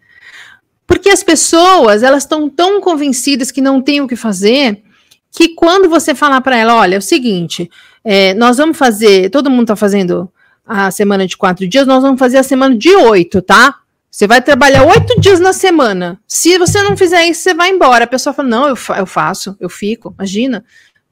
Porque 0.87 1.09
as 1.09 1.21
pessoas, 1.21 2.01
elas 2.01 2.23
estão 2.23 2.49
tão 2.49 2.81
convencidas 2.81 3.51
que 3.51 3.61
não 3.61 3.81
tem 3.81 4.01
o 4.01 4.07
que 4.07 4.15
fazer, 4.15 4.81
que 5.29 5.49
quando 5.49 5.89
você 5.89 6.15
falar 6.15 6.41
para 6.41 6.57
ela, 6.57 6.75
olha, 6.75 6.95
é 6.95 6.97
o 6.97 7.01
seguinte, 7.01 7.69
é, 8.03 8.33
nós 8.33 8.57
vamos 8.57 8.77
fazer, 8.77 9.29
todo 9.29 9.49
mundo 9.49 9.63
está 9.63 9.75
fazendo 9.75 10.31
a 10.65 10.89
semana 10.89 11.27
de 11.27 11.37
quatro 11.37 11.67
dias, 11.67 11.85
nós 11.85 12.01
vamos 12.01 12.17
fazer 12.17 12.37
a 12.37 12.43
semana 12.43 12.75
de 12.75 12.95
oito, 12.95 13.41
tá? 13.41 13.81
Você 14.09 14.25
vai 14.25 14.41
trabalhar 14.41 14.83
oito 14.83 15.19
dias 15.21 15.39
na 15.39 15.53
semana. 15.53 16.19
Se 16.25 16.57
você 16.57 16.81
não 16.81 16.97
fizer 16.97 17.25
isso, 17.27 17.41
você 17.41 17.53
vai 17.53 17.69
embora. 17.69 18.05
A 18.05 18.07
pessoa 18.07 18.33
fala: 18.33 18.47
não, 18.47 18.67
eu, 18.67 18.75
fa 18.75 18.97
eu 18.97 19.05
faço, 19.05 19.55
eu 19.59 19.69
fico. 19.69 20.11
Imagina. 20.17 20.65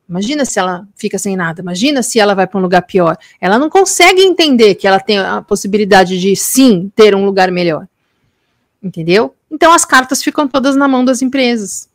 Imagina 0.10 0.44
se 0.44 0.58
ela 0.58 0.88
fica 0.96 1.20
sem 1.20 1.36
nada. 1.36 1.62
Imagina 1.62 2.02
se 2.02 2.20
ela 2.20 2.34
vai 2.34 2.48
para 2.48 2.58
um 2.60 2.64
lugar 2.64 2.82
pior. 2.82 3.16
Ela 3.40 3.60
não 3.60 3.70
consegue 3.70 4.22
entender 4.24 4.74
que 4.74 4.88
ela 4.88 5.00
tem 5.00 5.20
a 5.20 5.40
possibilidade 5.42 6.20
de 6.20 6.36
sim 6.36 6.92
ter 6.96 7.14
um 7.14 7.26
lugar 7.26 7.52
melhor. 7.52 7.88
Entendeu? 8.82 9.36
Então 9.56 9.72
as 9.72 9.86
cartas 9.86 10.22
ficam 10.22 10.50
todas 10.50 10.76
na 10.76 10.86
mão 10.86 11.06
das 11.06 11.22
empresas. 11.22 11.90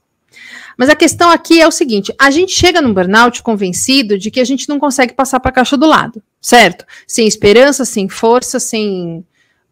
Mas 0.78 0.88
a 0.88 0.96
questão 0.96 1.30
aqui 1.30 1.60
é 1.60 1.68
o 1.68 1.70
seguinte: 1.70 2.10
a 2.18 2.30
gente 2.30 2.52
chega 2.52 2.80
num 2.80 2.94
burnout 2.94 3.42
convencido 3.42 4.18
de 4.18 4.30
que 4.30 4.40
a 4.40 4.44
gente 4.44 4.66
não 4.66 4.80
consegue 4.80 5.12
passar 5.12 5.38
para 5.40 5.50
a 5.50 5.52
caixa 5.52 5.76
do 5.76 5.84
lado, 5.86 6.22
certo? 6.40 6.86
Sem 7.06 7.28
esperança, 7.28 7.84
sem 7.84 8.08
força, 8.08 8.58
sem 8.58 9.22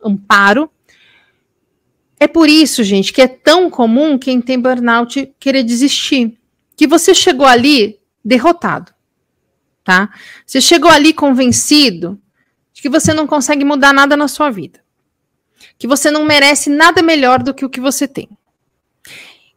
amparo. 0.04 0.70
É 2.20 2.28
por 2.28 2.46
isso, 2.46 2.84
gente, 2.84 3.10
que 3.10 3.22
é 3.22 3.26
tão 3.28 3.70
comum 3.70 4.18
quem 4.18 4.38
tem 4.38 4.60
burnout 4.60 5.32
querer 5.40 5.62
desistir. 5.62 6.36
Que 6.76 6.86
você 6.86 7.14
chegou 7.14 7.46
ali 7.46 7.98
derrotado, 8.22 8.92
tá? 9.82 10.10
Você 10.44 10.60
chegou 10.60 10.90
ali 10.90 11.14
convencido 11.14 12.20
de 12.74 12.82
que 12.82 12.90
você 12.90 13.14
não 13.14 13.26
consegue 13.26 13.64
mudar 13.64 13.94
nada 13.94 14.14
na 14.14 14.28
sua 14.28 14.50
vida. 14.50 14.80
Que 15.78 15.86
você 15.86 16.10
não 16.10 16.24
merece 16.24 16.68
nada 16.68 17.02
melhor 17.02 17.42
do 17.42 17.54
que 17.54 17.64
o 17.64 17.70
que 17.70 17.80
você 17.80 18.08
tem. 18.08 18.28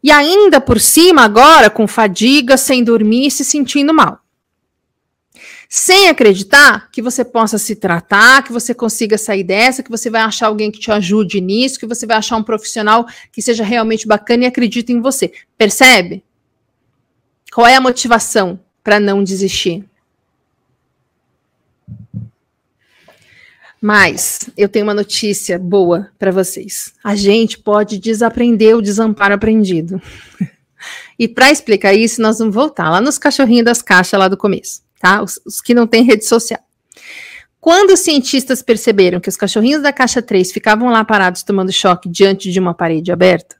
E 0.03 0.11
ainda 0.11 0.59
por 0.59 0.79
cima, 0.79 1.23
agora, 1.23 1.69
com 1.69 1.87
fadiga, 1.87 2.57
sem 2.57 2.83
dormir 2.83 3.27
e 3.27 3.31
se 3.31 3.45
sentindo 3.45 3.93
mal. 3.93 4.19
Sem 5.69 6.09
acreditar 6.09 6.89
que 6.91 7.01
você 7.01 7.23
possa 7.23 7.57
se 7.57 7.75
tratar, 7.75 8.43
que 8.43 8.51
você 8.51 8.73
consiga 8.73 9.17
sair 9.17 9.43
dessa, 9.43 9.81
que 9.81 9.89
você 9.89 10.09
vai 10.09 10.21
achar 10.21 10.47
alguém 10.47 10.69
que 10.69 10.79
te 10.79 10.91
ajude 10.91 11.39
nisso, 11.39 11.79
que 11.79 11.85
você 11.85 12.05
vai 12.05 12.17
achar 12.17 12.35
um 12.35 12.43
profissional 12.43 13.05
que 13.31 13.41
seja 13.41 13.63
realmente 13.63 14.05
bacana 14.05 14.43
e 14.43 14.47
acredite 14.47 14.91
em 14.91 14.99
você. 14.99 15.31
Percebe? 15.57 16.23
Qual 17.53 17.65
é 17.65 17.75
a 17.75 17.81
motivação 17.81 18.59
para 18.83 18.99
não 18.99 19.23
desistir? 19.23 19.85
Mas 23.81 24.47
eu 24.55 24.69
tenho 24.69 24.85
uma 24.85 24.93
notícia 24.93 25.57
boa 25.57 26.11
para 26.19 26.31
vocês. 26.31 26.93
A 27.03 27.15
gente 27.15 27.57
pode 27.57 27.97
desaprender 27.97 28.77
o 28.77 28.81
desamparo 28.81 29.33
aprendido. 29.33 29.99
e 31.17 31.27
para 31.27 31.49
explicar 31.49 31.91
isso, 31.91 32.21
nós 32.21 32.37
vamos 32.37 32.53
voltar 32.53 32.91
lá 32.91 33.01
nos 33.01 33.17
cachorrinhos 33.17 33.65
das 33.65 33.81
caixas 33.81 34.19
lá 34.19 34.27
do 34.27 34.37
começo, 34.37 34.83
tá? 34.99 35.23
Os, 35.23 35.41
os 35.43 35.59
que 35.59 35.73
não 35.73 35.87
têm 35.87 36.03
rede 36.03 36.25
social. 36.25 36.59
Quando 37.59 37.91
os 37.91 38.01
cientistas 38.01 38.61
perceberam 38.61 39.19
que 39.19 39.29
os 39.29 39.37
cachorrinhos 39.37 39.81
da 39.81 39.91
caixa 39.91 40.21
3 40.21 40.51
ficavam 40.51 40.89
lá 40.89 41.03
parados 41.03 41.41
tomando 41.41 41.71
choque 41.71 42.07
diante 42.07 42.51
de 42.51 42.59
uma 42.59 42.75
parede 42.75 43.11
aberta, 43.11 43.55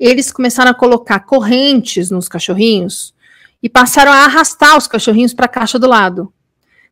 eles 0.00 0.32
começaram 0.32 0.70
a 0.70 0.74
colocar 0.74 1.20
correntes 1.20 2.10
nos 2.10 2.28
cachorrinhos 2.28 3.14
e 3.62 3.68
passaram 3.68 4.10
a 4.10 4.24
arrastar 4.24 4.76
os 4.76 4.86
cachorrinhos 4.86 5.34
para 5.34 5.46
a 5.46 5.48
caixa 5.48 5.78
do 5.78 5.86
lado. 5.86 6.32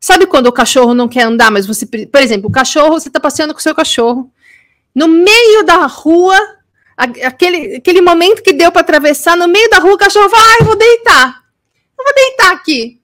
Sabe 0.03 0.25
quando 0.25 0.47
o 0.47 0.51
cachorro 0.51 0.93
não 0.93 1.07
quer 1.07 1.21
andar, 1.21 1.49
mas 1.49 1.65
você, 1.65 1.85
por 1.85 2.19
exemplo, 2.19 2.49
o 2.49 2.51
cachorro, 2.51 2.99
você 2.99 3.07
está 3.07 3.21
passeando 3.21 3.53
com 3.53 3.61
o 3.61 3.63
seu 3.63 3.73
cachorro, 3.73 4.29
no 4.93 5.07
meio 5.07 5.63
da 5.63 5.85
rua, 5.85 6.37
aquele, 6.97 7.77
aquele 7.77 8.01
momento 8.01 8.43
que 8.43 8.51
deu 8.51 8.69
para 8.69 8.81
atravessar, 8.81 9.37
no 9.37 9.47
meio 9.47 9.69
da 9.69 9.79
rua, 9.79 9.93
o 9.93 9.97
cachorro 9.97 10.29
fala: 10.29 10.43
ai, 10.43 10.65
vou 10.65 10.75
deitar. 10.75 11.41
Eu 11.97 12.03
vou 12.03 12.13
deitar 12.15 12.51
aqui. 12.51 12.99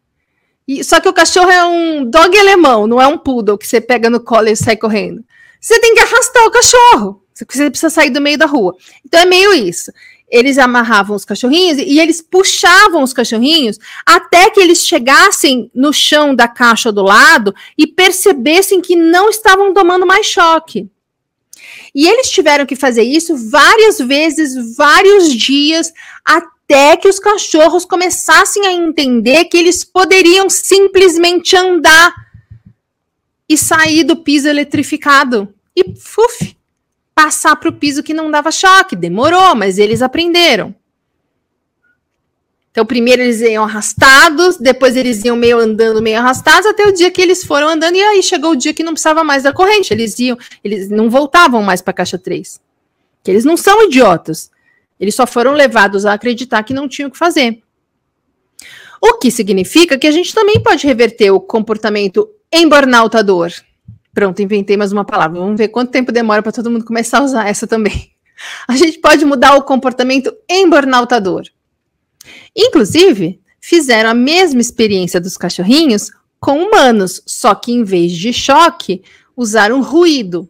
E, 0.67 0.83
só 0.83 0.99
que 0.99 1.07
o 1.07 1.13
cachorro 1.13 1.49
é 1.49 1.63
um 1.63 2.03
dog 2.03 2.37
alemão, 2.37 2.85
não 2.85 3.01
é 3.01 3.07
um 3.07 3.17
poodle 3.17 3.57
que 3.57 3.65
você 3.65 3.79
pega 3.79 4.09
no 4.09 4.19
colo 4.19 4.49
e 4.49 4.55
sai 4.57 4.75
correndo. 4.75 5.23
Você 5.61 5.79
tem 5.79 5.93
que 5.93 6.01
arrastar 6.01 6.45
o 6.47 6.51
cachorro. 6.51 7.23
Você 7.33 7.45
precisa 7.69 7.89
sair 7.89 8.09
do 8.09 8.19
meio 8.19 8.37
da 8.37 8.45
rua. 8.45 8.75
Então 9.05 9.21
é 9.21 9.25
meio 9.25 9.53
isso 9.53 9.89
eles 10.29 10.57
amarravam 10.57 11.15
os 11.15 11.25
cachorrinhos 11.25 11.77
e 11.79 11.99
eles 11.99 12.21
puxavam 12.21 13.03
os 13.03 13.13
cachorrinhos 13.13 13.79
até 14.05 14.49
que 14.49 14.59
eles 14.59 14.85
chegassem 14.85 15.71
no 15.73 15.91
chão 15.91 16.35
da 16.35 16.47
caixa 16.47 16.91
do 16.91 17.03
lado 17.03 17.53
e 17.77 17.87
percebessem 17.87 18.81
que 18.81 18.95
não 18.95 19.29
estavam 19.29 19.73
tomando 19.73 20.05
mais 20.05 20.25
choque. 20.25 20.89
E 21.93 22.07
eles 22.07 22.29
tiveram 22.29 22.65
que 22.65 22.75
fazer 22.75 23.03
isso 23.03 23.35
várias 23.49 23.97
vezes, 23.97 24.75
vários 24.75 25.33
dias, 25.33 25.91
até 26.23 26.95
que 26.95 27.07
os 27.07 27.19
cachorros 27.19 27.85
começassem 27.85 28.65
a 28.65 28.71
entender 28.71 29.45
que 29.45 29.57
eles 29.57 29.83
poderiam 29.83 30.49
simplesmente 30.49 31.55
andar 31.55 32.13
e 33.47 33.57
sair 33.57 34.03
do 34.03 34.17
piso 34.17 34.47
eletrificado. 34.47 35.51
E 35.75 35.95
fuf, 35.95 36.55
passar 37.19 37.57
para 37.57 37.67
o 37.67 37.73
piso 37.73 38.01
que 38.01 38.13
não 38.13 38.31
dava 38.31 38.49
choque. 38.49 38.95
Demorou, 38.95 39.53
mas 39.53 39.77
eles 39.77 40.01
aprenderam. 40.01 40.73
Então, 42.71 42.85
primeiro 42.85 43.21
eles 43.21 43.41
iam 43.41 43.65
arrastados, 43.65 44.55
depois 44.55 44.95
eles 44.95 45.25
iam 45.25 45.35
meio 45.35 45.59
andando, 45.59 46.01
meio 46.01 46.17
arrastados, 46.17 46.65
até 46.65 46.87
o 46.87 46.93
dia 46.93 47.11
que 47.11 47.21
eles 47.21 47.43
foram 47.43 47.67
andando, 47.67 47.95
e 47.95 48.01
aí 48.01 48.23
chegou 48.23 48.51
o 48.51 48.55
dia 48.55 48.73
que 48.73 48.83
não 48.83 48.93
precisava 48.93 49.21
mais 49.21 49.43
da 49.43 49.51
corrente. 49.51 49.93
Eles 49.93 50.17
iam, 50.17 50.37
eles 50.63 50.89
não 50.89 51.09
voltavam 51.09 51.61
mais 51.61 51.81
para 51.81 51.91
a 51.91 51.95
caixa 51.95 52.17
3. 52.17 52.61
Que 53.21 53.31
eles 53.31 53.43
não 53.43 53.57
são 53.57 53.83
idiotas. 53.83 54.49
Eles 54.97 55.13
só 55.13 55.27
foram 55.27 55.51
levados 55.51 56.05
a 56.05 56.13
acreditar 56.13 56.63
que 56.63 56.73
não 56.73 56.87
tinham 56.87 57.09
o 57.09 57.11
que 57.11 57.17
fazer. 57.17 57.61
O 59.01 59.17
que 59.17 59.29
significa 59.29 59.97
que 59.97 60.07
a 60.07 60.11
gente 60.11 60.33
também 60.33 60.63
pode 60.63 60.87
reverter 60.87 61.31
o 61.31 61.41
comportamento 61.41 62.29
embornautador. 62.49 63.51
Pronto, 64.19 64.41
inventei 64.41 64.75
mais 64.75 64.91
uma 64.91 65.05
palavra. 65.05 65.39
Vamos 65.39 65.57
ver 65.57 65.69
quanto 65.69 65.91
tempo 65.91 66.11
demora 66.11 66.43
para 66.43 66.51
todo 66.51 66.69
mundo 66.69 66.83
começar 66.83 67.19
a 67.19 67.23
usar 67.23 67.47
essa 67.47 67.65
também. 67.65 68.11
A 68.67 68.75
gente 68.75 68.99
pode 68.99 69.23
mudar 69.23 69.55
o 69.55 69.61
comportamento 69.61 70.35
embornautador. 70.49 71.43
Inclusive, 72.53 73.39
fizeram 73.61 74.09
a 74.09 74.13
mesma 74.13 74.59
experiência 74.59 75.21
dos 75.21 75.37
cachorrinhos 75.37 76.11
com 76.37 76.61
humanos, 76.61 77.23
só 77.25 77.55
que 77.55 77.71
em 77.71 77.85
vez 77.85 78.11
de 78.11 78.33
choque, 78.33 79.03
usaram 79.37 79.81
ruído. 79.81 80.49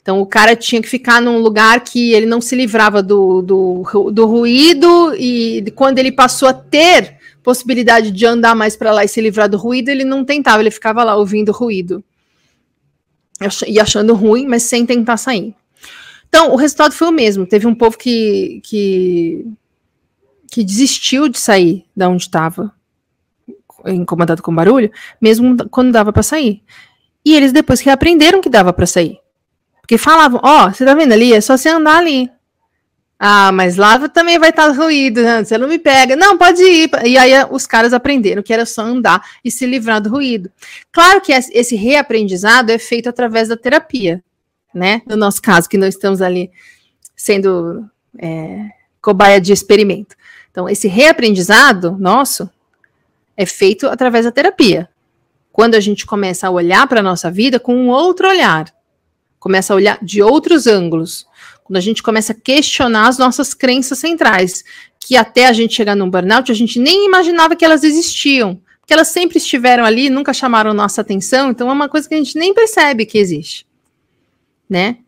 Então, 0.00 0.18
o 0.22 0.26
cara 0.26 0.56
tinha 0.56 0.80
que 0.80 0.88
ficar 0.88 1.20
num 1.20 1.40
lugar 1.40 1.84
que 1.84 2.14
ele 2.14 2.24
não 2.24 2.40
se 2.40 2.56
livrava 2.56 3.02
do, 3.02 3.42
do, 3.42 4.10
do 4.10 4.24
ruído, 4.24 5.14
e 5.18 5.70
quando 5.74 5.98
ele 5.98 6.12
passou 6.12 6.48
a 6.48 6.54
ter 6.54 7.18
possibilidade 7.42 8.10
de 8.10 8.24
andar 8.24 8.54
mais 8.54 8.74
para 8.74 8.90
lá 8.90 9.04
e 9.04 9.08
se 9.08 9.20
livrar 9.20 9.50
do 9.50 9.58
ruído, 9.58 9.90
ele 9.90 10.02
não 10.02 10.24
tentava, 10.24 10.62
ele 10.62 10.70
ficava 10.70 11.04
lá 11.04 11.14
ouvindo 11.14 11.52
ruído 11.52 12.02
e 13.66 13.78
achando 13.78 14.14
ruim, 14.14 14.46
mas 14.46 14.62
sem 14.62 14.86
tentar 14.86 15.16
sair. 15.16 15.54
Então, 16.28 16.52
o 16.52 16.56
resultado 16.56 16.92
foi 16.92 17.08
o 17.08 17.12
mesmo. 17.12 17.46
Teve 17.46 17.66
um 17.66 17.74
povo 17.74 17.96
que, 17.96 18.60
que, 18.64 19.46
que 20.50 20.64
desistiu 20.64 21.28
de 21.28 21.38
sair 21.38 21.84
da 21.96 22.08
onde 22.08 22.22
estava, 22.22 22.72
incomodado 23.86 24.42
com 24.42 24.54
barulho, 24.54 24.90
mesmo 25.20 25.56
quando 25.70 25.92
dava 25.92 26.12
para 26.12 26.22
sair. 26.22 26.62
E 27.24 27.34
eles 27.34 27.52
depois 27.52 27.80
que 27.80 27.90
aprenderam 27.90 28.40
que 28.40 28.48
dava 28.48 28.72
para 28.72 28.86
sair. 28.86 29.18
Porque 29.80 29.98
falavam, 29.98 30.40
ó, 30.42 30.66
oh, 30.66 30.72
você 30.72 30.84
tá 30.84 30.94
vendo 30.94 31.12
ali? 31.12 31.32
É 31.32 31.40
só 31.40 31.56
você 31.56 31.68
andar 31.68 31.98
ali. 31.98 32.30
Ah, 33.18 33.50
mas 33.50 33.76
lá 33.76 34.08
também 34.10 34.38
vai 34.38 34.50
estar 34.50 34.68
ruído, 34.72 35.22
né? 35.22 35.42
você 35.42 35.56
não 35.56 35.68
me 35.68 35.78
pega. 35.78 36.14
Não, 36.14 36.36
pode 36.36 36.62
ir. 36.62 36.90
E 37.04 37.16
aí 37.16 37.32
os 37.50 37.66
caras 37.66 37.94
aprenderam 37.94 38.42
que 38.42 38.52
era 38.52 38.66
só 38.66 38.82
andar 38.82 39.22
e 39.42 39.50
se 39.50 39.64
livrar 39.64 40.02
do 40.02 40.10
ruído. 40.10 40.50
Claro 40.92 41.20
que 41.22 41.32
esse 41.32 41.74
reaprendizado 41.76 42.70
é 42.70 42.78
feito 42.78 43.08
através 43.08 43.48
da 43.48 43.56
terapia, 43.56 44.22
né? 44.74 45.00
No 45.06 45.16
nosso 45.16 45.40
caso, 45.40 45.68
que 45.68 45.78
nós 45.78 45.94
estamos 45.94 46.20
ali 46.20 46.50
sendo 47.16 47.88
é, 48.18 48.66
cobaia 49.00 49.40
de 49.40 49.52
experimento. 49.52 50.14
Então, 50.50 50.68
esse 50.68 50.86
reaprendizado 50.86 51.96
nosso 51.98 52.50
é 53.34 53.46
feito 53.46 53.86
através 53.86 54.26
da 54.26 54.32
terapia. 54.32 54.88
Quando 55.52 55.74
a 55.74 55.80
gente 55.80 56.04
começa 56.04 56.48
a 56.48 56.50
olhar 56.50 56.86
para 56.86 57.00
a 57.00 57.02
nossa 57.02 57.30
vida 57.30 57.58
com 57.58 57.74
um 57.74 57.88
outro 57.88 58.28
olhar, 58.28 58.70
começa 59.38 59.72
a 59.72 59.76
olhar 59.76 59.98
de 60.02 60.22
outros 60.22 60.66
ângulos 60.66 61.26
quando 61.66 61.78
a 61.78 61.80
gente 61.80 62.00
começa 62.00 62.32
a 62.32 62.36
questionar 62.36 63.08
as 63.08 63.18
nossas 63.18 63.52
crenças 63.52 63.98
centrais, 63.98 64.62
que 65.00 65.16
até 65.16 65.46
a 65.48 65.52
gente 65.52 65.74
chegar 65.74 65.96
no 65.96 66.08
burnout, 66.08 66.50
a 66.50 66.54
gente 66.54 66.78
nem 66.78 67.06
imaginava 67.06 67.56
que 67.56 67.64
elas 67.64 67.82
existiam, 67.82 68.60
porque 68.80 68.92
elas 68.92 69.08
sempre 69.08 69.38
estiveram 69.38 69.84
ali, 69.84 70.08
nunca 70.08 70.32
chamaram 70.32 70.72
nossa 70.72 71.00
atenção, 71.00 71.50
então 71.50 71.68
é 71.68 71.72
uma 71.72 71.88
coisa 71.88 72.08
que 72.08 72.14
a 72.14 72.18
gente 72.18 72.38
nem 72.38 72.54
percebe 72.54 73.04
que 73.04 73.18
existe, 73.18 73.66
né? 74.70 74.98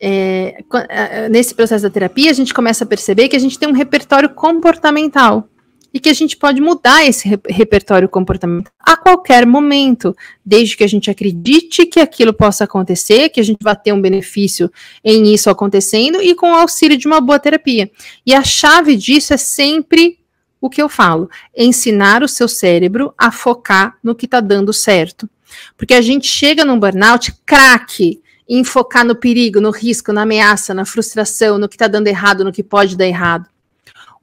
É 0.00 1.28
nesse 1.30 1.54
processo 1.54 1.84
da 1.84 1.90
terapia, 1.90 2.30
a 2.30 2.34
gente 2.34 2.52
começa 2.52 2.82
a 2.82 2.86
perceber 2.86 3.28
que 3.28 3.36
a 3.36 3.40
gente 3.40 3.56
tem 3.56 3.68
um 3.68 3.72
repertório 3.72 4.28
comportamental 4.28 5.48
e 5.94 6.00
que 6.00 6.08
a 6.08 6.12
gente 6.12 6.36
pode 6.36 6.60
mudar 6.60 7.06
esse 7.06 7.28
repertório 7.48 8.08
comportamental 8.08 8.72
a 8.80 8.96
qualquer 8.96 9.46
momento, 9.46 10.14
desde 10.44 10.76
que 10.76 10.82
a 10.82 10.88
gente 10.88 11.08
acredite 11.08 11.86
que 11.86 12.00
aquilo 12.00 12.34
possa 12.34 12.64
acontecer, 12.64 13.28
que 13.28 13.38
a 13.38 13.44
gente 13.44 13.62
vai 13.62 13.76
ter 13.76 13.92
um 13.92 14.02
benefício 14.02 14.68
em 15.04 15.32
isso 15.32 15.48
acontecendo 15.48 16.20
e 16.20 16.34
com 16.34 16.50
o 16.50 16.54
auxílio 16.54 16.96
de 16.96 17.06
uma 17.06 17.20
boa 17.20 17.38
terapia. 17.38 17.88
E 18.26 18.34
a 18.34 18.42
chave 18.42 18.96
disso 18.96 19.32
é 19.32 19.36
sempre 19.36 20.18
o 20.60 20.68
que 20.68 20.82
eu 20.82 20.88
falo: 20.88 21.30
ensinar 21.56 22.24
o 22.24 22.28
seu 22.28 22.48
cérebro 22.48 23.14
a 23.16 23.30
focar 23.30 23.96
no 24.02 24.16
que 24.16 24.24
está 24.24 24.40
dando 24.40 24.72
certo. 24.72 25.30
Porque 25.76 25.94
a 25.94 26.02
gente 26.02 26.26
chega 26.26 26.64
num 26.64 26.80
burnout 26.80 27.32
craque 27.46 28.20
em 28.48 28.64
focar 28.64 29.04
no 29.04 29.14
perigo, 29.14 29.60
no 29.60 29.70
risco, 29.70 30.12
na 30.12 30.22
ameaça, 30.22 30.74
na 30.74 30.84
frustração, 30.84 31.56
no 31.56 31.68
que 31.68 31.76
está 31.76 31.86
dando 31.86 32.08
errado, 32.08 32.42
no 32.42 32.52
que 32.52 32.64
pode 32.64 32.96
dar 32.96 33.06
errado. 33.06 33.48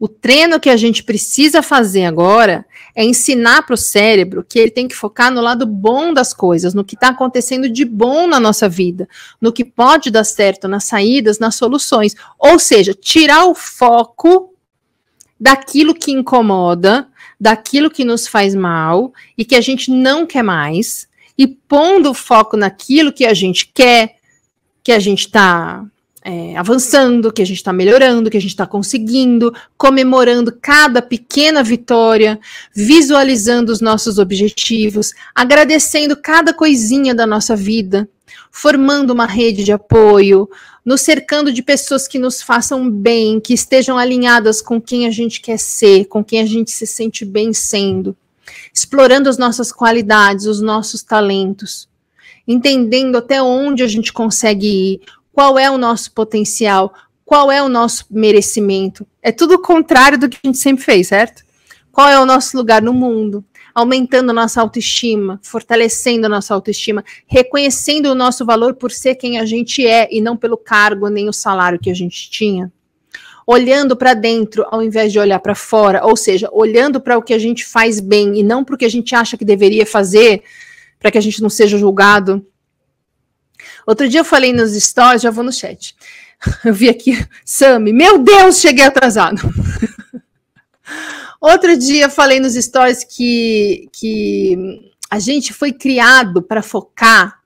O 0.01 0.07
treino 0.07 0.59
que 0.59 0.71
a 0.71 0.75
gente 0.75 1.03
precisa 1.03 1.61
fazer 1.61 2.05
agora 2.05 2.65
é 2.95 3.03
ensinar 3.05 3.61
para 3.61 3.75
o 3.75 3.77
cérebro 3.77 4.43
que 4.43 4.57
ele 4.57 4.71
tem 4.71 4.87
que 4.87 4.95
focar 4.95 5.31
no 5.31 5.39
lado 5.39 5.63
bom 5.67 6.11
das 6.11 6.33
coisas, 6.33 6.73
no 6.73 6.83
que 6.83 6.95
está 6.95 7.09
acontecendo 7.09 7.69
de 7.69 7.85
bom 7.85 8.25
na 8.25 8.39
nossa 8.39 8.67
vida, 8.67 9.07
no 9.39 9.53
que 9.53 9.63
pode 9.63 10.09
dar 10.09 10.23
certo, 10.23 10.67
nas 10.67 10.85
saídas, 10.85 11.37
nas 11.37 11.53
soluções. 11.53 12.15
Ou 12.39 12.57
seja, 12.57 12.95
tirar 12.95 13.45
o 13.45 13.53
foco 13.53 14.55
daquilo 15.39 15.93
que 15.93 16.11
incomoda, 16.11 17.07
daquilo 17.39 17.91
que 17.91 18.03
nos 18.03 18.27
faz 18.27 18.55
mal 18.55 19.13
e 19.37 19.45
que 19.45 19.53
a 19.53 19.61
gente 19.61 19.91
não 19.91 20.25
quer 20.25 20.41
mais, 20.41 21.07
e 21.37 21.45
pondo 21.45 22.09
o 22.09 22.15
foco 22.15 22.57
naquilo 22.57 23.13
que 23.13 23.23
a 23.23 23.35
gente 23.35 23.69
quer, 23.71 24.15
que 24.83 24.91
a 24.91 24.97
gente 24.97 25.27
está 25.27 25.85
é, 26.23 26.55
avançando, 26.55 27.31
que 27.31 27.41
a 27.41 27.45
gente 27.45 27.57
está 27.57 27.73
melhorando, 27.73 28.29
que 28.29 28.37
a 28.37 28.41
gente 28.41 28.51
está 28.51 28.67
conseguindo, 28.67 29.53
comemorando 29.77 30.55
cada 30.61 31.01
pequena 31.01 31.63
vitória, 31.63 32.39
visualizando 32.73 33.71
os 33.71 33.81
nossos 33.81 34.19
objetivos, 34.19 35.13
agradecendo 35.33 36.15
cada 36.15 36.53
coisinha 36.53 37.15
da 37.15 37.25
nossa 37.25 37.55
vida, 37.55 38.07
formando 38.51 39.11
uma 39.11 39.25
rede 39.25 39.63
de 39.63 39.71
apoio, 39.71 40.47
nos 40.85 41.01
cercando 41.01 41.51
de 41.51 41.63
pessoas 41.63 42.07
que 42.07 42.19
nos 42.19 42.41
façam 42.41 42.89
bem, 42.89 43.39
que 43.39 43.53
estejam 43.53 43.97
alinhadas 43.97 44.61
com 44.61 44.79
quem 44.79 45.07
a 45.07 45.11
gente 45.11 45.41
quer 45.41 45.57
ser, 45.57 46.05
com 46.05 46.23
quem 46.23 46.41
a 46.41 46.45
gente 46.45 46.71
se 46.71 46.85
sente 46.85 47.25
bem 47.25 47.53
sendo, 47.53 48.15
explorando 48.73 49.29
as 49.29 49.37
nossas 49.37 49.71
qualidades, 49.71 50.45
os 50.45 50.61
nossos 50.61 51.01
talentos, 51.01 51.87
entendendo 52.47 53.17
até 53.17 53.41
onde 53.41 53.83
a 53.83 53.87
gente 53.87 54.11
consegue 54.11 54.67
ir, 54.67 55.01
qual 55.41 55.57
é 55.57 55.71
o 55.71 55.77
nosso 55.77 56.11
potencial, 56.11 56.93
qual 57.25 57.51
é 57.51 57.63
o 57.63 57.67
nosso 57.67 58.05
merecimento. 58.11 59.07
É 59.23 59.31
tudo 59.31 59.55
o 59.55 59.59
contrário 59.59 60.15
do 60.15 60.29
que 60.29 60.37
a 60.43 60.47
gente 60.47 60.59
sempre 60.59 60.85
fez, 60.85 61.07
certo? 61.07 61.43
Qual 61.91 62.07
é 62.07 62.19
o 62.19 62.27
nosso 62.27 62.55
lugar 62.55 62.79
no 62.79 62.93
mundo? 62.93 63.43
Aumentando 63.73 64.29
a 64.29 64.33
nossa 64.33 64.61
autoestima, 64.61 65.39
fortalecendo 65.41 66.27
a 66.27 66.29
nossa 66.29 66.53
autoestima, 66.53 67.03
reconhecendo 67.25 68.11
o 68.11 68.13
nosso 68.13 68.45
valor 68.45 68.75
por 68.75 68.91
ser 68.91 69.15
quem 69.15 69.39
a 69.39 69.45
gente 69.45 69.83
é 69.83 70.07
e 70.11 70.21
não 70.21 70.37
pelo 70.37 70.57
cargo 70.57 71.09
nem 71.09 71.27
o 71.27 71.33
salário 71.33 71.79
que 71.79 71.89
a 71.89 71.95
gente 71.95 72.29
tinha. 72.29 72.71
Olhando 73.47 73.95
para 73.95 74.13
dentro 74.13 74.63
ao 74.69 74.83
invés 74.83 75.11
de 75.11 75.17
olhar 75.17 75.39
para 75.39 75.55
fora, 75.55 76.05
ou 76.05 76.15
seja, 76.15 76.51
olhando 76.53 77.01
para 77.01 77.17
o 77.17 77.23
que 77.23 77.33
a 77.33 77.39
gente 77.39 77.65
faz 77.65 77.99
bem 77.99 78.37
e 78.37 78.43
não 78.43 78.63
para 78.63 78.75
o 78.75 78.77
que 78.77 78.85
a 78.85 78.91
gente 78.91 79.15
acha 79.15 79.35
que 79.35 79.43
deveria 79.43 79.87
fazer, 79.87 80.43
para 80.99 81.09
que 81.09 81.17
a 81.17 81.21
gente 81.21 81.41
não 81.41 81.49
seja 81.49 81.79
julgado 81.79 82.45
Outro 83.85 84.07
dia 84.07 84.19
eu 84.19 84.25
falei 84.25 84.53
nos 84.53 84.73
stories, 84.73 85.21
já 85.21 85.31
vou 85.31 85.43
no 85.43 85.51
chat. 85.51 85.95
Eu 86.65 86.73
vi 86.73 86.89
aqui, 86.89 87.23
Sami, 87.45 87.93
meu 87.93 88.17
Deus, 88.17 88.59
cheguei 88.59 88.83
atrasado. 88.83 89.41
Outro 91.39 91.75
dia 91.77 92.09
falei 92.09 92.39
nos 92.39 92.53
stories 92.53 93.03
que, 93.03 93.89
que 93.91 94.81
a 95.09 95.19
gente 95.19 95.53
foi 95.53 95.71
criado 95.71 96.41
para 96.41 96.61
focar. 96.61 97.41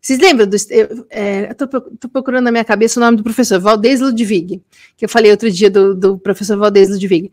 Vocês 0.00 0.18
lembram 0.18 0.46
do. 0.46 0.56
Eu 0.70 1.06
é, 1.10 1.50
estou 1.50 2.10
procurando 2.12 2.44
na 2.44 2.52
minha 2.52 2.64
cabeça 2.64 3.00
o 3.00 3.02
nome 3.02 3.16
do 3.16 3.22
professor, 3.22 3.58
Valdez 3.58 4.00
Ludwig, 4.00 4.62
que 4.96 5.04
eu 5.04 5.08
falei 5.08 5.30
outro 5.30 5.50
dia 5.50 5.70
do, 5.70 5.94
do 5.94 6.18
professor 6.18 6.56
Valdez 6.56 6.90
Ludwig. 6.90 7.32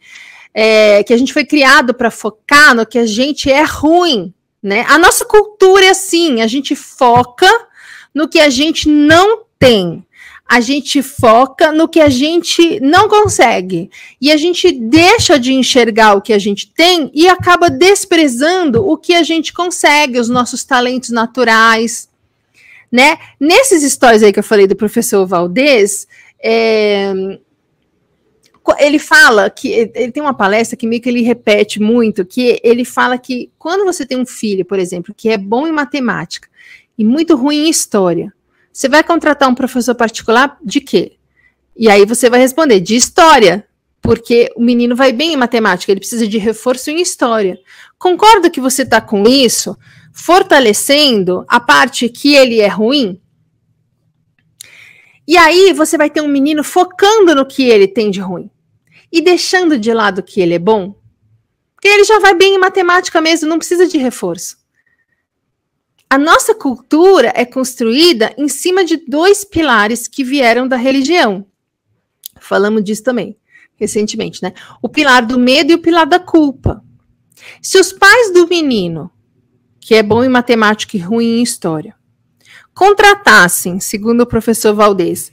É, 0.53 1.03
que 1.03 1.13
a 1.13 1.17
gente 1.17 1.33
foi 1.33 1.45
criado 1.45 1.93
para 1.93 2.09
focar 2.09 2.75
no 2.75 2.85
que 2.85 2.97
a 2.97 3.05
gente 3.05 3.51
é 3.51 3.63
ruim. 3.63 4.33
Né? 4.63 4.85
A 4.87 4.97
nossa 4.97 5.25
cultura 5.25 5.85
é 5.85 5.89
assim, 5.89 6.41
a 6.41 6.47
gente 6.47 6.75
foca 6.75 7.49
no 8.13 8.27
que 8.27 8.39
a 8.39 8.49
gente 8.49 8.89
não 8.89 9.43
tem. 9.57 10.05
A 10.47 10.59
gente 10.59 11.01
foca 11.01 11.71
no 11.71 11.87
que 11.87 12.01
a 12.01 12.09
gente 12.09 12.79
não 12.81 13.07
consegue. 13.07 13.89
E 14.19 14.31
a 14.31 14.37
gente 14.37 14.69
deixa 14.71 15.39
de 15.39 15.53
enxergar 15.53 16.15
o 16.15 16.21
que 16.21 16.33
a 16.33 16.39
gente 16.39 16.67
tem 16.73 17.09
e 17.13 17.29
acaba 17.29 17.69
desprezando 17.69 18.85
o 18.85 18.97
que 18.97 19.13
a 19.13 19.23
gente 19.23 19.53
consegue, 19.53 20.19
os 20.19 20.27
nossos 20.27 20.65
talentos 20.65 21.09
naturais. 21.09 22.09
Né? 22.91 23.17
Nesses 23.39 23.89
stories 23.93 24.23
aí 24.23 24.33
que 24.33 24.39
eu 24.39 24.43
falei 24.43 24.67
do 24.67 24.75
professor 24.75 25.25
Valdez, 25.25 26.05
é, 26.43 27.13
ele 28.77 28.99
fala 28.99 29.49
que 29.49 29.69
ele 29.69 30.11
tem 30.11 30.21
uma 30.21 30.33
palestra 30.33 30.75
que 30.75 30.85
meio 30.85 31.01
que 31.01 31.07
ele 31.07 31.21
repete 31.21 31.81
muito, 31.81 32.25
que 32.25 32.59
ele 32.61 32.83
fala 32.83 33.17
que 33.17 33.49
quando 33.57 33.85
você 33.85 34.05
tem 34.05 34.17
um 34.17 34.25
filho, 34.25 34.65
por 34.65 34.79
exemplo, 34.79 35.13
que 35.15 35.29
é 35.29 35.37
bom 35.37 35.65
em 35.65 35.71
matemática 35.71 36.50
e 37.01 37.03
muito 37.03 37.35
ruim 37.35 37.65
em 37.65 37.69
história. 37.71 38.31
Você 38.71 38.87
vai 38.87 39.03
contratar 39.03 39.49
um 39.49 39.55
professor 39.55 39.95
particular 39.95 40.55
de 40.63 40.79
quê? 40.79 41.13
E 41.75 41.89
aí 41.89 42.05
você 42.05 42.29
vai 42.29 42.39
responder 42.39 42.79
de 42.79 42.95
história, 42.95 43.67
porque 43.99 44.51
o 44.55 44.61
menino 44.61 44.95
vai 44.95 45.11
bem 45.11 45.33
em 45.33 45.35
matemática, 45.35 45.91
ele 45.91 45.99
precisa 45.99 46.27
de 46.27 46.37
reforço 46.37 46.91
em 46.91 47.01
história. 47.01 47.57
Concorda 47.97 48.51
que 48.51 48.61
você 48.61 48.83
está 48.83 49.01
com 49.01 49.23
isso, 49.27 49.75
fortalecendo 50.13 51.43
a 51.47 51.59
parte 51.59 52.07
que 52.07 52.35
ele 52.35 52.59
é 52.59 52.67
ruim? 52.67 53.19
E 55.27 55.37
aí 55.37 55.73
você 55.73 55.97
vai 55.97 56.11
ter 56.11 56.21
um 56.21 56.27
menino 56.27 56.63
focando 56.63 57.33
no 57.33 57.47
que 57.47 57.63
ele 57.63 57.87
tem 57.87 58.11
de 58.11 58.19
ruim 58.19 58.47
e 59.11 59.21
deixando 59.21 59.75
de 59.75 59.91
lado 59.91 60.21
que 60.21 60.39
ele 60.39 60.53
é 60.53 60.59
bom, 60.59 60.93
porque 61.73 61.87
ele 61.87 62.03
já 62.03 62.19
vai 62.19 62.35
bem 62.35 62.53
em 62.53 62.59
matemática 62.59 63.19
mesmo, 63.19 63.49
não 63.49 63.57
precisa 63.57 63.87
de 63.87 63.97
reforço. 63.97 64.60
A 66.11 66.17
nossa 66.17 66.53
cultura 66.53 67.31
é 67.33 67.45
construída 67.45 68.35
em 68.37 68.49
cima 68.49 68.83
de 68.83 68.97
dois 68.97 69.45
pilares 69.45 70.09
que 70.09 70.25
vieram 70.25 70.67
da 70.67 70.75
religião. 70.75 71.45
Falamos 72.37 72.83
disso 72.83 73.01
também 73.01 73.37
recentemente, 73.77 74.43
né? 74.43 74.51
O 74.81 74.89
pilar 74.89 75.25
do 75.25 75.39
medo 75.39 75.71
e 75.71 75.75
o 75.75 75.81
pilar 75.81 76.05
da 76.05 76.19
culpa. 76.19 76.83
Se 77.61 77.79
os 77.79 77.93
pais 77.93 78.33
do 78.33 78.45
menino, 78.45 79.09
que 79.79 79.95
é 79.95 80.03
bom 80.03 80.21
em 80.21 80.27
matemática 80.27 80.97
e 80.97 80.99
ruim 80.99 81.39
em 81.39 81.43
história, 81.43 81.95
contratassem, 82.73 83.79
segundo 83.79 84.19
o 84.19 84.27
professor 84.27 84.73
Valdez, 84.75 85.31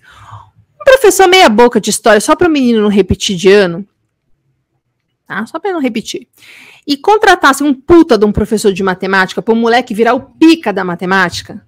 um 0.81 0.85
professor 0.85 1.27
meia 1.27 1.49
boca 1.49 1.81
de 1.81 1.91
história 1.91 2.21
só 2.21 2.37
para 2.37 2.47
o 2.47 2.53
menino 2.53 2.81
não 2.81 2.89
repetir 2.89 3.37
de 3.37 3.51
ano, 3.51 3.85
tá? 5.27 5.45
Só 5.45 5.59
para 5.59 5.73
não 5.73 5.81
repetir 5.81 6.29
e 6.89 6.97
contratasse 6.97 7.63
um 7.63 7.75
puta 7.75 8.17
de 8.17 8.25
um 8.25 8.33
professor 8.33 8.73
de 8.73 8.83
matemática 8.83 9.43
para 9.43 9.53
o 9.53 9.57
moleque 9.57 9.93
virar 9.93 10.15
o 10.15 10.23
pica 10.23 10.73
da 10.73 10.83
matemática, 10.83 11.63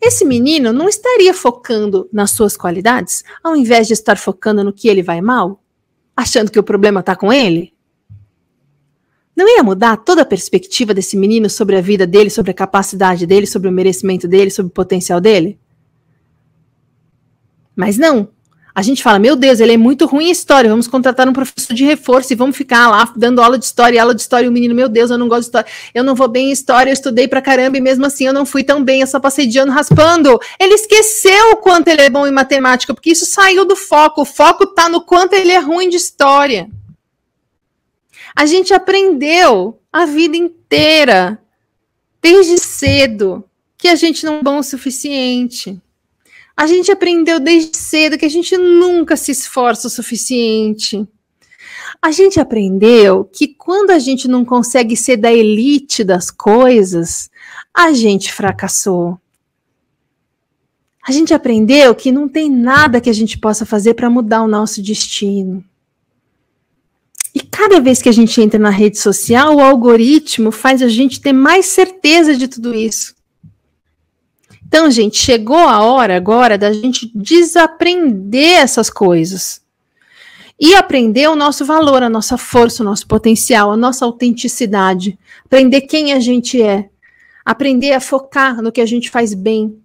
esse 0.00 0.24
menino 0.24 0.72
não 0.72 0.88
estaria 0.88 1.34
focando 1.34 2.08
nas 2.10 2.30
suas 2.30 2.56
qualidades, 2.56 3.22
ao 3.44 3.54
invés 3.54 3.86
de 3.86 3.92
estar 3.92 4.16
focando 4.16 4.64
no 4.64 4.72
que 4.72 4.88
ele 4.88 5.02
vai 5.02 5.20
mal, 5.20 5.62
achando 6.16 6.50
que 6.50 6.58
o 6.58 6.62
problema 6.62 7.00
está 7.00 7.14
com 7.14 7.30
ele? 7.30 7.74
Não 9.36 9.46
ia 9.46 9.62
mudar 9.62 9.98
toda 9.98 10.22
a 10.22 10.26
perspectiva 10.26 10.94
desse 10.94 11.18
menino 11.18 11.50
sobre 11.50 11.76
a 11.76 11.82
vida 11.82 12.06
dele, 12.06 12.30
sobre 12.30 12.52
a 12.52 12.54
capacidade 12.54 13.26
dele, 13.26 13.46
sobre 13.46 13.68
o 13.68 13.72
merecimento 13.72 14.26
dele, 14.26 14.50
sobre 14.50 14.70
o 14.70 14.74
potencial 14.74 15.20
dele? 15.20 15.58
Mas 17.74 17.98
não. 17.98 18.30
A 18.76 18.82
gente 18.82 19.02
fala, 19.02 19.18
meu 19.18 19.34
Deus, 19.34 19.58
ele 19.58 19.72
é 19.72 19.76
muito 19.78 20.04
ruim 20.04 20.26
em 20.26 20.30
história, 20.30 20.68
vamos 20.68 20.86
contratar 20.86 21.26
um 21.26 21.32
professor 21.32 21.72
de 21.72 21.82
reforço 21.82 22.30
e 22.30 22.36
vamos 22.36 22.54
ficar 22.54 22.90
lá 22.90 23.10
dando 23.16 23.40
aula 23.40 23.58
de 23.58 23.64
história, 23.64 23.98
aula 23.98 24.14
de 24.14 24.20
história, 24.20 24.44
e 24.44 24.50
o 24.50 24.52
menino, 24.52 24.74
meu 24.74 24.86
Deus, 24.86 25.10
eu 25.10 25.16
não 25.16 25.28
gosto 25.28 25.40
de 25.40 25.46
história, 25.46 25.70
eu 25.94 26.04
não 26.04 26.14
vou 26.14 26.28
bem 26.28 26.50
em 26.50 26.52
história, 26.52 26.90
eu 26.90 26.92
estudei 26.92 27.26
pra 27.26 27.40
caramba 27.40 27.78
e 27.78 27.80
mesmo 27.80 28.04
assim 28.04 28.26
eu 28.26 28.34
não 28.34 28.44
fui 28.44 28.62
tão 28.62 28.84
bem, 28.84 29.00
eu 29.00 29.06
só 29.06 29.18
passei 29.18 29.46
de 29.46 29.58
ano 29.58 29.72
raspando. 29.72 30.38
Ele 30.60 30.74
esqueceu 30.74 31.52
o 31.52 31.56
quanto 31.56 31.88
ele 31.88 32.02
é 32.02 32.10
bom 32.10 32.26
em 32.26 32.30
matemática, 32.30 32.92
porque 32.92 33.12
isso 33.12 33.24
saiu 33.24 33.64
do 33.64 33.74
foco, 33.74 34.20
o 34.20 34.26
foco 34.26 34.66
tá 34.66 34.90
no 34.90 35.00
quanto 35.00 35.32
ele 35.32 35.52
é 35.52 35.58
ruim 35.58 35.88
de 35.88 35.96
história. 35.96 36.68
A 38.36 38.44
gente 38.44 38.74
aprendeu 38.74 39.80
a 39.90 40.04
vida 40.04 40.36
inteira, 40.36 41.38
desde 42.20 42.58
cedo, 42.58 43.42
que 43.78 43.88
a 43.88 43.94
gente 43.94 44.26
não 44.26 44.40
é 44.40 44.42
bom 44.42 44.58
o 44.58 44.62
suficiente 44.62 45.80
a 46.56 46.66
gente 46.66 46.90
aprendeu 46.90 47.38
desde 47.38 47.76
cedo 47.76 48.16
que 48.16 48.24
a 48.24 48.30
gente 48.30 48.56
nunca 48.56 49.14
se 49.16 49.30
esforça 49.30 49.88
o 49.88 49.90
suficiente. 49.90 51.06
A 52.00 52.10
gente 52.10 52.40
aprendeu 52.40 53.24
que 53.24 53.48
quando 53.48 53.90
a 53.90 53.98
gente 53.98 54.26
não 54.26 54.44
consegue 54.44 54.96
ser 54.96 55.18
da 55.18 55.32
elite 55.32 56.02
das 56.02 56.30
coisas, 56.30 57.30
a 57.74 57.92
gente 57.92 58.32
fracassou. 58.32 59.18
A 61.06 61.12
gente 61.12 61.34
aprendeu 61.34 61.94
que 61.94 62.10
não 62.10 62.28
tem 62.28 62.50
nada 62.50 63.00
que 63.00 63.10
a 63.10 63.12
gente 63.12 63.38
possa 63.38 63.66
fazer 63.66 63.94
para 63.94 64.10
mudar 64.10 64.42
o 64.42 64.48
nosso 64.48 64.82
destino. 64.82 65.64
E 67.34 67.40
cada 67.40 67.80
vez 67.80 68.00
que 68.00 68.08
a 68.08 68.12
gente 68.12 68.40
entra 68.40 68.58
na 68.58 68.70
rede 68.70 68.98
social, 68.98 69.56
o 69.56 69.60
algoritmo 69.60 70.50
faz 70.50 70.80
a 70.80 70.88
gente 70.88 71.20
ter 71.20 71.34
mais 71.34 71.66
certeza 71.66 72.34
de 72.34 72.48
tudo 72.48 72.74
isso. 72.74 73.15
Então, 74.76 74.90
gente, 74.90 75.16
chegou 75.16 75.56
a 75.56 75.82
hora 75.82 76.14
agora 76.14 76.58
da 76.58 76.70
gente 76.70 77.10
desaprender 77.14 78.58
essas 78.58 78.90
coisas 78.90 79.62
e 80.60 80.74
aprender 80.74 81.30
o 81.30 81.34
nosso 81.34 81.64
valor, 81.64 82.02
a 82.02 82.10
nossa 82.10 82.36
força, 82.36 82.82
o 82.82 82.84
nosso 82.84 83.06
potencial, 83.06 83.72
a 83.72 83.76
nossa 83.76 84.04
autenticidade, 84.04 85.18
aprender 85.46 85.80
quem 85.80 86.12
a 86.12 86.20
gente 86.20 86.60
é, 86.60 86.90
aprender 87.42 87.94
a 87.94 88.00
focar 88.00 88.60
no 88.60 88.70
que 88.70 88.82
a 88.82 88.84
gente 88.84 89.08
faz 89.08 89.32
bem, 89.32 89.78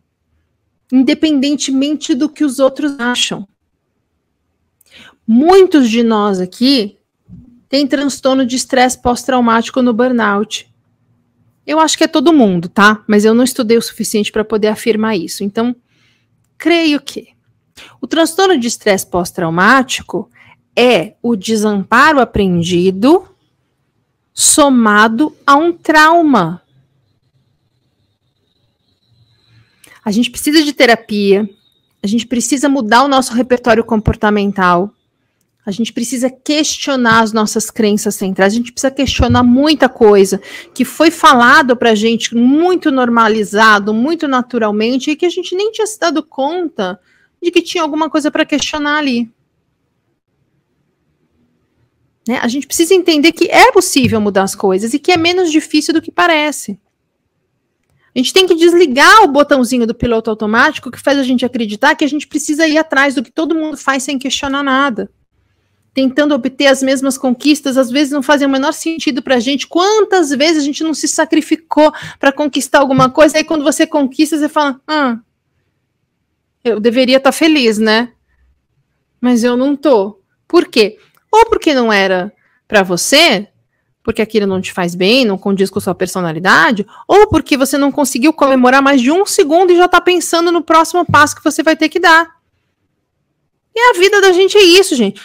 independentemente 0.92 2.14
do 2.14 2.28
que 2.28 2.44
os 2.44 2.60
outros 2.60 3.00
acham. 3.00 3.48
Muitos 5.26 5.90
de 5.90 6.04
nós 6.04 6.42
aqui 6.42 6.98
têm 7.70 7.88
transtorno 7.88 8.46
de 8.46 8.58
estresse 8.58 9.02
pós-traumático 9.02 9.82
no 9.82 9.94
burnout. 9.94 10.70
Eu 11.66 11.80
acho 11.80 11.98
que 11.98 12.04
é 12.04 12.08
todo 12.08 12.34
mundo, 12.34 12.68
tá? 12.68 13.04
Mas 13.08 13.24
eu 13.24 13.34
não 13.34 13.44
estudei 13.44 13.78
o 13.78 13.82
suficiente 13.82 14.32
para 14.32 14.44
poder 14.44 14.68
afirmar 14.68 15.16
isso. 15.16 15.44
Então, 15.44 15.76
creio 16.58 17.00
que 17.00 17.30
o 18.00 18.08
transtorno 18.08 18.58
de 18.60 18.68
estresse 18.68 19.06
pós-traumático 19.08 20.30
é 20.76 21.16
o 21.22 21.36
desamparo 21.36 22.20
aprendido 22.20 23.28
somado 24.34 25.36
a 25.46 25.56
um 25.56 25.74
trauma. 25.74 26.62
A 30.04 30.12
gente 30.12 30.32
precisa 30.32 30.64
de 30.64 30.74
terapia, 30.74 31.48
a 32.02 32.08
gente 32.08 32.26
precisa 32.26 32.68
mudar 32.68 33.04
o 33.04 33.08
nosso 33.08 33.34
repertório 33.34 33.84
comportamental, 33.84 34.92
a 35.66 35.70
gente 35.70 35.94
precisa 35.94 36.30
questionar 36.30 37.22
as 37.22 37.32
nossas 37.32 37.70
crenças 37.70 38.16
centrais, 38.16 38.54
a 38.54 38.56
gente 38.56 38.72
precisa 38.72 38.92
questionar 38.92 39.44
muita 39.44 39.88
coisa 39.88 40.42
que 40.74 40.84
foi 40.84 41.12
falado 41.12 41.78
para 41.78 41.92
a 41.92 41.96
gente 41.96 42.36
muito 42.36 42.92
normalizado, 42.92 43.94
muito 43.94 44.28
naturalmente, 44.28 45.12
e 45.12 45.16
que 45.16 45.26
a 45.26 45.30
gente 45.30 45.56
nem 45.56 45.72
tinha 45.72 45.86
se 45.86 46.00
dado 46.00 46.24
conta 46.24 47.00
de 47.42 47.52
que 47.52 47.62
tinha 47.62 47.84
alguma 47.84 48.10
coisa 48.10 48.32
para 48.32 48.46
questionar 48.46 48.98
ali. 48.98 49.30
Né? 52.28 52.40
A 52.42 52.48
gente 52.48 52.66
precisa 52.66 52.94
entender 52.96 53.32
que 53.32 53.50
é 53.50 53.72
possível 53.72 54.20
mudar 54.20 54.44
as 54.44 54.56
coisas 54.56 54.94
e 54.94 55.00
que 55.00 55.12
é 55.12 55.18
menos 55.18 55.52
difícil 55.52 55.94
do 55.94 56.02
que 56.02 56.12
parece. 56.12 56.80
A 58.14 58.20
gente 58.20 58.34
tem 58.34 58.46
que 58.46 58.56
desligar 58.56 59.24
o 59.24 59.28
botãozinho 59.28 59.88
do 59.88 59.96
piloto 59.96 60.30
automático 60.30 60.92
que 60.92 61.00
faz 61.00 61.18
a 61.18 61.24
gente 61.24 61.46
acreditar 61.46 61.96
que 61.96 62.04
a 62.04 62.10
gente 62.10 62.28
precisa 62.28 62.68
ir 62.68 62.78
atrás 62.78 63.16
do 63.16 63.24
que 63.24 63.32
todo 63.32 63.56
mundo 63.56 63.78
faz 63.78 64.04
sem 64.04 64.20
questionar 64.20 64.64
nada. 64.64 65.10
Tentando 65.94 66.34
obter 66.34 66.68
as 66.68 66.82
mesmas 66.82 67.18
conquistas, 67.18 67.78
às 67.78 67.92
vezes 67.92 68.14
não 68.14 68.24
fazem 68.24 68.48
o 68.48 68.52
menor 68.52 68.72
sentido 68.72 69.22
para 69.22 69.36
a 69.36 69.40
gente. 69.40 69.68
Quantas 69.68 70.30
vezes 70.30 70.64
a 70.64 70.66
gente 70.66 70.84
não 70.84 70.94
se 70.94 71.08
sacrificou 71.08 71.92
para 72.18 72.32
conquistar 72.32 72.80
alguma 72.80 73.10
coisa, 73.10 73.38
aí 73.38 73.44
quando 73.44 73.64
você 73.64 73.86
conquista, 73.86 74.38
você 74.38 74.48
fala: 74.48 74.80
ah, 74.88 75.20
eu 76.64 76.80
deveria 76.80 77.18
estar 77.18 77.32
tá 77.32 77.38
feliz, 77.38 77.78
né? 77.78 78.14
Mas 79.20 79.44
eu 79.44 79.58
não 79.58 79.76
tô. 79.76 80.20
Por 80.48 80.68
quê? 80.68 80.98
Ou 81.32 81.46
porque 81.46 81.74
não 81.74 81.92
era 81.92 82.32
para 82.68 82.84
você, 82.84 83.48
porque 84.04 84.22
aquilo 84.22 84.48
não 84.48 84.62
te 84.62 84.72
faz 84.72 84.96
bem, 84.96 85.26
não 85.26 85.38
condiz 85.38 85.70
com 85.70 85.80
sua 85.80 85.94
personalidade, 85.94 86.86
ou 87.08 87.28
porque 87.28 87.58
você 87.58 87.78
não 87.78 87.92
conseguiu 87.92 88.34
comemorar 88.34 88.82
mais 88.82 89.02
de 89.02 89.12
um 89.12 89.26
segundo 89.26 89.72
e 89.72 89.78
já 89.78 89.86
está 89.86 90.02
pensando 90.02 90.52
no 90.52 90.64
próximo 90.64 91.06
passo 91.06 91.36
que 91.36 91.44
você 91.44 91.62
vai 91.62 91.76
ter 91.76 91.90
que 91.90 92.00
dar. 92.00 92.36
E 93.74 93.80
a 93.80 93.94
vida 93.94 94.20
da 94.22 94.32
gente 94.32 94.58
é 94.58 94.64
isso, 94.64 94.96
gente. 94.96 95.22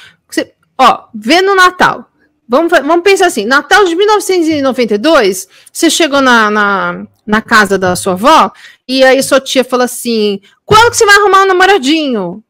Ó, 0.79 1.05
vê 1.15 1.41
no 1.41 1.55
Natal. 1.55 2.11
Vamos, 2.49 2.71
vamos 2.71 3.03
pensar 3.03 3.27
assim: 3.27 3.45
Natal 3.45 3.85
de 3.85 3.97
1992, 3.97 5.49
você 5.73 5.91
chegou 5.91 6.21
na, 6.21 6.51
na, 6.51 7.07
na 7.27 7.43
casa 7.43 7.77
da 7.77 7.97
sua 7.97 8.13
avó 8.13 8.53
e 8.87 9.03
aí 9.03 9.23
sua 9.23 9.41
tia 9.41 9.65
falou 9.65 9.85
assim: 9.85 10.41
quando 10.65 10.91
que 10.91 10.97
você 10.97 11.05
vai 11.05 11.17
arrumar 11.17 11.43
um 11.43 11.47
namoradinho? 11.47 12.43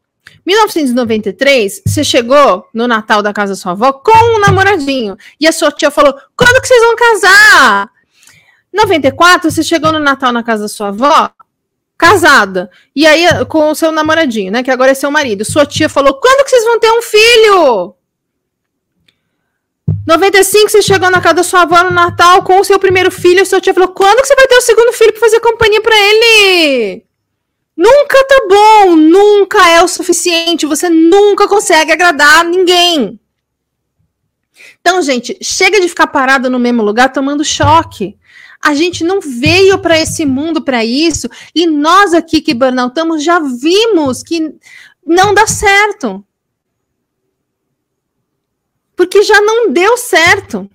1993, 0.44 1.82
você 1.84 2.04
chegou 2.04 2.68
no 2.72 2.86
Natal 2.86 3.22
da 3.22 3.32
casa 3.32 3.52
da 3.52 3.56
sua 3.56 3.72
avó 3.72 3.92
com 3.92 4.36
um 4.36 4.38
namoradinho. 4.38 5.16
E 5.40 5.46
a 5.46 5.52
sua 5.52 5.72
tia 5.72 5.90
falou: 5.90 6.14
quando 6.36 6.60
que 6.60 6.68
vocês 6.68 6.82
vão 6.82 6.94
casar? 6.94 7.90
94, 8.72 9.50
você 9.50 9.62
chegou 9.62 9.90
no 9.92 9.98
Natal 9.98 10.30
na 10.30 10.42
casa 10.42 10.64
da 10.64 10.68
sua 10.68 10.88
avó, 10.88 11.30
casada. 11.96 12.70
E 12.94 13.06
aí, 13.06 13.26
com 13.46 13.70
o 13.70 13.74
seu 13.74 13.90
namoradinho, 13.90 14.52
né? 14.52 14.62
Que 14.62 14.70
agora 14.70 14.90
é 14.90 14.94
seu 14.94 15.10
marido. 15.10 15.42
Sua 15.42 15.64
tia 15.64 15.88
falou: 15.88 16.14
quando 16.20 16.44
que 16.44 16.50
vocês 16.50 16.64
vão 16.64 16.78
ter 16.78 16.92
um 16.92 17.02
filho? 17.02 17.95
95, 20.06 20.70
você 20.70 20.82
chegou 20.82 21.10
na 21.10 21.20
casa 21.20 21.34
da 21.34 21.42
sua 21.42 21.62
avó 21.62 21.82
no 21.82 21.90
Natal 21.90 22.44
com 22.44 22.60
o 22.60 22.64
seu 22.64 22.78
primeiro 22.78 23.10
filho. 23.10 23.44
Sua 23.44 23.60
tia 23.60 23.74
falou: 23.74 23.88
quando 23.88 24.20
que 24.20 24.28
você 24.28 24.36
vai 24.36 24.46
ter 24.46 24.54
o 24.54 24.60
segundo 24.60 24.92
filho 24.92 25.12
para 25.12 25.20
fazer 25.20 25.40
companhia 25.40 25.82
para 25.82 25.96
ele? 25.96 27.04
Nunca 27.76 28.24
tá 28.24 28.46
bom, 28.48 28.96
nunca 28.96 29.68
é 29.68 29.82
o 29.82 29.88
suficiente, 29.88 30.64
você 30.64 30.88
nunca 30.88 31.46
consegue 31.46 31.92
agradar 31.92 32.44
ninguém. 32.44 33.20
Então, 34.80 35.02
gente, 35.02 35.36
chega 35.42 35.80
de 35.80 35.88
ficar 35.88 36.06
parado 36.06 36.48
no 36.48 36.58
mesmo 36.58 36.82
lugar 36.82 37.12
tomando 37.12 37.44
choque. 37.44 38.16
A 38.64 38.74
gente 38.74 39.04
não 39.04 39.20
veio 39.20 39.78
para 39.78 39.98
esse 39.98 40.24
mundo 40.24 40.62
para 40.62 40.84
isso, 40.84 41.28
e 41.54 41.66
nós 41.66 42.14
aqui 42.14 42.40
que 42.40 42.54
burnoutamos 42.54 43.22
já 43.22 43.40
vimos 43.40 44.22
que 44.22 44.54
não 45.04 45.34
dá 45.34 45.46
certo. 45.46 46.24
Porque 48.96 49.22
já 49.22 49.40
não 49.42 49.70
deu 49.70 49.96
certo. 49.98 50.68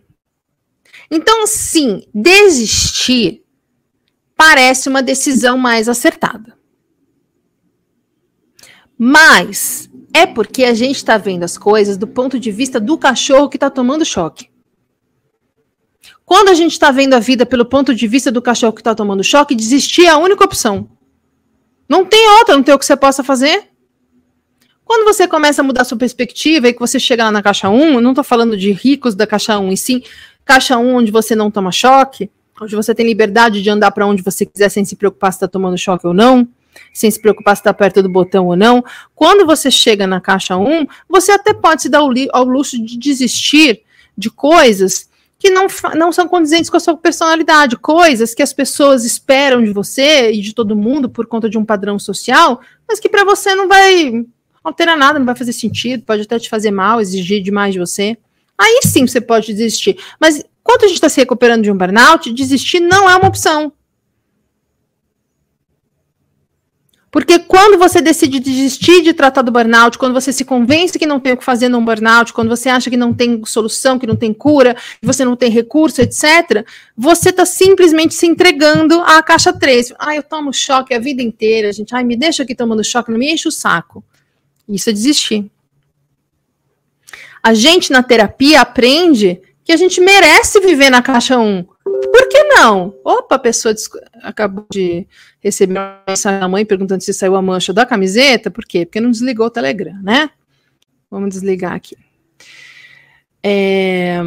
Então, 1.10 1.46
sim, 1.48 2.08
desistir 2.14 3.44
parece 4.38 4.88
uma 4.88 5.04
decisão 5.04 5.58
mais 5.58 5.90
acertada. 5.90 6.58
Mas 8.98 9.90
é 10.14 10.26
porque 10.28 10.64
a 10.64 10.74
gente 10.74 10.98
está 10.98 11.18
vendo 11.18 11.44
as 11.44 11.58
coisas 11.58 11.98
do 11.98 12.08
ponto 12.08 12.40
de 12.40 12.52
vista 12.52 12.80
do 12.80 12.98
cachorro 12.98 13.50
que 13.50 13.58
está 13.58 13.70
tomando 13.70 14.06
choque. 14.06 14.50
Quando 16.24 16.50
a 16.50 16.54
gente 16.54 16.72
está 16.74 16.92
vendo 16.92 17.14
a 17.16 17.20
vida 17.20 17.46
pelo 17.46 17.66
ponto 17.66 17.94
de 17.94 18.08
vista 18.08 18.32
do 18.32 18.42
cachorro 18.42 18.74
que 18.74 18.82
está 18.82 18.96
tomando 18.96 19.24
choque, 19.24 19.56
desistir 19.56 20.06
é 20.06 20.10
a 20.10 20.18
única 20.18 20.46
opção. 20.46 20.90
Não 21.90 22.06
tem 22.06 22.30
outra, 22.38 22.56
não 22.56 22.64
tem 22.64 22.74
o 22.74 22.80
que 22.80 22.86
você 22.86 22.96
possa 22.96 23.24
fazer. 23.24 23.71
Quando 24.92 25.06
você 25.06 25.26
começa 25.26 25.62
a 25.62 25.64
mudar 25.64 25.86
sua 25.86 25.98
perspectiva 25.98 26.68
e 26.68 26.74
que 26.74 26.80
você 26.82 27.00
chega 27.00 27.24
lá 27.24 27.32
na 27.32 27.42
caixa 27.42 27.70
1, 27.70 27.94
eu 27.94 28.02
não 28.02 28.12
estou 28.12 28.26
falando 28.26 28.58
de 28.58 28.74
ricos 28.74 29.16
da 29.16 29.26
caixa 29.26 29.58
1, 29.58 29.72
e 29.72 29.78
sim 29.78 30.04
caixa 30.44 30.78
1 30.78 30.96
onde 30.96 31.14
você 31.14 31.34
não 31.34 31.50
toma 31.50 31.72
choque, 31.72 32.30
onde 32.62 32.76
você 32.76 32.94
tem 32.94 33.06
liberdade 33.06 33.62
de 33.62 33.70
andar 33.70 33.92
para 33.92 34.06
onde 34.06 34.22
você 34.22 34.46
quiser 34.46 34.68
sem 34.68 34.84
se 34.84 34.98
preocupar 34.98 35.32
se 35.32 35.38
está 35.38 35.48
tomando 35.48 35.78
choque 35.78 36.06
ou 36.06 36.14
não 36.14 36.46
sem 36.94 37.10
se 37.10 37.22
preocupar 37.22 37.56
se 37.56 37.62
está 37.62 37.74
perto 37.74 38.04
do 38.04 38.10
botão 38.10 38.48
ou 38.48 38.58
não. 38.58 38.84
Quando 39.16 39.46
você 39.46 39.72
chega 39.72 40.06
na 40.06 40.20
caixa 40.20 40.58
1, 40.58 40.86
você 41.08 41.32
até 41.32 41.54
pode 41.54 41.84
se 41.84 41.88
dar 41.88 42.00
ao 42.34 42.44
luxo 42.44 42.78
de 42.78 42.98
desistir 42.98 43.84
de 44.18 44.30
coisas 44.30 45.10
que 45.40 45.50
não, 45.50 45.68
não 45.96 46.12
são 46.12 46.28
condizentes 46.28 46.70
com 46.70 46.76
a 46.76 46.82
sua 46.82 46.98
personalidade, 46.98 47.78
coisas 47.78 48.34
que 48.34 48.44
as 48.44 48.52
pessoas 48.52 49.06
esperam 49.06 49.64
de 49.64 49.72
você 49.72 50.34
e 50.34 50.42
de 50.42 50.54
todo 50.54 50.76
mundo 50.76 51.10
por 51.10 51.28
conta 51.28 51.50
de 51.50 51.58
um 51.58 51.64
padrão 51.64 51.98
social, 51.98 52.60
mas 52.86 53.00
que 53.00 53.08
para 53.08 53.24
você 53.24 53.56
não 53.56 53.70
vai 53.70 54.26
alterar 54.64 54.98
nada, 54.98 55.20
não 55.20 55.26
vai 55.26 55.36
fazer 55.36 55.54
sentido, 55.54 56.04
pode 56.04 56.24
até 56.24 56.40
te 56.40 56.50
fazer 56.50 56.72
mal, 56.72 57.02
exigir 57.02 57.42
demais 57.42 57.74
de 57.74 57.80
você. 57.80 58.18
Aí 58.58 58.82
sim 58.84 59.08
você 59.08 59.20
pode 59.20 59.48
desistir. 59.48 59.98
Mas 60.20 60.44
quando 60.64 60.84
a 60.84 60.88
gente 60.88 60.98
está 60.98 61.10
se 61.10 61.20
recuperando 61.20 61.64
de 61.64 61.72
um 61.72 61.78
burnout, 61.78 62.32
desistir 62.32 62.80
não 62.80 63.10
é 63.10 63.16
uma 63.16 63.28
opção. 63.28 63.74
Porque 67.12 67.40
quando 67.40 67.78
você 67.78 68.02
decide 68.02 68.40
desistir 68.40 69.02
de 69.02 69.14
tratar 69.14 69.42
do 69.42 69.52
burnout, 69.52 69.98
quando 69.98 70.14
você 70.14 70.32
se 70.32 70.46
convence 70.46 70.98
que 70.98 71.06
não 71.06 71.20
tem 71.20 71.34
o 71.34 71.38
que 71.38 71.44
fazer 71.44 71.68
num 71.68 71.84
burnout, 71.84 72.32
quando 72.32 72.48
você 72.48 72.70
acha 72.70 72.90
que 72.90 72.96
não 72.96 73.14
tem 73.14 73.44
solução, 73.46 74.00
que 74.00 74.08
não 74.08 74.16
tem 74.16 74.34
cura, 74.34 74.76
que 74.76 75.06
você 75.06 75.26
não 75.26 75.36
tem 75.36 75.52
recurso, 75.52 76.02
etc., 76.02 76.66
você 76.96 77.30
está 77.30 77.46
simplesmente 77.46 78.14
se 78.14 78.26
entregando 78.26 79.02
à 79.02 79.22
caixa 79.22 79.52
3. 79.52 79.94
Ah, 80.00 80.16
eu 80.16 80.24
tomo 80.24 80.54
choque 80.54 80.94
a 80.94 81.00
vida 81.00 81.22
inteira, 81.22 81.74
gente. 81.74 81.94
Ai, 81.94 82.06
me 82.06 82.16
deixa 82.16 82.44
aqui 82.44 82.56
tomando 82.56 82.82
choque, 82.82 83.12
não 83.12 83.20
me 83.20 83.34
enche 83.34 83.50
o 83.50 83.52
saco. 83.52 84.02
Isso 84.72 84.90
é 84.90 84.94
desistir. 84.94 85.52
A 87.44 87.54
gente 87.54 87.92
na 87.92 88.02
terapia 88.02 88.62
aprende 88.62 89.42
que 89.64 89.72
a 89.72 89.78
gente 89.78 90.00
merece 90.00 90.60
viver 90.60 90.90
na 90.90 91.02
caixa 91.02 91.38
1. 91.38 91.64
Por 91.84 92.30
que 92.30 92.44
não? 92.44 92.96
Opa, 93.04 93.36
a 93.36 93.40
pessoa 93.40 93.74
acabou 94.22 94.66
de 94.72 95.08
receber 95.40 95.74
uma 95.74 96.02
mensagem 96.08 96.40
da 96.40 96.48
mãe 96.48 96.66
perguntando 96.66 97.04
se 97.04 97.14
saiu 97.14 97.36
a 97.36 97.42
mancha 97.42 97.74
da 97.74 97.86
camiseta. 97.86 98.52
Por 98.52 98.66
quê? 98.66 98.86
Porque 98.86 99.02
não 99.02 99.12
desligou 99.12 99.48
o 99.48 99.52
Telegram, 99.52 100.00
né? 100.02 100.30
Vamos 101.10 101.30
desligar 101.30 101.74
aqui. 101.74 101.98
É... 103.44 104.20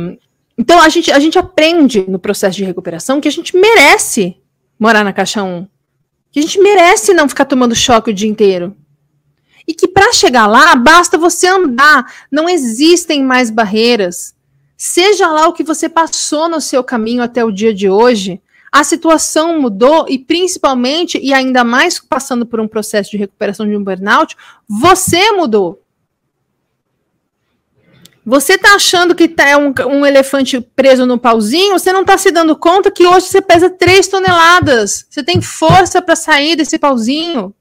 Então, 0.56 0.80
a 0.80 0.88
gente, 0.88 1.10
a 1.10 1.18
gente 1.18 1.38
aprende 1.38 2.04
no 2.08 2.18
processo 2.18 2.56
de 2.56 2.64
recuperação 2.64 3.20
que 3.20 3.28
a 3.28 3.32
gente 3.32 3.56
merece 3.56 4.36
morar 4.78 5.04
na 5.04 5.12
caixa 5.12 5.42
1. 5.42 5.66
Que 6.30 6.40
a 6.40 6.42
gente 6.42 6.60
merece 6.60 7.14
não 7.14 7.28
ficar 7.28 7.44
tomando 7.44 7.74
choque 7.74 8.10
o 8.10 8.14
dia 8.14 8.28
inteiro. 8.28 8.76
E 9.66 9.74
que 9.74 9.88
para 9.88 10.12
chegar 10.12 10.46
lá, 10.46 10.74
basta 10.74 11.16
você 11.16 11.46
andar. 11.46 12.12
Não 12.30 12.48
existem 12.48 13.22
mais 13.22 13.50
barreiras. 13.50 14.34
Seja 14.76 15.28
lá 15.28 15.48
o 15.48 15.52
que 15.52 15.62
você 15.62 15.88
passou 15.88 16.48
no 16.48 16.60
seu 16.60 16.84
caminho 16.84 17.22
até 17.22 17.44
o 17.44 17.52
dia 17.52 17.72
de 17.72 17.88
hoje, 17.88 18.40
a 18.70 18.82
situação 18.82 19.60
mudou 19.60 20.06
e 20.08 20.18
principalmente, 20.18 21.16
e 21.22 21.32
ainda 21.32 21.62
mais 21.62 22.00
passando 22.00 22.44
por 22.44 22.58
um 22.58 22.66
processo 22.66 23.12
de 23.12 23.16
recuperação 23.16 23.68
de 23.68 23.76
um 23.76 23.84
burnout, 23.84 24.36
você 24.68 25.30
mudou. 25.30 25.80
Você 28.26 28.54
está 28.54 28.74
achando 28.74 29.14
que 29.14 29.28
tá 29.28 29.56
um, 29.58 29.72
um, 29.86 30.04
elefante 30.04 30.60
preso 30.60 31.06
no 31.06 31.18
pauzinho, 31.18 31.78
você 31.78 31.92
não 31.92 32.00
está 32.00 32.18
se 32.18 32.32
dando 32.32 32.56
conta 32.56 32.90
que 32.90 33.06
hoje 33.06 33.26
você 33.26 33.40
pesa 33.40 33.70
3 33.70 34.08
toneladas. 34.08 35.06
Você 35.08 35.22
tem 35.22 35.40
força 35.40 36.02
para 36.02 36.16
sair 36.16 36.56
desse 36.56 36.76
pauzinho. 36.76 37.54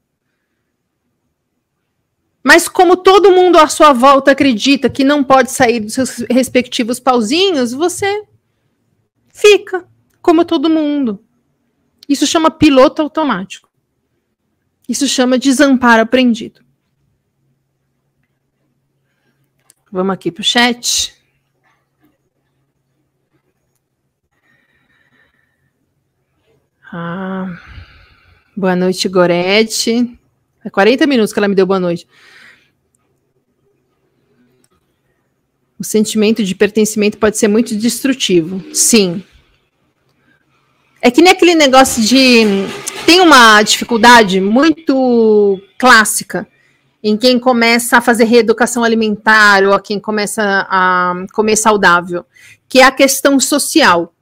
Mas 2.44 2.68
como 2.68 2.94
todo 2.94 3.32
mundo 3.32 3.56
à 3.56 3.66
sua 3.68 3.94
volta 3.94 4.32
acredita 4.32 4.90
que 4.90 5.02
não 5.02 5.24
pode 5.24 5.50
sair 5.50 5.80
dos 5.80 5.94
seus 5.94 6.18
respectivos 6.30 7.00
pauzinhos, 7.00 7.72
você 7.72 8.26
fica 9.32 9.88
como 10.20 10.44
todo 10.44 10.68
mundo. 10.68 11.24
Isso 12.06 12.26
chama 12.26 12.50
piloto 12.50 13.00
automático. 13.00 13.66
Isso 14.86 15.08
chama 15.08 15.38
desamparo 15.38 16.02
aprendido. 16.02 16.62
Vamos 19.90 20.12
aqui 20.12 20.30
para 20.30 20.42
o 20.42 20.44
chat. 20.44 21.14
Ah, 26.92 27.58
boa 28.54 28.76
noite, 28.76 29.08
Gorete. 29.08 30.18
É 30.64 30.70
40 30.70 31.06
minutos 31.06 31.32
que 31.32 31.38
ela 31.38 31.48
me 31.48 31.54
deu 31.54 31.66
boa 31.66 31.78
noite. 31.78 32.08
O 35.78 35.84
sentimento 35.84 36.42
de 36.42 36.54
pertencimento 36.54 37.18
pode 37.18 37.36
ser 37.36 37.48
muito 37.48 37.76
destrutivo. 37.76 38.64
Sim. 38.72 39.22
É 41.02 41.10
que 41.10 41.20
nem 41.20 41.32
aquele 41.32 41.54
negócio 41.54 42.02
de. 42.02 42.44
Tem 43.04 43.20
uma 43.20 43.60
dificuldade 43.62 44.40
muito 44.40 45.60
clássica 45.78 46.48
em 47.02 47.18
quem 47.18 47.38
começa 47.38 47.98
a 47.98 48.00
fazer 48.00 48.24
reeducação 48.24 48.82
alimentar 48.82 49.62
ou 49.64 49.74
a 49.74 49.80
quem 49.80 50.00
começa 50.00 50.66
a 50.70 51.26
comer 51.34 51.56
saudável, 51.56 52.24
que 52.66 52.80
é 52.80 52.84
a 52.84 52.90
questão 52.90 53.38
social. 53.38 54.13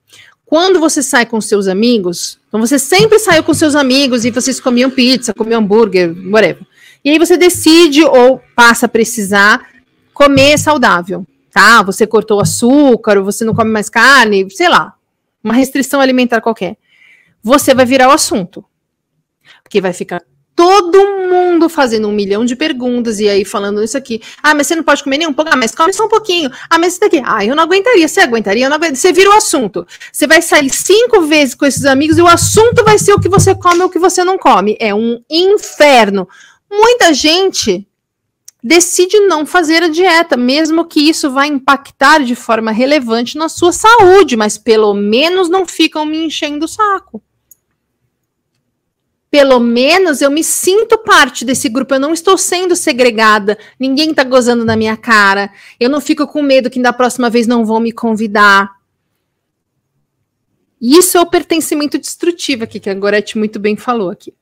Quando 0.52 0.78
você 0.78 1.02
sai 1.02 1.24
com 1.24 1.40
seus 1.40 1.66
amigos, 1.66 2.38
então 2.46 2.60
você 2.60 2.78
sempre 2.78 3.18
saiu 3.18 3.42
com 3.42 3.54
seus 3.54 3.74
amigos 3.74 4.26
e 4.26 4.30
vocês 4.30 4.60
comiam 4.60 4.90
pizza, 4.90 5.32
comiam 5.32 5.62
hambúrguer, 5.62 6.14
whatever. 6.30 6.66
E 7.02 7.08
aí 7.08 7.18
você 7.18 7.38
decide 7.38 8.04
ou 8.04 8.38
passa 8.54 8.84
a 8.84 8.88
precisar 8.90 9.66
comer 10.12 10.58
saudável, 10.58 11.26
tá? 11.50 11.82
Você 11.84 12.06
cortou 12.06 12.38
açúcar, 12.38 13.22
você 13.22 13.46
não 13.46 13.54
come 13.54 13.70
mais 13.70 13.88
carne, 13.88 14.46
sei 14.50 14.68
lá, 14.68 14.94
uma 15.42 15.54
restrição 15.54 16.02
alimentar 16.02 16.42
qualquer. 16.42 16.76
Você 17.42 17.74
vai 17.74 17.86
virar 17.86 18.08
o 18.08 18.12
assunto. 18.12 18.62
Porque 19.62 19.80
vai 19.80 19.94
ficar 19.94 20.22
todo 20.54 20.98
mundo 21.28 21.68
fazendo 21.68 22.08
um 22.08 22.12
milhão 22.12 22.44
de 22.44 22.54
perguntas 22.54 23.18
e 23.18 23.28
aí 23.28 23.44
falando 23.44 23.82
isso 23.82 23.96
aqui. 23.96 24.20
Ah, 24.42 24.54
mas 24.54 24.66
você 24.66 24.76
não 24.76 24.82
pode 24.82 25.02
comer 25.02 25.18
nenhum 25.18 25.32
pouco. 25.32 25.50
Ah, 25.52 25.56
mas 25.56 25.74
come 25.74 25.92
só 25.92 26.04
um 26.04 26.08
pouquinho. 26.08 26.50
Ah, 26.68 26.78
mas 26.78 26.92
isso 26.92 27.00
daqui. 27.00 27.22
Ah, 27.24 27.44
eu 27.44 27.54
não 27.54 27.62
aguentaria. 27.62 28.06
Você 28.06 28.20
aguentaria? 28.20 28.66
Eu 28.66 28.70
não 28.70 28.76
aguentaria. 28.76 28.96
Você 28.96 29.12
vira 29.12 29.30
o 29.30 29.34
assunto. 29.34 29.86
Você 30.12 30.26
vai 30.26 30.42
sair 30.42 30.70
cinco 30.70 31.22
vezes 31.22 31.54
com 31.54 31.64
esses 31.64 31.84
amigos 31.84 32.18
e 32.18 32.22
o 32.22 32.28
assunto 32.28 32.84
vai 32.84 32.98
ser 32.98 33.12
o 33.12 33.20
que 33.20 33.28
você 33.28 33.54
come 33.54 33.80
ou 33.80 33.86
o 33.86 33.90
que 33.90 33.98
você 33.98 34.24
não 34.24 34.38
come. 34.38 34.76
É 34.78 34.94
um 34.94 35.22
inferno. 35.30 36.28
Muita 36.70 37.12
gente 37.12 37.86
decide 38.62 39.18
não 39.20 39.44
fazer 39.44 39.82
a 39.82 39.88
dieta, 39.88 40.36
mesmo 40.36 40.84
que 40.84 41.00
isso 41.00 41.30
vai 41.30 41.48
impactar 41.48 42.22
de 42.22 42.36
forma 42.36 42.70
relevante 42.70 43.36
na 43.36 43.48
sua 43.48 43.72
saúde, 43.72 44.36
mas 44.36 44.56
pelo 44.56 44.94
menos 44.94 45.48
não 45.48 45.66
ficam 45.66 46.06
me 46.06 46.26
enchendo 46.26 46.66
o 46.66 46.68
saco 46.68 47.20
pelo 49.32 49.58
menos 49.58 50.20
eu 50.20 50.30
me 50.30 50.44
sinto 50.44 50.98
parte 50.98 51.42
desse 51.42 51.70
grupo, 51.70 51.94
eu 51.94 51.98
não 51.98 52.12
estou 52.12 52.36
sendo 52.36 52.76
segregada, 52.76 53.56
ninguém 53.80 54.10
está 54.10 54.22
gozando 54.22 54.62
na 54.62 54.76
minha 54.76 54.94
cara, 54.94 55.50
eu 55.80 55.88
não 55.88 56.02
fico 56.02 56.26
com 56.26 56.42
medo 56.42 56.68
que 56.68 56.78
da 56.78 56.92
próxima 56.92 57.30
vez 57.30 57.46
não 57.46 57.64
vão 57.64 57.80
me 57.80 57.92
convidar. 57.92 58.70
Isso 60.78 61.16
é 61.16 61.20
o 61.22 61.24
pertencimento 61.24 61.98
destrutivo 61.98 62.64
aqui, 62.64 62.78
que 62.78 62.90
a 62.90 62.94
Gorete 62.94 63.38
muito 63.38 63.58
bem 63.58 63.74
falou 63.74 64.10
aqui. 64.10 64.34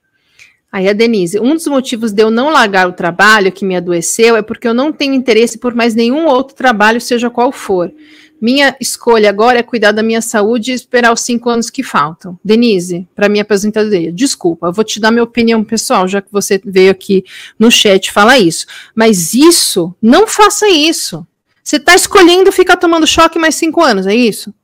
Aí 0.72 0.88
a 0.88 0.93
Denise, 0.93 1.38
um 1.38 1.55
dos 1.55 1.68
motivos 1.68 2.11
de 2.11 2.24
eu 2.24 2.30
não 2.30 2.51
largar 2.51 2.88
o 2.88 2.93
trabalho 2.93 3.53
que 3.53 3.64
me 3.64 3.76
adoeceu 3.76 4.36
é 4.36 4.43
porque 4.43 4.66
eu 4.66 4.74
não 4.74 4.93
tenho 4.93 5.14
interesse 5.14 5.59
por 5.59 5.72
mais 5.72 5.95
nenhum 5.95 6.26
outro 6.26 6.57
trabalho, 6.57 7.01
seja 7.01 7.30
qual 7.30 7.53
for. 7.53 7.93
Minha 8.41 8.74
escolha 8.80 9.28
agora 9.28 9.59
é 9.59 9.62
cuidar 9.62 9.93
da 9.93 10.03
minha 10.03 10.22
saúde 10.22 10.72
e 10.72 10.74
esperar 10.74 11.12
os 11.12 11.20
cinco 11.20 11.51
anos 11.51 11.68
que 11.68 11.82
faltam. 11.82 12.38
Denise, 12.43 13.07
para 13.14 13.28
minha 13.28 13.43
aposentadoria, 13.43 14.11
desculpa, 14.11 14.68
eu 14.68 14.72
vou 14.72 14.82
te 14.82 14.99
dar 14.99 15.11
minha 15.11 15.24
opinião 15.24 15.62
pessoal, 15.62 16.09
já 16.09 16.22
que 16.22 16.32
você 16.32 16.59
veio 16.64 16.91
aqui 16.91 17.22
no 17.59 17.70
chat 17.70 18.11
falar 18.11 18.38
isso. 18.38 18.64
Mas 18.95 19.34
isso, 19.34 19.95
não 20.01 20.26
faça 20.26 20.68
isso. 20.68 21.26
Você 21.62 21.76
está 21.76 21.95
escolhendo 21.95 22.51
ficar 22.51 22.78
tomando 22.78 23.07
choque 23.07 23.38
mais 23.38 23.57
cinco 23.57 23.82
anos, 23.82 24.07
é 24.07 24.14
isso? 24.14 24.55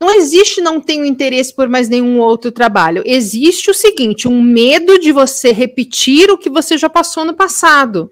Não 0.00 0.12
existe 0.14 0.60
não 0.60 0.80
tenho 0.80 1.04
interesse 1.04 1.54
por 1.54 1.68
mais 1.68 1.88
nenhum 1.88 2.18
outro 2.18 2.50
trabalho. 2.50 3.02
Existe 3.06 3.70
o 3.70 3.74
seguinte, 3.74 4.26
um 4.26 4.42
medo 4.42 4.98
de 4.98 5.12
você 5.12 5.52
repetir 5.52 6.30
o 6.30 6.38
que 6.38 6.50
você 6.50 6.76
já 6.76 6.88
passou 6.88 7.24
no 7.24 7.34
passado. 7.34 8.10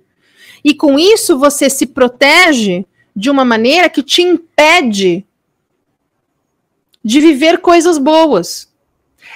E 0.62 0.74
com 0.74 0.99
isso 0.99 1.38
você 1.38 1.68
se 1.68 1.86
protege 1.86 2.86
de 3.19 3.29
uma 3.29 3.45
maneira 3.45 3.89
que 3.89 4.01
te 4.01 4.23
impede 4.23 5.27
de 7.05 7.21
viver 7.21 7.59
coisas 7.59 7.99
boas. 7.99 8.69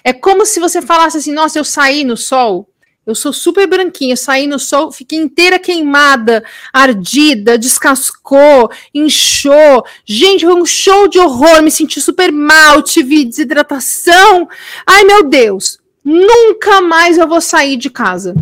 É 0.04 0.12
como 0.12 0.46
se 0.46 0.60
você 0.60 0.80
falasse 0.80 1.16
assim: 1.16 1.32
nossa, 1.32 1.58
eu 1.58 1.64
saí 1.64 2.04
no 2.04 2.16
sol, 2.16 2.68
eu 3.04 3.16
sou 3.16 3.32
super 3.32 3.66
branquinha, 3.66 4.16
saí 4.16 4.46
no 4.46 4.60
sol, 4.60 4.92
fiquei 4.92 5.18
inteira 5.18 5.58
queimada, 5.58 6.44
ardida, 6.72 7.58
descascou, 7.58 8.70
inchou. 8.94 9.84
Gente, 10.04 10.44
foi 10.44 10.54
um 10.54 10.64
show 10.64 11.08
de 11.08 11.18
horror, 11.18 11.60
me 11.60 11.70
senti 11.70 12.00
super 12.00 12.30
mal, 12.30 12.82
tive 12.82 13.24
desidratação. 13.24 14.48
Ai, 14.86 15.02
meu 15.02 15.24
Deus, 15.24 15.80
nunca 16.04 16.80
mais 16.80 17.18
eu 17.18 17.26
vou 17.26 17.40
sair 17.40 17.76
de 17.76 17.90
casa. 17.90 18.32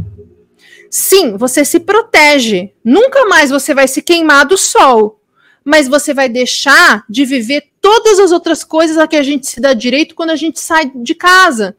Sim, 0.91 1.38
você 1.38 1.64
se 1.64 1.80
protege. 1.80 2.72
Nunca 2.84 3.24
mais 3.26 3.49
você 3.49 3.72
vai 3.72 3.88
se 3.88 4.03
queimar 4.03 4.45
do 4.45 4.59
sol 4.59 5.19
mas 5.64 5.88
você 5.88 6.14
vai 6.14 6.28
deixar 6.28 7.04
de 7.08 7.24
viver 7.24 7.64
todas 7.80 8.18
as 8.18 8.32
outras 8.32 8.64
coisas 8.64 8.98
a 8.98 9.06
que 9.06 9.16
a 9.16 9.22
gente 9.22 9.46
se 9.46 9.61
dá 9.61 9.72
direito 9.72 10.14
quando 10.14 10.30
a 10.30 10.36
gente 10.36 10.61
sai 10.61 10.90
de 10.94 11.14
casa. 11.14 11.76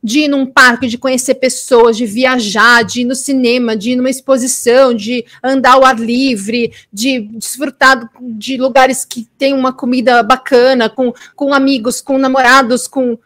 De 0.00 0.20
ir 0.20 0.28
num 0.28 0.46
parque, 0.46 0.86
de 0.86 0.96
conhecer 0.96 1.34
pessoas, 1.34 1.96
de 1.96 2.06
viajar, 2.06 2.84
de 2.84 3.00
ir 3.00 3.04
no 3.04 3.16
cinema, 3.16 3.76
de 3.76 3.90
ir 3.90 3.96
numa 3.96 4.08
exposição, 4.08 4.94
de 4.94 5.24
andar 5.42 5.72
ao 5.72 5.84
ar 5.84 5.98
livre, 5.98 6.72
de 6.92 7.22
desfrutar 7.32 8.08
de 8.20 8.56
lugares 8.56 9.04
que 9.04 9.26
tem 9.36 9.52
uma 9.52 9.72
comida 9.72 10.22
bacana, 10.22 10.88
com, 10.88 11.12
com 11.34 11.52
amigos, 11.52 12.00
com 12.00 12.16
namorados, 12.16 12.86
com 12.86 13.18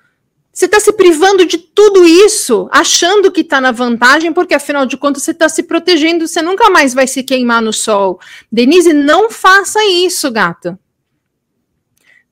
você 0.52 0.66
está 0.66 0.78
se 0.78 0.92
privando 0.92 1.46
de 1.46 1.56
tudo 1.56 2.04
isso, 2.04 2.68
achando 2.70 3.32
que 3.32 3.40
está 3.40 3.58
na 3.58 3.72
vantagem, 3.72 4.32
porque 4.32 4.52
afinal 4.52 4.84
de 4.84 4.98
contas 4.98 5.22
você 5.22 5.30
está 5.30 5.48
se 5.48 5.62
protegendo, 5.62 6.28
você 6.28 6.42
nunca 6.42 6.68
mais 6.68 6.92
vai 6.92 7.06
se 7.06 7.22
queimar 7.22 7.62
no 7.62 7.72
sol. 7.72 8.20
Denise, 8.50 8.92
não 8.92 9.30
faça 9.30 9.82
isso, 9.86 10.30
gata. 10.30 10.78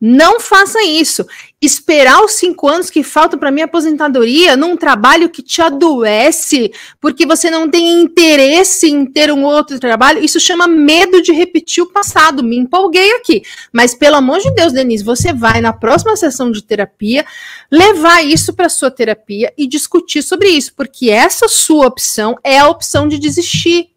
Não 0.00 0.40
faça 0.40 0.82
isso. 0.82 1.26
Esperar 1.60 2.24
os 2.24 2.32
cinco 2.32 2.66
anos 2.66 2.88
que 2.88 3.02
faltam 3.02 3.38
para 3.38 3.50
minha 3.50 3.66
aposentadoria 3.66 4.56
num 4.56 4.74
trabalho 4.74 5.28
que 5.28 5.42
te 5.42 5.60
adoece, 5.60 6.72
porque 6.98 7.26
você 7.26 7.50
não 7.50 7.68
tem 7.68 8.00
interesse 8.00 8.88
em 8.88 9.04
ter 9.04 9.30
um 9.30 9.44
outro 9.44 9.78
trabalho, 9.78 10.24
isso 10.24 10.40
chama 10.40 10.66
medo 10.66 11.20
de 11.20 11.32
repetir 11.32 11.84
o 11.84 11.92
passado. 11.92 12.42
Me 12.42 12.56
empolguei 12.56 13.12
aqui. 13.16 13.42
Mas, 13.70 13.94
pelo 13.94 14.16
amor 14.16 14.40
de 14.40 14.50
Deus, 14.54 14.72
Denise, 14.72 15.04
você 15.04 15.34
vai 15.34 15.60
na 15.60 15.74
próxima 15.74 16.16
sessão 16.16 16.50
de 16.50 16.62
terapia 16.62 17.26
levar 17.70 18.24
isso 18.24 18.54
para 18.54 18.70
sua 18.70 18.90
terapia 18.90 19.52
e 19.58 19.66
discutir 19.66 20.22
sobre 20.22 20.48
isso, 20.48 20.72
porque 20.74 21.10
essa 21.10 21.46
sua 21.46 21.86
opção 21.86 22.36
é 22.42 22.58
a 22.58 22.68
opção 22.68 23.06
de 23.06 23.18
desistir. 23.18 23.90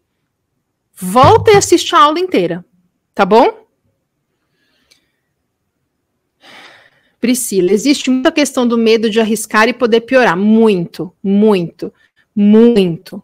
Volta 0.94 1.52
e 1.52 1.56
assiste 1.56 1.94
a 1.96 2.00
aula 2.00 2.20
inteira, 2.20 2.62
tá 3.14 3.24
bom? 3.24 3.63
Priscila, 7.24 7.72
existe 7.72 8.10
muita 8.10 8.30
questão 8.30 8.68
do 8.68 8.76
medo 8.76 9.08
de 9.08 9.18
arriscar 9.18 9.66
e 9.66 9.72
poder 9.72 10.02
piorar. 10.02 10.36
Muito, 10.36 11.10
muito, 11.22 11.90
muito. 12.36 13.22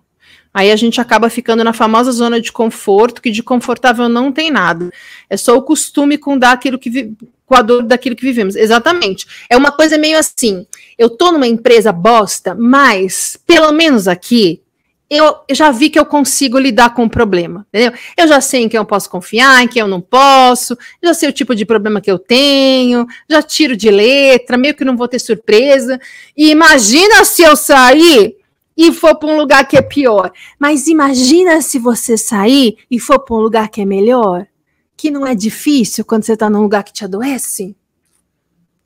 Aí 0.55 0.73
a 0.73 0.77
gente 0.77 0.99
acaba 1.03 1.29
ficando 1.29 1.63
na 1.63 1.75
famosa 1.75 2.11
zona 2.11 2.41
de 2.41 2.51
conforto, 2.51 3.21
que 3.21 3.31
de 3.31 3.43
confortável 3.43 4.09
não 4.09 4.33
tem 4.33 4.51
nada. 4.51 4.91
É 5.29 5.37
só 5.37 5.55
o 5.55 5.61
costume 5.61 6.17
com 6.17 6.39
dar 6.39 6.53
aquilo 6.53 6.79
que 6.79 7.13
com 7.45 7.55
a 7.55 7.61
dor 7.61 7.83
daquilo 7.83 8.17
que 8.17 8.25
vivemos. 8.25 8.57
Exatamente. 8.57 9.27
É 9.51 9.55
uma 9.55 9.71
coisa 9.71 9.99
meio 9.99 10.17
assim. 10.17 10.67
Eu 10.97 11.11
tô 11.11 11.31
numa 11.31 11.47
empresa 11.47 11.93
bosta, 11.93 12.55
mas 12.55 13.39
pelo 13.47 13.71
menos 13.71 14.09
aqui 14.09 14.63
eu 15.11 15.41
já 15.51 15.73
vi 15.73 15.91
que 15.91 15.99
eu 15.99 16.07
consigo 16.07 16.57
lidar 16.57 16.95
com 16.95 17.05
o 17.05 17.11
problema, 17.11 17.67
entendeu? 17.69 17.93
Eu 18.17 18.29
já 18.29 18.41
sei 18.41 18.63
em 18.63 18.69
quem 18.69 18.79
eu 18.79 18.85
posso 18.85 19.11
confiar, 19.11 19.61
em 19.61 19.67
quem 19.67 19.81
eu 19.81 19.89
não 19.89 20.01
posso, 20.01 20.79
já 21.03 21.13
sei 21.13 21.29
o 21.29 21.33
tipo 21.33 21.53
de 21.53 21.65
problema 21.65 22.01
que 22.01 22.11
eu 22.11 22.19
tenho, 22.19 23.05
já 23.29 23.43
tiro 23.43 23.77
de 23.77 23.91
letra, 23.91 24.57
meio 24.57 24.75
que 24.75 24.85
não 24.85 24.97
vou 24.97 25.09
ter 25.09 25.19
surpresa. 25.19 26.01
E 26.37 26.51
imagina 26.51 27.25
se 27.25 27.43
eu 27.43 27.57
sair 27.57 28.37
e 28.77 28.93
for 28.93 29.17
para 29.17 29.29
um 29.29 29.37
lugar 29.37 29.67
que 29.67 29.77
é 29.77 29.83
pior. 29.83 30.33
Mas 30.57 30.87
imagina 30.87 31.61
se 31.61 31.81
você 31.81 32.17
sair 32.17 32.79
e 32.89 33.01
for 33.01 33.19
para 33.19 33.35
um 33.35 33.41
lugar 33.41 33.69
que 33.69 33.81
é 33.81 33.85
melhor, 33.85 34.47
que 34.97 35.11
não 35.11 35.27
é 35.27 35.35
difícil 35.35 36.05
quando 36.05 36.23
você 36.23 36.35
está 36.35 36.49
num 36.49 36.63
lugar 36.63 36.85
que 36.85 36.93
te 36.93 37.05
adoece. 37.05 37.75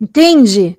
Entende? 0.01 0.79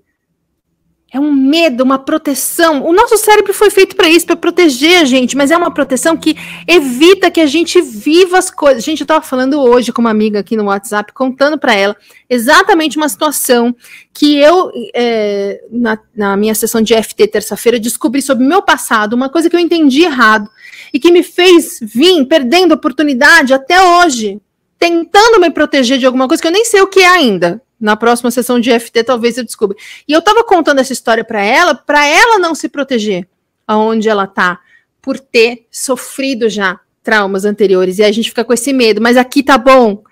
É 1.14 1.20
um 1.20 1.32
medo, 1.32 1.84
uma 1.84 2.00
proteção. 2.00 2.84
O 2.84 2.92
nosso 2.92 3.16
cérebro 3.18 3.54
foi 3.54 3.70
feito 3.70 3.96
para 3.96 4.10
isso, 4.10 4.26
para 4.26 4.36
proteger 4.36 5.00
a 5.00 5.06
gente, 5.06 5.38
mas 5.38 5.52
é 5.52 5.56
uma 5.56 5.72
proteção 5.72 6.18
que 6.18 6.36
evita 6.68 7.32
que 7.32 7.40
a 7.40 7.46
gente 7.46 7.80
viva 7.80 8.38
as 8.38 8.50
coisas. 8.50 8.84
Gente, 8.84 9.02
eu 9.02 9.06
estava 9.06 9.24
falando 9.24 9.62
hoje 9.62 9.94
com 9.94 10.02
uma 10.02 10.10
amiga 10.10 10.40
aqui 10.40 10.58
no 10.58 10.66
WhatsApp, 10.66 11.14
contando 11.14 11.58
para 11.58 11.74
ela 11.74 11.96
exatamente 12.30 12.98
uma 12.98 13.08
situação 13.08 13.74
que 14.14 14.36
eu, 14.38 14.72
é, 14.94 15.64
na, 15.72 15.98
na 16.14 16.36
minha 16.36 16.56
sessão 16.56 16.82
de 16.82 16.94
FT 17.02 17.28
terça-feira, 17.28 17.80
descobri 17.80 18.22
sobre 18.22 18.44
o 18.44 18.50
meu 18.50 18.62
passado, 18.62 19.14
uma 19.14 19.30
coisa 19.30 19.50
que 19.50 19.56
eu 19.56 19.60
entendi 19.60 20.02
errado 20.02 20.50
e 20.92 21.00
que 21.00 21.12
me 21.12 21.24
fez 21.24 21.80
vir 21.82 22.26
perdendo 22.26 22.74
oportunidade 22.74 23.54
até 23.54 23.82
hoje, 23.82 24.42
tentando 24.78 25.40
me 25.40 25.52
proteger 25.52 25.98
de 25.98 26.06
alguma 26.06 26.28
coisa 26.28 26.42
que 26.42 26.48
eu 26.48 26.52
nem 26.52 26.66
sei 26.66 26.82
o 26.82 26.88
que 26.88 27.00
é 27.00 27.08
ainda. 27.08 27.62
Na 27.80 27.96
próxima 27.96 28.32
sessão 28.32 28.60
de 28.60 28.78
FT, 28.80 29.04
talvez 29.04 29.38
eu 29.38 29.44
descubra. 29.44 29.78
E 30.08 30.14
eu 30.14 30.20
estava 30.20 30.44
contando 30.44 30.80
essa 30.80 30.94
história 30.94 31.24
para 31.24 31.44
ela, 31.44 31.76
para 31.76 32.06
ela 32.06 32.40
não 32.40 32.56
se 32.56 32.70
proteger 32.70 33.28
aonde 33.68 34.08
ela 34.08 34.26
está, 34.26 34.60
por 35.02 35.20
ter 35.20 35.66
sofrido 35.72 36.50
já 36.50 36.80
traumas 37.04 37.46
anteriores. 37.46 38.00
E 38.00 38.04
a 38.04 38.12
gente 38.12 38.30
fica 38.30 38.44
com 38.44 38.54
esse 38.54 38.72
medo, 38.72 39.02
mas 39.02 39.18
aqui 39.18 39.44
tá 39.44 39.58
bom. 39.58 40.04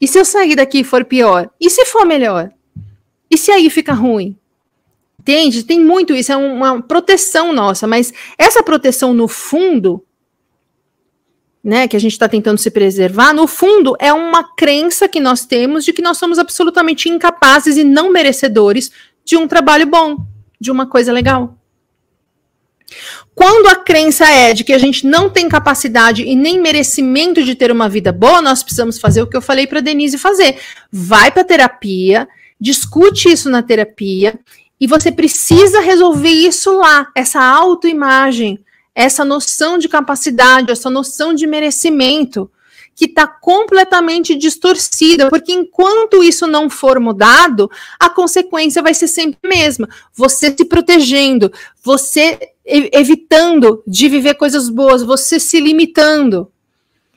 E 0.00 0.06
se 0.06 0.18
eu 0.18 0.24
sair 0.24 0.54
daqui 0.54 0.84
for 0.84 1.04
pior? 1.04 1.50
E 1.60 1.68
se 1.68 1.84
for 1.84 2.06
melhor? 2.06 2.50
E 3.30 3.36
se 3.36 3.50
aí 3.50 3.68
fica 3.68 3.92
ruim? 3.92 4.36
Entende? 5.18 5.64
Tem 5.64 5.78
muito 5.78 6.14
isso, 6.14 6.32
é 6.32 6.36
uma 6.36 6.80
proteção 6.80 7.52
nossa, 7.52 7.86
mas 7.86 8.14
essa 8.38 8.62
proteção 8.62 9.12
no 9.12 9.28
fundo, 9.28 10.02
né, 11.62 11.88
que 11.88 11.96
a 11.96 12.00
gente 12.00 12.12
está 12.12 12.28
tentando 12.28 12.58
se 12.58 12.70
preservar, 12.70 13.32
no 13.32 13.46
fundo 13.46 13.96
é 13.98 14.12
uma 14.12 14.44
crença 14.56 15.08
que 15.08 15.20
nós 15.20 15.44
temos 15.44 15.84
de 15.84 15.92
que 15.92 16.02
nós 16.02 16.16
somos 16.16 16.38
absolutamente 16.38 17.08
incapazes 17.08 17.76
e 17.76 17.84
não 17.84 18.10
merecedores 18.10 18.90
de 19.24 19.36
um 19.36 19.46
trabalho 19.46 19.86
bom, 19.86 20.16
de 20.60 20.70
uma 20.70 20.86
coisa 20.86 21.12
legal. 21.12 21.58
Quando 23.34 23.68
a 23.68 23.76
crença 23.76 24.26
é 24.26 24.52
de 24.52 24.64
que 24.64 24.72
a 24.72 24.78
gente 24.78 25.06
não 25.06 25.30
tem 25.30 25.48
capacidade 25.48 26.24
e 26.24 26.34
nem 26.34 26.60
merecimento 26.60 27.44
de 27.44 27.54
ter 27.54 27.70
uma 27.70 27.88
vida 27.88 28.10
boa, 28.10 28.42
nós 28.42 28.62
precisamos 28.62 28.98
fazer 28.98 29.22
o 29.22 29.26
que 29.26 29.36
eu 29.36 29.42
falei 29.42 29.66
para 29.66 29.80
Denise 29.80 30.18
fazer. 30.18 30.58
Vai 30.90 31.30
para 31.30 31.44
terapia, 31.44 32.28
discute 32.60 33.30
isso 33.30 33.48
na 33.48 33.62
terapia 33.62 34.38
e 34.80 34.86
você 34.86 35.12
precisa 35.12 35.80
resolver 35.80 36.30
isso 36.30 36.76
lá, 36.78 37.08
essa 37.14 37.40
autoimagem, 37.40 38.58
essa 38.98 39.24
noção 39.24 39.78
de 39.78 39.88
capacidade, 39.88 40.72
essa 40.72 40.90
noção 40.90 41.32
de 41.32 41.46
merecimento, 41.46 42.50
que 42.96 43.04
está 43.04 43.28
completamente 43.28 44.34
distorcida, 44.34 45.28
porque 45.30 45.52
enquanto 45.52 46.24
isso 46.24 46.48
não 46.48 46.68
for 46.68 46.98
mudado, 46.98 47.70
a 47.96 48.10
consequência 48.10 48.82
vai 48.82 48.92
ser 48.92 49.06
sempre 49.06 49.38
a 49.44 49.48
mesma. 49.48 49.88
Você 50.12 50.50
se 50.50 50.64
protegendo, 50.64 51.52
você 51.80 52.40
evitando 52.66 53.84
de 53.86 54.08
viver 54.08 54.34
coisas 54.34 54.68
boas, 54.68 55.04
você 55.04 55.38
se 55.38 55.60
limitando, 55.60 56.50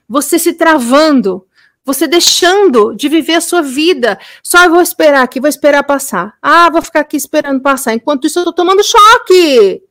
você 0.08 0.38
se 0.38 0.54
travando, 0.54 1.48
você 1.84 2.06
deixando 2.06 2.94
de 2.94 3.10
viver 3.10 3.34
a 3.34 3.42
sua 3.42 3.64
vida. 3.64 4.20
Só 4.44 4.70
vou 4.70 4.82
esperar 4.82 5.24
aqui, 5.24 5.40
vou 5.40 5.50
esperar 5.50 5.82
passar. 5.82 6.36
Ah, 6.40 6.70
vou 6.70 6.84
ficar 6.84 7.00
aqui 7.00 7.18
esperando 7.18 7.60
passar. 7.60 7.96
Enquanto 7.96 8.28
isso, 8.28 8.38
eu 8.38 8.46
tô 8.46 8.54
tomando 8.54 8.84
choque. 8.84 9.82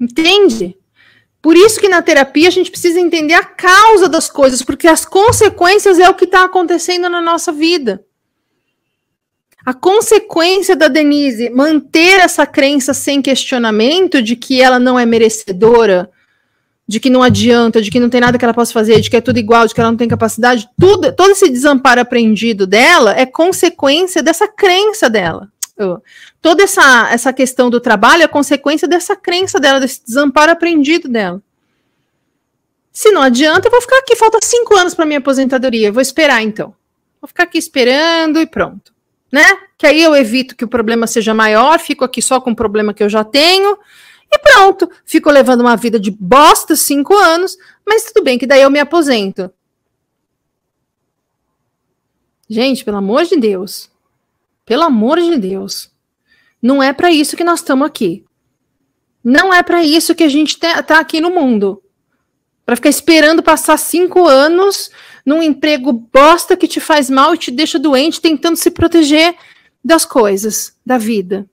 Entende? 0.00 0.76
Por 1.40 1.56
isso 1.56 1.80
que 1.80 1.88
na 1.88 2.02
terapia 2.02 2.48
a 2.48 2.50
gente 2.52 2.70
precisa 2.70 3.00
entender 3.00 3.34
a 3.34 3.44
causa 3.44 4.08
das 4.08 4.28
coisas, 4.28 4.62
porque 4.62 4.88
as 4.88 5.04
consequências 5.04 5.98
é 5.98 6.08
o 6.08 6.14
que 6.14 6.24
está 6.24 6.44
acontecendo 6.44 7.08
na 7.08 7.20
nossa 7.20 7.52
vida. 7.52 8.04
A 9.64 9.74
consequência 9.74 10.74
da 10.74 10.88
Denise 10.88 11.50
manter 11.50 12.20
essa 12.20 12.46
crença 12.46 12.94
sem 12.94 13.20
questionamento 13.20 14.22
de 14.22 14.34
que 14.34 14.60
ela 14.60 14.78
não 14.78 14.98
é 14.98 15.04
merecedora, 15.04 16.10
de 16.86 16.98
que 16.98 17.10
não 17.10 17.22
adianta, 17.22 17.82
de 17.82 17.90
que 17.90 18.00
não 18.00 18.08
tem 18.08 18.20
nada 18.20 18.38
que 18.38 18.44
ela 18.44 18.54
possa 18.54 18.72
fazer, 18.72 19.00
de 19.00 19.10
que 19.10 19.16
é 19.16 19.20
tudo 19.20 19.38
igual, 19.38 19.66
de 19.66 19.74
que 19.74 19.80
ela 19.80 19.90
não 19.90 19.98
tem 19.98 20.08
capacidade, 20.08 20.66
tudo, 20.80 21.12
todo 21.12 21.32
esse 21.32 21.50
desamparo 21.50 22.00
aprendido 22.00 22.66
dela 22.66 23.12
é 23.12 23.26
consequência 23.26 24.22
dessa 24.22 24.48
crença 24.48 25.10
dela. 25.10 25.48
Toda 26.40 26.62
essa, 26.62 27.10
essa 27.10 27.32
questão 27.32 27.70
do 27.70 27.80
trabalho 27.80 28.22
é 28.22 28.28
consequência 28.28 28.88
dessa 28.88 29.14
crença 29.16 29.58
dela, 29.60 29.80
desse 29.80 30.04
desamparo 30.04 30.52
aprendido 30.52 31.08
dela. 31.08 31.42
Se 32.92 33.10
não 33.10 33.22
adianta, 33.22 33.68
eu 33.68 33.70
vou 33.70 33.80
ficar 33.80 33.98
aqui. 33.98 34.16
Falta 34.16 34.38
cinco 34.42 34.74
anos 34.76 34.94
para 34.94 35.06
minha 35.06 35.18
aposentadoria. 35.18 35.88
Eu 35.88 35.92
vou 35.92 36.02
esperar 36.02 36.42
então. 36.42 36.74
Vou 37.20 37.28
ficar 37.28 37.44
aqui 37.44 37.58
esperando 37.58 38.40
e 38.40 38.46
pronto. 38.46 38.92
Né? 39.30 39.44
Que 39.76 39.86
aí 39.86 40.02
eu 40.02 40.16
evito 40.16 40.56
que 40.56 40.64
o 40.64 40.68
problema 40.68 41.06
seja 41.06 41.34
maior, 41.34 41.78
fico 41.78 42.04
aqui 42.04 42.22
só 42.22 42.40
com 42.40 42.50
o 42.50 42.56
problema 42.56 42.94
que 42.94 43.02
eu 43.02 43.08
já 43.08 43.22
tenho 43.22 43.78
e 44.30 44.38
pronto, 44.38 44.90
fico 45.04 45.30
levando 45.30 45.62
uma 45.62 45.76
vida 45.76 45.98
de 45.98 46.10
bosta 46.10 46.76
cinco 46.76 47.14
anos, 47.14 47.56
mas 47.86 48.04
tudo 48.04 48.22
bem, 48.22 48.38
que 48.38 48.46
daí 48.46 48.62
eu 48.62 48.70
me 48.70 48.78
aposento. 48.78 49.50
Gente, 52.48 52.84
pelo 52.84 52.98
amor 52.98 53.24
de 53.24 53.36
Deus. 53.36 53.90
Pelo 54.68 54.82
amor 54.82 55.18
de 55.18 55.38
Deus. 55.38 55.90
Não 56.60 56.82
é 56.82 56.92
para 56.92 57.10
isso 57.10 57.38
que 57.38 57.42
nós 57.42 57.60
estamos 57.60 57.86
aqui. 57.86 58.22
Não 59.24 59.52
é 59.52 59.62
para 59.62 59.82
isso 59.82 60.14
que 60.14 60.22
a 60.22 60.28
gente 60.28 60.58
está 60.62 61.00
aqui 61.00 61.22
no 61.22 61.30
mundo. 61.30 61.82
Para 62.66 62.76
ficar 62.76 62.90
esperando 62.90 63.42
passar 63.42 63.78
cinco 63.78 64.28
anos 64.28 64.90
num 65.24 65.42
emprego 65.42 65.90
bosta 65.90 66.54
que 66.54 66.68
te 66.68 66.80
faz 66.80 67.08
mal 67.08 67.34
e 67.34 67.38
te 67.38 67.50
deixa 67.50 67.78
doente, 67.78 68.20
tentando 68.20 68.56
se 68.56 68.70
proteger 68.70 69.34
das 69.82 70.04
coisas 70.04 70.76
da 70.84 70.98
vida. 70.98 71.48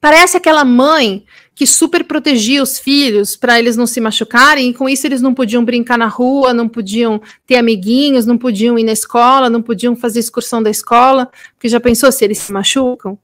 Parece 0.00 0.36
aquela 0.36 0.64
mãe 0.64 1.26
que 1.54 1.66
super 1.66 2.04
protegia 2.04 2.62
os 2.62 2.78
filhos 2.78 3.36
para 3.36 3.58
eles 3.58 3.76
não 3.76 3.86
se 3.86 4.00
machucarem, 4.00 4.70
e 4.70 4.74
com 4.74 4.88
isso 4.88 5.06
eles 5.06 5.20
não 5.20 5.34
podiam 5.34 5.64
brincar 5.64 5.98
na 5.98 6.06
rua, 6.06 6.54
não 6.54 6.68
podiam 6.68 7.20
ter 7.46 7.56
amiguinhos, 7.56 8.24
não 8.24 8.38
podiam 8.38 8.78
ir 8.78 8.84
na 8.84 8.92
escola, 8.92 9.50
não 9.50 9.60
podiam 9.60 9.94
fazer 9.94 10.20
excursão 10.20 10.62
da 10.62 10.70
escola, 10.70 11.30
porque 11.54 11.68
já 11.68 11.78
pensou 11.78 12.10
se 12.10 12.24
eles 12.24 12.38
se 12.38 12.52
machucam? 12.52 13.18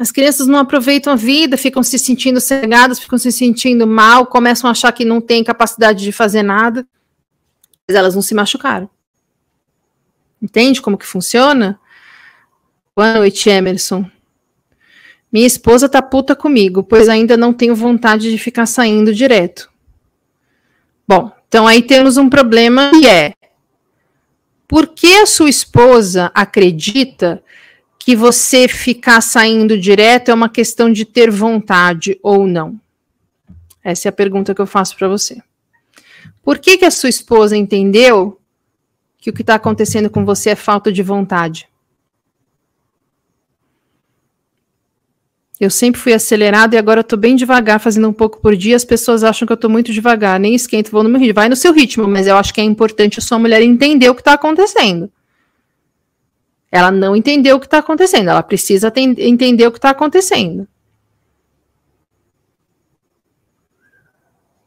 As 0.00 0.12
crianças 0.12 0.46
não 0.46 0.58
aproveitam 0.58 1.12
a 1.12 1.16
vida, 1.16 1.56
ficam 1.56 1.82
se 1.82 1.98
sentindo 1.98 2.40
cegadas, 2.40 3.00
ficam 3.00 3.18
se 3.18 3.32
sentindo 3.32 3.86
mal, 3.86 4.26
começam 4.26 4.68
a 4.68 4.70
achar 4.70 4.92
que 4.92 5.04
não 5.04 5.20
têm 5.20 5.42
capacidade 5.42 6.04
de 6.04 6.12
fazer 6.12 6.42
nada, 6.42 6.86
mas 7.86 7.96
elas 7.96 8.14
não 8.14 8.22
se 8.22 8.34
machucaram. 8.34 8.88
Entende 10.40 10.80
como 10.80 10.96
que 10.96 11.06
funciona? 11.06 11.80
Boa 12.94 13.14
noite, 13.14 13.50
Emerson. 13.50 14.08
Minha 15.32 15.46
esposa 15.46 15.88
tá 15.88 16.00
puta 16.00 16.34
comigo, 16.34 16.82
pois 16.82 17.08
ainda 17.08 17.36
não 17.36 17.52
tenho 17.52 17.74
vontade 17.74 18.30
de 18.30 18.38
ficar 18.38 18.66
saindo 18.66 19.14
direto. 19.14 19.70
Bom, 21.06 21.30
então 21.46 21.66
aí 21.66 21.82
temos 21.82 22.16
um 22.16 22.28
problema 22.28 22.90
que 22.90 23.06
é: 23.06 23.34
por 24.66 24.88
que 24.88 25.14
a 25.14 25.26
sua 25.26 25.48
esposa 25.48 26.30
acredita 26.34 27.42
que 27.98 28.16
você 28.16 28.68
ficar 28.68 29.20
saindo 29.20 29.78
direto 29.78 30.30
é 30.30 30.34
uma 30.34 30.48
questão 30.48 30.90
de 30.90 31.04
ter 31.04 31.30
vontade 31.30 32.18
ou 32.22 32.46
não? 32.46 32.80
Essa 33.84 34.08
é 34.08 34.10
a 34.10 34.12
pergunta 34.12 34.54
que 34.54 34.60
eu 34.60 34.66
faço 34.66 34.96
para 34.96 35.08
você. 35.08 35.42
Por 36.42 36.58
que, 36.58 36.78
que 36.78 36.84
a 36.84 36.90
sua 36.90 37.10
esposa 37.10 37.56
entendeu 37.56 38.40
que 39.18 39.28
o 39.30 39.32
que 39.32 39.42
está 39.42 39.54
acontecendo 39.54 40.08
com 40.08 40.24
você 40.24 40.50
é 40.50 40.54
falta 40.54 40.90
de 40.90 41.02
vontade? 41.02 41.68
Eu 45.60 45.70
sempre 45.70 46.00
fui 46.00 46.12
acelerado 46.12 46.74
e 46.74 46.78
agora 46.78 47.00
eu 47.00 47.04
tô 47.04 47.16
bem 47.16 47.34
devagar, 47.34 47.80
fazendo 47.80 48.08
um 48.08 48.12
pouco 48.12 48.40
por 48.40 48.54
dia. 48.54 48.76
As 48.76 48.84
pessoas 48.84 49.24
acham 49.24 49.44
que 49.44 49.52
eu 49.52 49.56
tô 49.56 49.68
muito 49.68 49.92
devagar, 49.92 50.38
nem 50.38 50.54
esquento, 50.54 50.90
vou 50.90 51.02
no 51.02 51.08
meu 51.08 51.18
ritmo. 51.18 51.34
Vai 51.34 51.48
no 51.48 51.56
seu 51.56 51.72
ritmo, 51.72 52.06
mas 52.06 52.28
eu 52.28 52.36
acho 52.36 52.54
que 52.54 52.60
é 52.60 52.64
importante 52.64 53.18
a 53.18 53.22
sua 53.22 53.38
mulher 53.38 53.60
entender 53.60 54.08
o 54.08 54.14
que 54.14 54.20
está 54.20 54.34
acontecendo. 54.34 55.10
Ela 56.70 56.90
não 56.90 57.16
entendeu 57.16 57.56
o 57.56 57.60
que 57.60 57.66
está 57.66 57.78
acontecendo, 57.78 58.28
ela 58.30 58.42
precisa 58.42 58.92
entender 58.96 59.66
o 59.66 59.72
que 59.72 59.78
está 59.78 59.90
acontecendo. 59.90 60.68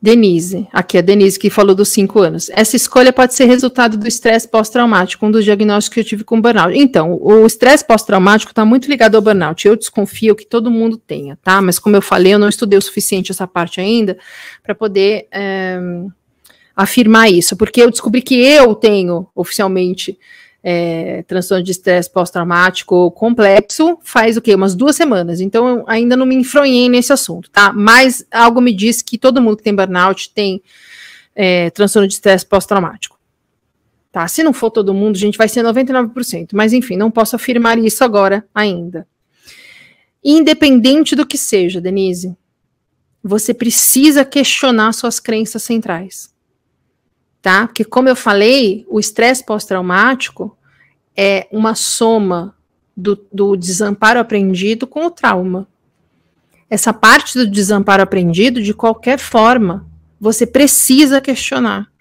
Denise, 0.01 0.67
aqui 0.73 0.97
é 0.97 0.99
a 0.99 1.03
Denise 1.03 1.37
que 1.37 1.51
falou 1.51 1.75
dos 1.75 1.89
cinco 1.89 2.19
anos. 2.19 2.49
Essa 2.53 2.75
escolha 2.75 3.13
pode 3.13 3.35
ser 3.35 3.45
resultado 3.45 3.97
do 3.97 4.07
estresse 4.07 4.47
pós-traumático, 4.47 5.23
um 5.23 5.29
dos 5.29 5.43
diagnósticos 5.43 5.93
que 5.93 5.99
eu 5.99 6.03
tive 6.03 6.23
com 6.23 6.41
burnout. 6.41 6.75
Então, 6.75 7.19
o 7.21 7.45
estresse 7.45 7.85
pós-traumático 7.85 8.51
está 8.51 8.65
muito 8.65 8.89
ligado 8.89 9.13
ao 9.13 9.21
burnout. 9.21 9.67
Eu 9.67 9.75
desconfio 9.75 10.35
que 10.35 10.45
todo 10.45 10.71
mundo 10.71 10.97
tenha, 10.97 11.37
tá? 11.43 11.61
Mas 11.61 11.77
como 11.77 11.95
eu 11.95 12.01
falei, 12.01 12.33
eu 12.33 12.39
não 12.39 12.49
estudei 12.49 12.79
o 12.79 12.81
suficiente 12.81 13.31
essa 13.31 13.45
parte 13.45 13.79
ainda 13.79 14.17
para 14.63 14.73
poder 14.73 15.27
é, 15.31 15.79
afirmar 16.75 17.29
isso, 17.29 17.55
porque 17.55 17.81
eu 17.81 17.91
descobri 17.91 18.23
que 18.23 18.33
eu 18.35 18.73
tenho 18.73 19.27
oficialmente 19.35 20.17
é, 20.63 21.23
transtorno 21.23 21.63
de 21.63 21.71
estresse 21.71 22.09
pós-traumático 22.09 23.09
complexo 23.11 23.97
faz 24.03 24.37
o 24.37 24.41
quê? 24.41 24.53
Umas 24.53 24.75
duas 24.75 24.95
semanas. 24.95 25.41
Então, 25.41 25.67
eu 25.67 25.83
ainda 25.87 26.15
não 26.15 26.25
me 26.25 26.35
enfronhei 26.35 26.87
nesse 26.87 27.11
assunto, 27.11 27.49
tá? 27.49 27.73
Mas 27.73 28.25
algo 28.31 28.61
me 28.61 28.73
diz 28.73 29.01
que 29.01 29.17
todo 29.17 29.41
mundo 29.41 29.57
que 29.57 29.63
tem 29.63 29.75
burnout 29.75 30.31
tem 30.33 30.61
é, 31.35 31.69
transtorno 31.71 32.07
de 32.07 32.13
estresse 32.13 32.45
pós-traumático. 32.45 33.19
Tá? 34.11 34.27
Se 34.27 34.43
não 34.43 34.53
for 34.53 34.69
todo 34.69 34.93
mundo, 34.93 35.17
gente, 35.17 35.37
vai 35.37 35.47
ser 35.47 35.63
99%. 35.63 36.49
Mas, 36.53 36.73
enfim, 36.73 36.97
não 36.97 37.09
posso 37.09 37.35
afirmar 37.35 37.79
isso 37.79 38.03
agora 38.03 38.45
ainda. 38.53 39.07
Independente 40.23 41.15
do 41.15 41.25
que 41.25 41.37
seja, 41.37 41.81
Denise, 41.81 42.35
você 43.23 43.53
precisa 43.53 44.25
questionar 44.25 44.91
suas 44.93 45.19
crenças 45.19 45.63
centrais 45.63 46.30
tá? 47.41 47.67
Porque, 47.67 47.83
como 47.83 48.07
eu 48.07 48.15
falei, 48.15 48.85
o 48.89 48.99
estresse 48.99 49.43
pós-traumático 49.45 50.57
é 51.15 51.47
uma 51.51 51.75
soma 51.75 52.55
do, 52.95 53.15
do 53.31 53.55
desamparo 53.55 54.19
aprendido 54.19 54.85
com 54.85 55.05
o 55.05 55.11
trauma. 55.11 55.67
essa 56.69 56.93
parte 56.93 57.37
do 57.37 57.45
desamparo 57.45 58.01
aprendido 58.01 58.61
de 58.61 58.73
qualquer 58.73 59.19
forma. 59.19 59.85
Você 60.19 60.45
precisa 60.45 61.19
questionar. 61.19 61.91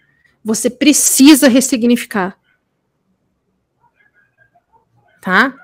Você 0.44 0.70
precisa 0.70 1.48
ressignificar. 1.48 2.36
Tá? 5.20 5.54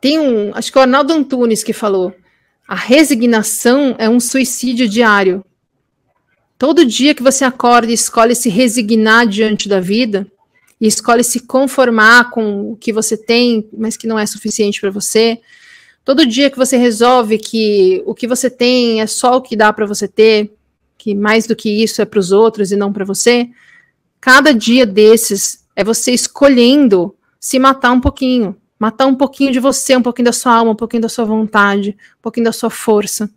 Tem 0.00 0.18
um, 0.18 0.54
acho 0.54 0.72
que 0.72 0.78
é 0.78 0.80
o 0.80 0.82
Arnaldo 0.82 1.12
Antunes 1.12 1.62
que 1.62 1.72
falou: 1.72 2.14
a 2.66 2.74
resignação 2.74 3.94
é 3.98 4.08
um 4.08 4.18
suicídio 4.18 4.88
diário. 4.88 5.44
Todo 6.58 6.84
dia 6.86 7.14
que 7.14 7.22
você 7.22 7.44
acorda 7.44 7.90
e 7.90 7.94
escolhe 7.94 8.34
se 8.34 8.48
resignar 8.48 9.26
diante 9.26 9.68
da 9.68 9.80
vida, 9.80 10.26
e 10.80 10.86
escolhe 10.86 11.24
se 11.24 11.40
conformar 11.40 12.30
com 12.30 12.72
o 12.72 12.76
que 12.76 12.92
você 12.92 13.16
tem, 13.16 13.68
mas 13.76 13.96
que 13.96 14.06
não 14.06 14.18
é 14.18 14.26
suficiente 14.26 14.80
para 14.80 14.90
você, 14.90 15.40
todo 16.04 16.26
dia 16.26 16.50
que 16.50 16.56
você 16.56 16.76
resolve 16.76 17.38
que 17.38 18.02
o 18.06 18.14
que 18.14 18.26
você 18.26 18.50
tem 18.50 19.00
é 19.00 19.06
só 19.06 19.36
o 19.36 19.42
que 19.42 19.56
dá 19.56 19.72
para 19.72 19.86
você 19.86 20.06
ter, 20.06 20.54
que 20.98 21.14
mais 21.14 21.46
do 21.46 21.56
que 21.56 21.70
isso 21.82 22.02
é 22.02 22.04
para 22.04 22.18
os 22.18 22.32
outros 22.32 22.72
e 22.72 22.76
não 22.76 22.92
para 22.92 23.04
você, 23.04 23.48
cada 24.20 24.52
dia 24.52 24.84
desses 24.84 25.64
é 25.74 25.82
você 25.82 26.12
escolhendo 26.12 27.14
se 27.40 27.58
matar 27.58 27.92
um 27.92 28.00
pouquinho, 28.00 28.56
matar 28.78 29.06
um 29.06 29.14
pouquinho 29.14 29.52
de 29.52 29.60
você, 29.60 29.96
um 29.96 30.02
pouquinho 30.02 30.26
da 30.26 30.32
sua 30.32 30.54
alma, 30.54 30.72
um 30.72 30.76
pouquinho 30.76 31.02
da 31.02 31.08
sua 31.08 31.24
vontade, 31.24 31.96
um 32.18 32.22
pouquinho 32.22 32.44
da 32.44 32.52
sua 32.52 32.70
força. 32.70 33.30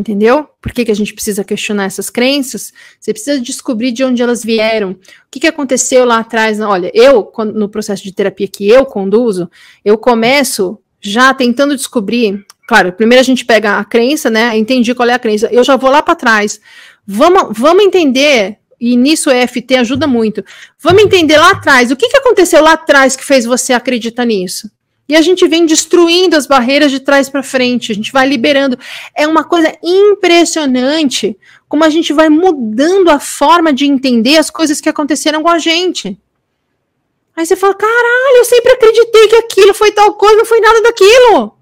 Entendeu? 0.00 0.48
Por 0.62 0.72
que, 0.72 0.86
que 0.86 0.90
a 0.90 0.96
gente 0.96 1.12
precisa 1.12 1.44
questionar 1.44 1.84
essas 1.84 2.08
crenças? 2.08 2.72
Você 2.98 3.12
precisa 3.12 3.38
descobrir 3.38 3.92
de 3.92 4.02
onde 4.02 4.22
elas 4.22 4.42
vieram. 4.42 4.92
O 4.92 4.96
que, 5.30 5.40
que 5.40 5.46
aconteceu 5.46 6.06
lá 6.06 6.20
atrás? 6.20 6.58
Olha, 6.58 6.90
eu, 6.94 7.30
no 7.54 7.68
processo 7.68 8.02
de 8.02 8.10
terapia 8.10 8.48
que 8.48 8.66
eu 8.66 8.86
conduzo, 8.86 9.50
eu 9.84 9.98
começo 9.98 10.78
já 11.02 11.34
tentando 11.34 11.76
descobrir. 11.76 12.42
Claro, 12.66 12.94
primeiro 12.94 13.20
a 13.20 13.24
gente 13.24 13.44
pega 13.44 13.76
a 13.76 13.84
crença, 13.84 14.30
né? 14.30 14.56
Entendi 14.56 14.94
qual 14.94 15.06
é 15.06 15.12
a 15.12 15.18
crença. 15.18 15.50
Eu 15.52 15.62
já 15.62 15.76
vou 15.76 15.90
lá 15.90 16.02
para 16.02 16.14
trás. 16.14 16.58
Vamos, 17.06 17.58
vamos 17.58 17.84
entender, 17.84 18.56
e 18.80 18.96
nisso 18.96 19.28
o 19.28 19.32
EFT 19.34 19.74
ajuda 19.74 20.06
muito. 20.06 20.42
Vamos 20.82 21.02
entender 21.02 21.36
lá 21.36 21.50
atrás. 21.50 21.90
O 21.90 21.96
que, 21.96 22.08
que 22.08 22.16
aconteceu 22.16 22.62
lá 22.62 22.72
atrás 22.72 23.16
que 23.16 23.24
fez 23.24 23.44
você 23.44 23.74
acreditar 23.74 24.24
nisso? 24.24 24.70
E 25.10 25.16
a 25.16 25.20
gente 25.20 25.48
vem 25.48 25.66
destruindo 25.66 26.36
as 26.36 26.46
barreiras 26.46 26.92
de 26.92 27.00
trás 27.00 27.28
para 27.28 27.42
frente, 27.42 27.90
a 27.90 27.94
gente 27.96 28.12
vai 28.12 28.28
liberando. 28.28 28.78
É 29.12 29.26
uma 29.26 29.42
coisa 29.42 29.76
impressionante 29.82 31.36
como 31.68 31.82
a 31.82 31.90
gente 31.90 32.12
vai 32.12 32.28
mudando 32.28 33.08
a 33.10 33.18
forma 33.18 33.72
de 33.72 33.86
entender 33.86 34.38
as 34.38 34.50
coisas 34.50 34.80
que 34.80 34.88
aconteceram 34.88 35.42
com 35.42 35.48
a 35.48 35.58
gente. 35.58 36.16
Aí 37.36 37.44
você 37.44 37.56
fala: 37.56 37.74
caralho, 37.74 38.36
eu 38.36 38.44
sempre 38.44 38.70
acreditei 38.70 39.26
que 39.26 39.34
aquilo 39.34 39.74
foi 39.74 39.90
tal 39.90 40.14
coisa, 40.14 40.36
não 40.36 40.44
foi 40.44 40.60
nada 40.60 40.80
daquilo. 40.80 41.56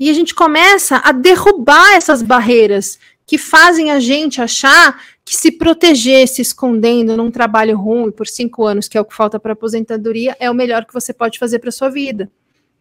E 0.00 0.08
a 0.08 0.14
gente 0.14 0.34
começa 0.34 1.02
a 1.04 1.12
derrubar 1.12 1.96
essas 1.96 2.22
barreiras 2.22 2.98
que 3.26 3.36
fazem 3.36 3.90
a 3.90 4.00
gente 4.00 4.40
achar 4.40 4.98
que 5.28 5.36
se 5.36 5.52
proteger 5.52 6.26
se 6.26 6.40
escondendo 6.40 7.14
num 7.16 7.30
trabalho 7.30 7.76
ruim 7.76 8.10
por 8.10 8.26
cinco 8.26 8.64
anos, 8.64 8.88
que 8.88 8.96
é 8.96 9.00
o 9.00 9.04
que 9.04 9.14
falta 9.14 9.38
para 9.38 9.52
aposentadoria, 9.52 10.34
é 10.40 10.50
o 10.50 10.54
melhor 10.54 10.86
que 10.86 10.94
você 10.94 11.12
pode 11.12 11.38
fazer 11.38 11.58
para 11.58 11.70
sua 11.70 11.90
vida. 11.90 12.30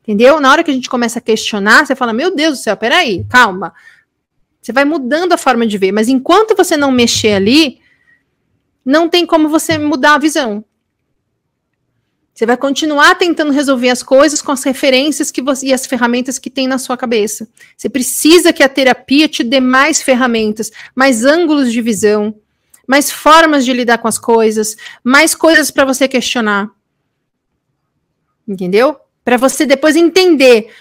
Entendeu? 0.01 0.39
Na 0.39 0.49
hora 0.49 0.63
que 0.63 0.71
a 0.71 0.73
gente 0.73 0.89
começa 0.89 1.19
a 1.19 1.21
questionar, 1.21 1.85
você 1.85 1.93
fala: 1.93 2.13
Meu 2.13 2.33
Deus 2.33 2.57
do 2.57 2.63
céu, 2.63 2.77
peraí, 2.77 3.25
calma. 3.29 3.73
Você 4.61 4.71
vai 4.71 4.85
mudando 4.85 5.33
a 5.33 5.37
forma 5.37 5.67
de 5.67 5.77
ver, 5.77 5.91
mas 5.91 6.07
enquanto 6.07 6.55
você 6.55 6.77
não 6.77 6.91
mexer 6.91 7.33
ali, 7.33 7.81
não 8.85 9.09
tem 9.09 9.25
como 9.25 9.49
você 9.49 9.77
mudar 9.77 10.15
a 10.15 10.17
visão. 10.17 10.63
Você 12.37 12.45
vai 12.45 12.55
continuar 12.55 13.15
tentando 13.15 13.51
resolver 13.51 13.89
as 13.89 14.03
coisas 14.03 14.43
com 14.43 14.51
as 14.51 14.63
referências 14.63 15.31
que 15.31 15.41
você, 15.41 15.65
e 15.65 15.73
as 15.73 15.87
ferramentas 15.87 16.37
que 16.37 16.51
tem 16.51 16.67
na 16.67 16.77
sua 16.77 16.95
cabeça. 16.95 17.49
Você 17.75 17.89
precisa 17.89 18.53
que 18.53 18.61
a 18.61 18.69
terapia 18.69 19.27
te 19.27 19.43
dê 19.43 19.59
mais 19.59 20.03
ferramentas, 20.03 20.71
mais 20.93 21.25
ângulos 21.25 21.71
de 21.71 21.81
visão, 21.81 22.35
mais 22.87 23.09
formas 23.09 23.65
de 23.65 23.73
lidar 23.73 23.97
com 23.97 24.07
as 24.07 24.19
coisas, 24.19 24.77
mais 25.03 25.33
coisas 25.33 25.71
para 25.71 25.83
você 25.83 26.07
questionar. 26.07 26.69
Entendeu? 28.47 28.97
Para 29.25 29.37
você 29.37 29.65
depois 29.65 29.95
entender 29.95 30.71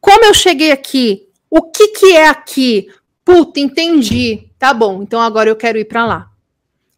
como 0.00 0.24
eu 0.24 0.34
cheguei 0.34 0.72
aqui, 0.72 1.28
o 1.48 1.62
que 1.62 1.86
que 1.86 2.16
é 2.16 2.26
aqui. 2.26 2.88
Puta, 3.24 3.60
entendi. 3.60 4.50
Tá 4.58 4.74
bom, 4.74 5.04
então 5.04 5.20
agora 5.20 5.48
eu 5.48 5.54
quero 5.54 5.78
ir 5.78 5.84
para 5.84 6.04
lá. 6.04 6.29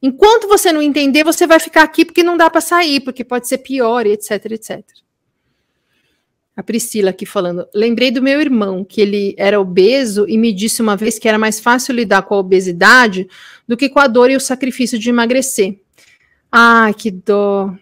Enquanto 0.02 0.48
você 0.48 0.72
não 0.72 0.82
entender, 0.82 1.22
você 1.22 1.46
vai 1.46 1.60
ficar 1.60 1.84
aqui 1.84 2.04
porque 2.04 2.24
não 2.24 2.36
dá 2.36 2.50
para 2.50 2.60
sair, 2.60 3.00
porque 3.00 3.22
pode 3.22 3.46
ser 3.46 3.58
pior, 3.58 4.04
etc, 4.04 4.44
etc. 4.50 4.84
A 6.56 6.62
Priscila 6.62 7.10
aqui 7.10 7.24
falando. 7.24 7.66
Lembrei 7.72 8.10
do 8.10 8.20
meu 8.20 8.40
irmão, 8.40 8.84
que 8.84 9.00
ele 9.00 9.34
era 9.38 9.60
obeso 9.60 10.28
e 10.28 10.36
me 10.36 10.52
disse 10.52 10.82
uma 10.82 10.96
vez 10.96 11.18
que 11.20 11.28
era 11.28 11.38
mais 11.38 11.60
fácil 11.60 11.94
lidar 11.94 12.22
com 12.22 12.34
a 12.34 12.38
obesidade 12.38 13.28
do 13.66 13.76
que 13.76 13.88
com 13.88 14.00
a 14.00 14.08
dor 14.08 14.28
e 14.28 14.36
o 14.36 14.40
sacrifício 14.40 14.98
de 14.98 15.08
emagrecer. 15.08 15.78
Ai, 16.50 16.92
que 16.92 17.10
dó. 17.10 17.72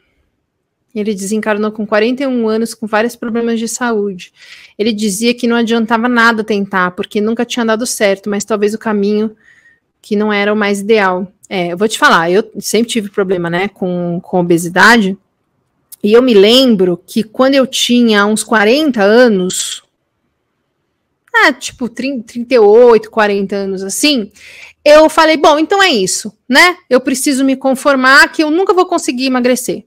Ele 0.95 1.15
desencarnou 1.15 1.73
com 1.73 1.87
41 1.87 2.49
anos, 2.49 2.75
com 2.75 2.87
vários 2.87 3.17
problemas 3.17 3.59
de 3.59 3.67
saúde. 3.67 4.33
Ele 4.79 4.93
dizia 4.93 5.33
que 5.33 5.47
não 5.47 5.57
adiantava 5.57 6.09
nada 6.09 6.45
tentar, 6.45 6.91
porque 6.93 7.21
nunca 7.21 7.45
tinha 7.45 7.65
dado 7.65 7.87
certo, 7.87 8.29
mas 8.29 8.45
talvez 8.45 8.75
o 8.75 8.79
caminho 8.79 9.35
que 10.03 10.17
não 10.17 10.33
era 10.33 10.53
o 10.53 10.57
mais 10.57 10.81
ideal. 10.81 11.33
É, 11.53 11.73
eu 11.73 11.77
vou 11.77 11.89
te 11.89 11.99
falar, 11.99 12.31
eu 12.31 12.49
sempre 12.61 12.89
tive 12.89 13.11
problema, 13.11 13.51
né, 13.51 13.67
com, 13.67 14.21
com 14.23 14.39
obesidade, 14.39 15.19
e 16.01 16.13
eu 16.13 16.23
me 16.23 16.33
lembro 16.33 16.97
que 17.05 17.25
quando 17.25 17.57
eu 17.57 17.67
tinha 17.67 18.25
uns 18.25 18.45
40 18.45 19.03
anos, 19.03 19.83
ah, 21.35 21.53
tipo 21.53 21.89
30, 21.89 22.25
38, 22.25 23.11
40 23.11 23.57
anos 23.57 23.83
assim, 23.83 24.31
eu 24.85 25.11
falei, 25.11 25.37
bom, 25.37 25.59
então 25.59 25.83
é 25.83 25.91
isso, 25.91 26.33
né? 26.49 26.77
Eu 26.89 27.01
preciso 27.01 27.45
me 27.45 27.57
conformar 27.57 28.31
que 28.33 28.45
eu 28.45 28.51
nunca 28.51 28.73
vou 28.73 28.87
conseguir 28.87 29.27
emagrecer. 29.27 29.85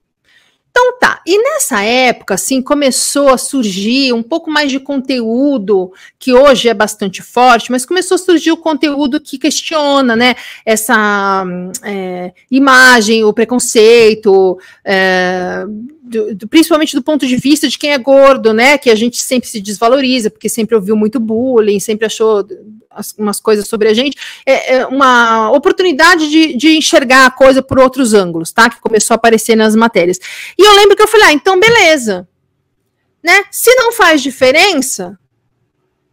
Então 0.75 0.97
tá, 0.97 1.21
e 1.23 1.37
nessa 1.37 1.83
época, 1.83 2.33
assim, 2.33 2.59
começou 2.59 3.29
a 3.29 3.37
surgir 3.37 4.11
um 4.11 4.23
pouco 4.23 4.49
mais 4.49 4.71
de 4.71 4.79
conteúdo, 4.79 5.93
que 6.17 6.33
hoje 6.33 6.67
é 6.67 6.73
bastante 6.73 7.21
forte, 7.21 7.71
mas 7.71 7.85
começou 7.85 8.15
a 8.15 8.17
surgir 8.17 8.51
o 8.51 8.57
conteúdo 8.57 9.21
que 9.21 9.37
questiona, 9.37 10.15
né, 10.15 10.35
essa 10.65 11.45
é, 11.83 12.33
imagem, 12.49 13.23
o 13.23 13.31
preconceito, 13.31 14.57
é, 14.83 15.63
do, 16.01 16.35
do, 16.35 16.47
principalmente 16.47 16.95
do 16.95 17.03
ponto 17.03 17.27
de 17.27 17.35
vista 17.37 17.67
de 17.67 17.77
quem 17.77 17.91
é 17.91 17.97
gordo, 17.97 18.51
né? 18.51 18.77
Que 18.77 18.89
a 18.89 18.95
gente 18.95 19.17
sempre 19.17 19.47
se 19.47 19.61
desvaloriza, 19.61 20.29
porque 20.29 20.49
sempre 20.49 20.75
ouviu 20.75 20.95
muito 20.95 21.19
bullying, 21.19 21.79
sempre 21.79 22.05
achou 22.05 22.45
umas 23.17 23.39
coisas 23.39 23.67
sobre 23.67 23.89
a 23.89 23.93
gente. 23.93 24.17
É, 24.45 24.75
é 24.75 24.85
uma 24.85 25.51
oportunidade 25.51 26.29
de, 26.29 26.55
de, 26.55 26.77
enxergar 26.77 27.25
a 27.25 27.31
coisa 27.31 27.61
por 27.61 27.79
outros 27.79 28.13
ângulos, 28.13 28.51
tá? 28.51 28.69
Que 28.69 28.79
começou 28.79 29.13
a 29.13 29.17
aparecer 29.17 29.55
nas 29.55 29.75
matérias. 29.75 30.19
E 30.57 30.63
eu 30.63 30.75
lembro 30.75 30.95
que 30.95 31.03
eu 31.03 31.07
falei, 31.07 31.27
ah, 31.27 31.33
então 31.33 31.59
beleza. 31.59 32.27
Né? 33.23 33.43
Se 33.51 33.73
não 33.75 33.91
faz 33.91 34.21
diferença 34.21 35.17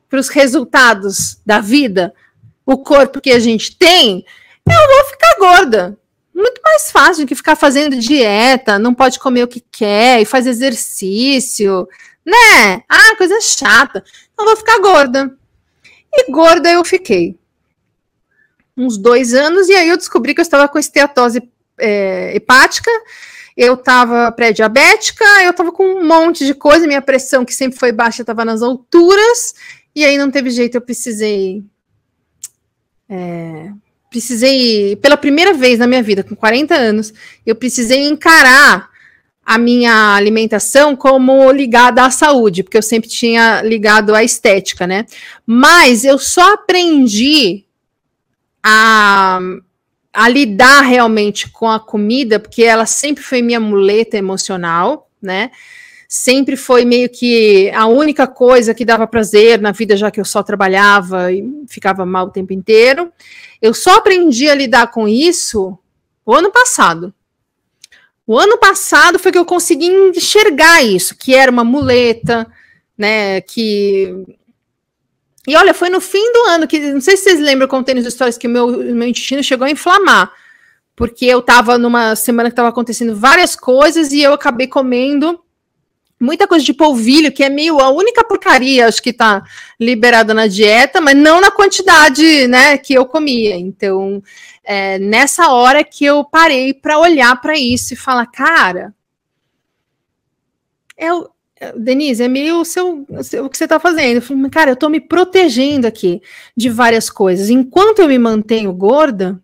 para 0.08 0.20
os 0.20 0.28
resultados 0.28 1.38
da 1.44 1.60
vida, 1.60 2.14
o 2.64 2.78
corpo 2.78 3.20
que 3.20 3.30
a 3.30 3.38
gente 3.38 3.76
tem, 3.76 4.24
eu 4.68 4.88
vou 4.88 5.04
ficar 5.06 5.36
gorda 5.38 5.98
muito 6.40 6.60
mais 6.64 6.90
fácil 6.90 7.24
do 7.24 7.28
que 7.28 7.34
ficar 7.34 7.54
fazendo 7.54 7.96
dieta, 7.96 8.78
não 8.78 8.94
pode 8.94 9.18
comer 9.18 9.44
o 9.44 9.48
que 9.48 9.60
quer 9.60 10.22
e 10.22 10.24
faz 10.24 10.46
exercício, 10.46 11.86
né? 12.24 12.82
Ah, 12.88 13.16
coisa 13.16 13.40
chata. 13.40 14.02
Então 14.32 14.46
vou 14.46 14.56
ficar 14.56 14.78
gorda. 14.78 15.36
E 16.12 16.30
gorda 16.30 16.70
eu 16.70 16.84
fiquei. 16.84 17.38
Uns 18.76 18.96
dois 18.96 19.34
anos, 19.34 19.68
e 19.68 19.74
aí 19.74 19.88
eu 19.88 19.96
descobri 19.96 20.34
que 20.34 20.40
eu 20.40 20.44
estava 20.44 20.68
com 20.68 20.78
esteatose 20.78 21.42
é, 21.78 22.34
hepática, 22.34 22.90
eu 23.56 23.74
estava 23.74 24.30
pré-diabética, 24.32 25.24
eu 25.42 25.50
estava 25.50 25.72
com 25.72 25.84
um 25.84 26.06
monte 26.06 26.46
de 26.46 26.54
coisa, 26.54 26.86
minha 26.86 27.02
pressão, 27.02 27.44
que 27.44 27.54
sempre 27.54 27.78
foi 27.78 27.92
baixa, 27.92 28.22
estava 28.22 28.44
nas 28.44 28.62
alturas, 28.62 29.54
e 29.94 30.04
aí 30.04 30.16
não 30.16 30.30
teve 30.30 30.50
jeito, 30.50 30.76
eu 30.76 30.80
precisei. 30.80 31.62
É, 33.08 33.70
precisei, 34.08 34.96
pela 34.96 35.16
primeira 35.16 35.52
vez 35.52 35.78
na 35.78 35.86
minha 35.86 36.02
vida, 36.02 36.24
com 36.24 36.34
40 36.34 36.74
anos, 36.74 37.12
eu 37.44 37.54
precisei 37.54 38.08
encarar 38.08 38.89
a 39.44 39.58
minha 39.58 40.14
alimentação 40.14 40.94
como 40.94 41.50
ligada 41.50 42.04
à 42.04 42.10
saúde, 42.10 42.62
porque 42.62 42.76
eu 42.76 42.82
sempre 42.82 43.08
tinha 43.08 43.62
ligado 43.62 44.14
à 44.14 44.22
estética, 44.22 44.86
né? 44.86 45.06
Mas 45.44 46.04
eu 46.04 46.18
só 46.18 46.54
aprendi 46.54 47.64
a, 48.62 49.40
a 50.12 50.28
lidar 50.28 50.82
realmente 50.82 51.50
com 51.50 51.68
a 51.68 51.80
comida, 51.80 52.38
porque 52.38 52.62
ela 52.62 52.86
sempre 52.86 53.24
foi 53.24 53.42
minha 53.42 53.60
muleta 53.60 54.16
emocional, 54.16 55.08
né? 55.20 55.50
sempre 56.10 56.56
foi 56.56 56.84
meio 56.84 57.08
que 57.08 57.70
a 57.70 57.86
única 57.86 58.26
coisa 58.26 58.74
que 58.74 58.84
dava 58.84 59.06
prazer 59.06 59.60
na 59.60 59.70
vida, 59.70 59.96
já 59.96 60.10
que 60.10 60.20
eu 60.20 60.24
só 60.24 60.42
trabalhava 60.42 61.32
e 61.32 61.48
ficava 61.68 62.04
mal 62.04 62.26
o 62.26 62.30
tempo 62.30 62.52
inteiro. 62.52 63.12
Eu 63.62 63.72
só 63.72 63.94
aprendi 63.94 64.50
a 64.50 64.54
lidar 64.56 64.90
com 64.90 65.06
isso 65.06 65.78
o 66.26 66.34
ano 66.34 66.50
passado. 66.50 67.14
O 68.30 68.38
ano 68.38 68.56
passado 68.58 69.18
foi 69.18 69.32
que 69.32 69.38
eu 69.38 69.44
consegui 69.44 69.86
enxergar 69.88 70.84
isso, 70.84 71.16
que 71.16 71.34
era 71.34 71.50
uma 71.50 71.64
muleta, 71.64 72.46
né, 72.96 73.40
que 73.40 74.24
E 75.48 75.56
olha, 75.56 75.74
foi 75.74 75.88
no 75.88 76.00
fim 76.00 76.32
do 76.32 76.38
ano 76.44 76.68
que, 76.68 76.78
não 76.78 77.00
sei 77.00 77.16
se 77.16 77.24
vocês 77.24 77.40
lembram, 77.40 77.66
contei 77.66 77.92
nas 77.92 78.06
histórias 78.06 78.38
que 78.38 78.46
o 78.46 78.50
meu, 78.50 78.68
meu 78.68 79.08
intestino 79.08 79.42
chegou 79.42 79.66
a 79.66 79.70
inflamar, 79.72 80.32
porque 80.94 81.26
eu 81.26 81.42
tava 81.42 81.76
numa 81.76 82.14
semana 82.14 82.50
que 82.50 82.54
tava 82.54 82.68
acontecendo 82.68 83.16
várias 83.16 83.56
coisas 83.56 84.12
e 84.12 84.22
eu 84.22 84.32
acabei 84.32 84.68
comendo 84.68 85.42
muita 86.20 86.46
coisa 86.46 86.64
de 86.64 86.74
polvilho, 86.74 87.32
que 87.32 87.42
é 87.42 87.48
meio 87.48 87.80
a 87.80 87.88
única 87.88 88.22
porcaria, 88.22 88.86
acho 88.86 89.02
que 89.02 89.12
tá 89.12 89.42
liberada 89.80 90.34
na 90.34 90.46
dieta, 90.46 91.00
mas 91.00 91.16
não 91.16 91.40
na 91.40 91.50
quantidade, 91.50 92.46
né, 92.46 92.76
que 92.76 92.92
eu 92.92 93.06
comia. 93.06 93.56
Então, 93.56 94.22
é, 94.62 94.98
nessa 94.98 95.50
hora 95.50 95.82
que 95.82 96.04
eu 96.04 96.22
parei 96.22 96.74
para 96.74 96.98
olhar 96.98 97.40
para 97.40 97.58
isso 97.58 97.94
e 97.94 97.96
falar, 97.96 98.26
cara, 98.26 98.94
é 100.96 101.12
o 101.12 101.28
Denise, 101.76 102.22
é 102.22 102.28
meio 102.28 102.60
o, 102.60 102.64
seu, 102.64 103.06
o 103.08 103.48
que 103.48 103.56
você 103.56 103.64
está 103.64 103.78
fazendo. 103.78 104.16
Eu 104.16 104.22
falei, 104.22 104.50
cara, 104.50 104.70
eu 104.70 104.74
estou 104.74 104.88
me 104.88 105.00
protegendo 105.00 105.86
aqui 105.86 106.22
de 106.56 106.70
várias 106.70 107.10
coisas. 107.10 107.50
Enquanto 107.50 108.00
eu 108.00 108.08
me 108.08 108.18
mantenho 108.18 108.72
gorda, 108.72 109.40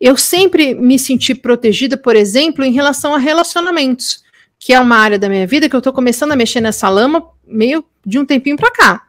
eu 0.00 0.16
sempre 0.16 0.74
me 0.74 0.98
senti 0.98 1.34
protegida, 1.34 1.96
por 1.96 2.16
exemplo, 2.16 2.64
em 2.64 2.72
relação 2.72 3.14
a 3.14 3.18
relacionamentos, 3.18 4.22
que 4.58 4.72
é 4.72 4.80
uma 4.80 4.96
área 4.96 5.18
da 5.18 5.28
minha 5.28 5.46
vida 5.46 5.68
que 5.68 5.76
eu 5.76 5.78
estou 5.78 5.92
começando 5.92 6.32
a 6.32 6.36
mexer 6.36 6.60
nessa 6.60 6.88
lama 6.88 7.28
meio 7.46 7.84
de 8.04 8.18
um 8.18 8.24
tempinho 8.24 8.56
para 8.56 8.70
cá. 8.70 9.02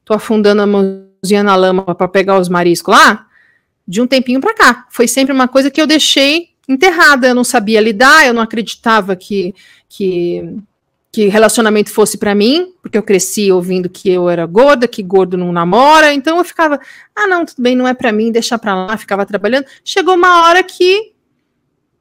Estou 0.00 0.16
afundando 0.16 0.62
a 0.62 0.66
mãozinha 0.66 1.42
na 1.42 1.54
lama 1.54 1.94
para 1.94 2.08
pegar 2.08 2.38
os 2.38 2.48
mariscos 2.48 2.94
lá, 2.94 3.26
de 3.86 4.00
um 4.00 4.06
tempinho 4.06 4.40
para 4.40 4.54
cá. 4.54 4.86
Foi 4.90 5.06
sempre 5.06 5.32
uma 5.32 5.48
coisa 5.48 5.70
que 5.70 5.80
eu 5.80 5.86
deixei 5.86 6.50
enterrada. 6.68 7.28
Eu 7.28 7.34
não 7.34 7.44
sabia 7.44 7.80
lidar, 7.80 8.26
eu 8.26 8.34
não 8.34 8.42
acreditava 8.42 9.14
que, 9.14 9.54
que 9.88 10.58
que 11.16 11.28
relacionamento 11.28 11.90
fosse 11.90 12.18
para 12.18 12.34
mim, 12.34 12.74
porque 12.82 12.98
eu 12.98 13.02
cresci 13.02 13.50
ouvindo 13.50 13.88
que 13.88 14.10
eu 14.10 14.28
era 14.28 14.44
gorda, 14.44 14.86
que 14.86 15.02
gordo 15.02 15.34
não 15.34 15.50
namora, 15.50 16.12
então 16.12 16.36
eu 16.36 16.44
ficava, 16.44 16.78
ah, 17.14 17.26
não, 17.26 17.46
tudo 17.46 17.62
bem, 17.62 17.74
não 17.74 17.88
é 17.88 17.94
para 17.94 18.12
mim, 18.12 18.30
deixa 18.30 18.58
para 18.58 18.74
lá, 18.74 18.98
ficava 18.98 19.24
trabalhando. 19.24 19.64
Chegou 19.82 20.14
uma 20.14 20.42
hora 20.42 20.62
que 20.62 21.14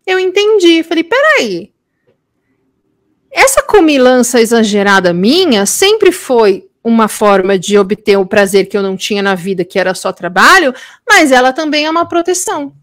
eu 0.05 0.19
entendi, 0.19 0.83
falei, 0.83 1.05
peraí, 1.05 1.71
essa 3.35 3.61
comilança 3.61 4.39
exagerada 4.39 5.13
minha 5.13 5.65
sempre 5.65 6.09
foi 6.09 6.69
uma 6.81 7.09
forma 7.09 7.59
de 7.59 7.77
obter 7.77 8.17
o 8.17 8.25
prazer 8.25 8.67
que 8.67 8.77
eu 8.77 8.81
não 8.81 8.95
tinha 8.95 9.21
na 9.21 9.35
vida, 9.35 9.65
que 9.65 9.77
era 9.77 9.93
só 9.93 10.13
trabalho, 10.13 10.73
mas 11.07 11.33
ela 11.33 11.51
também 11.51 11.85
é 11.85 11.89
uma 11.89 12.07
proteção. 12.07 12.73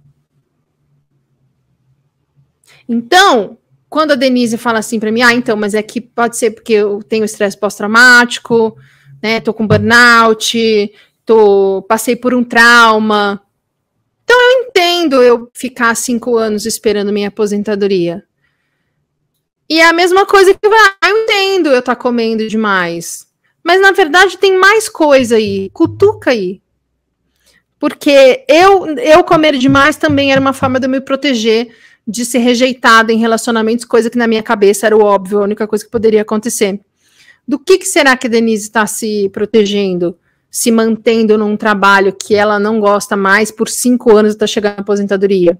Então, 2.86 3.56
quando 3.88 4.12
a 4.12 4.14
Denise 4.14 4.58
fala 4.58 4.80
assim 4.80 5.00
para 5.00 5.10
mim, 5.10 5.22
ah, 5.22 5.32
então, 5.32 5.56
mas 5.56 5.72
é 5.72 5.82
que 5.82 6.02
pode 6.02 6.36
ser 6.36 6.50
porque 6.50 6.74
eu 6.74 7.02
tenho 7.02 7.24
estresse 7.24 7.56
pós-traumático, 7.56 8.76
né? 9.22 9.40
Tô 9.40 9.54
com 9.54 9.66
burnout, 9.66 10.92
tô, 11.24 11.82
passei 11.88 12.14
por 12.14 12.34
um 12.34 12.44
trauma. 12.44 13.40
Então 14.24 14.36
eu 14.38 14.66
entendo 14.66 15.22
eu 15.22 15.50
ficar 15.54 15.94
cinco 15.94 16.36
anos 16.36 16.66
esperando 16.66 17.12
minha 17.12 17.28
aposentadoria. 17.28 18.22
E 19.72 19.80
é 19.80 19.88
a 19.88 19.92
mesma 19.94 20.26
coisa 20.26 20.52
que 20.52 20.60
ah, 20.66 21.08
eu 21.08 21.22
entendo 21.22 21.70
eu 21.70 21.80
tá 21.80 21.96
comendo 21.96 22.46
demais. 22.46 23.26
Mas 23.64 23.80
na 23.80 23.90
verdade 23.90 24.36
tem 24.36 24.58
mais 24.58 24.86
coisa 24.86 25.36
aí. 25.36 25.70
Cutuca 25.72 26.30
aí. 26.30 26.60
Porque 27.78 28.44
eu, 28.46 28.98
eu 28.98 29.24
comer 29.24 29.56
demais 29.56 29.96
também 29.96 30.30
era 30.30 30.38
uma 30.38 30.52
forma 30.52 30.78
de 30.78 30.84
eu 30.84 30.90
me 30.90 31.00
proteger 31.00 31.74
de 32.06 32.22
ser 32.26 32.40
rejeitada 32.40 33.14
em 33.14 33.16
relacionamentos, 33.16 33.86
coisa 33.86 34.10
que 34.10 34.18
na 34.18 34.26
minha 34.26 34.42
cabeça 34.42 34.84
era 34.84 34.94
o 34.94 35.00
óbvio, 35.00 35.38
a 35.38 35.44
única 35.44 35.66
coisa 35.66 35.82
que 35.82 35.90
poderia 35.90 36.20
acontecer. 36.20 36.78
Do 37.48 37.58
que, 37.58 37.78
que 37.78 37.86
será 37.86 38.14
que 38.14 38.26
a 38.26 38.30
Denise 38.30 38.64
está 38.64 38.86
se 38.86 39.30
protegendo? 39.30 40.18
Se 40.50 40.70
mantendo 40.70 41.38
num 41.38 41.56
trabalho 41.56 42.12
que 42.12 42.34
ela 42.34 42.58
não 42.58 42.78
gosta 42.78 43.16
mais 43.16 43.50
por 43.50 43.70
cinco 43.70 44.14
anos 44.14 44.32
está 44.32 44.46
chegando 44.46 44.80
à 44.80 44.82
aposentadoria? 44.82 45.58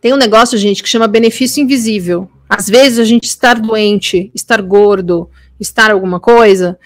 Tem 0.00 0.14
um 0.14 0.16
negócio, 0.16 0.56
gente, 0.56 0.82
que 0.82 0.88
chama 0.88 1.06
benefício 1.06 1.62
invisível. 1.62 2.30
Às 2.48 2.68
vezes 2.68 2.98
a 2.98 3.04
gente 3.04 3.24
estar 3.24 3.60
doente, 3.60 4.30
estar 4.34 4.62
gordo, 4.62 5.30
estar 5.60 5.90
alguma 5.90 6.18
coisa, 6.18 6.78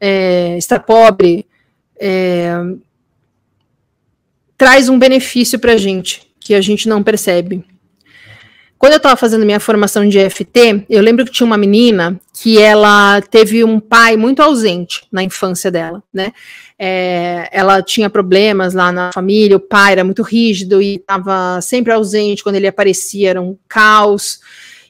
é, 0.00 0.56
estar 0.56 0.80
pobre, 0.80 1.46
é, 2.00 2.54
traz 4.56 4.88
um 4.88 4.98
benefício 4.98 5.58
para 5.58 5.72
a 5.72 5.76
gente 5.76 6.22
que 6.40 6.54
a 6.54 6.60
gente 6.60 6.88
não 6.88 7.02
percebe. 7.02 7.64
Quando 8.78 8.92
eu 8.92 8.98
estava 8.98 9.16
fazendo 9.16 9.44
minha 9.44 9.58
formação 9.58 10.08
de 10.08 10.18
EFT, 10.18 10.86
eu 10.88 11.02
lembro 11.02 11.24
que 11.24 11.32
tinha 11.32 11.46
uma 11.46 11.58
menina 11.58 12.18
que 12.32 12.58
ela 12.58 13.20
teve 13.20 13.64
um 13.64 13.80
pai 13.80 14.16
muito 14.16 14.40
ausente 14.40 15.02
na 15.10 15.20
infância 15.22 15.68
dela, 15.68 16.00
né? 16.14 16.32
É, 16.78 17.48
ela 17.50 17.82
tinha 17.82 18.08
problemas 18.08 18.74
lá 18.74 18.92
na 18.92 19.10
família, 19.12 19.56
o 19.56 19.60
pai 19.60 19.92
era 19.92 20.04
muito 20.04 20.22
rígido 20.22 20.80
e 20.80 20.94
estava 20.94 21.60
sempre 21.60 21.92
ausente, 21.92 22.44
quando 22.44 22.54
ele 22.54 22.68
aparecia 22.68 23.30
era 23.30 23.42
um 23.42 23.58
caos. 23.68 24.38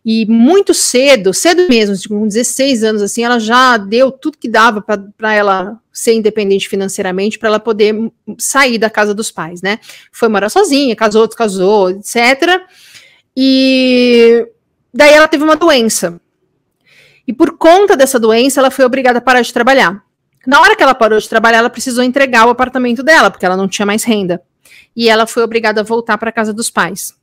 E 0.05 0.24
muito 0.26 0.72
cedo, 0.72 1.34
cedo 1.34 1.68
mesmo, 1.68 1.96
com 2.09 2.26
16 2.26 2.84
anos, 2.84 3.03
assim, 3.03 3.24
ela 3.24 3.38
já 3.38 3.76
deu 3.76 4.11
tudo 4.11 4.38
que 4.38 4.49
dava 4.49 4.80
para 4.80 5.34
ela 5.34 5.78
ser 5.92 6.14
independente 6.14 6.68
financeiramente, 6.68 7.38
para 7.38 7.49
ela 7.49 7.61
poder 7.61 7.94
sair 8.38 8.78
da 8.78 8.88
casa 8.88 9.12
dos 9.12 9.30
pais, 9.30 9.61
né? 9.61 9.78
Foi 10.12 10.28
morar 10.28 10.49
sozinha, 10.49 10.94
casou, 10.94 11.26
descasou, 11.26 11.90
etc. 11.90 12.62
E 13.36 14.46
daí 14.94 15.12
ela 15.12 15.28
teve 15.28 15.44
uma 15.44 15.57
doença. 15.57 16.20
E 17.26 17.32
por 17.32 17.59
conta 17.59 17.96
dessa 17.96 18.18
doença, 18.18 18.61
ela 18.61 18.70
foi 18.70 18.84
obrigada 18.84 19.18
a 19.18 19.22
parar 19.22 19.42
de 19.42 19.53
trabalhar. 19.53 20.03
Na 20.46 20.61
hora 20.61 20.74
que 20.74 20.82
ela 20.82 20.94
parou 20.94 21.18
de 21.18 21.28
trabalhar, 21.28 21.59
ela 21.59 21.68
precisou 21.68 22.03
entregar 22.03 22.46
o 22.46 22.51
apartamento 22.51 23.03
dela, 23.03 23.30
porque 23.30 23.44
ela 23.44 23.57
não 23.57 23.68
tinha 23.68 23.84
mais 23.84 24.03
renda. 24.05 24.40
E 24.96 25.09
ela 25.09 25.26
foi 25.26 25.42
obrigada 25.42 25.82
a 25.82 25.84
voltar 25.84 26.16
para 26.16 26.30
a 26.30 26.32
casa 26.32 26.55
dos 26.55 26.70
pais. 26.70 27.17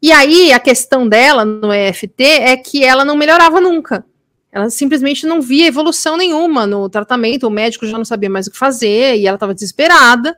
E 0.00 0.12
aí 0.12 0.52
a 0.52 0.60
questão 0.60 1.08
dela 1.08 1.44
no 1.44 1.72
EFT 1.72 2.22
é 2.22 2.56
que 2.56 2.84
ela 2.84 3.04
não 3.04 3.16
melhorava 3.16 3.60
nunca. 3.60 4.04
Ela 4.52 4.70
simplesmente 4.70 5.26
não 5.26 5.42
via 5.42 5.66
evolução 5.66 6.16
nenhuma 6.16 6.66
no 6.66 6.88
tratamento, 6.88 7.46
o 7.46 7.50
médico 7.50 7.86
já 7.86 7.98
não 7.98 8.04
sabia 8.04 8.30
mais 8.30 8.46
o 8.46 8.50
que 8.50 8.56
fazer 8.56 9.16
e 9.16 9.26
ela 9.26 9.36
estava 9.36 9.54
desesperada. 9.54 10.36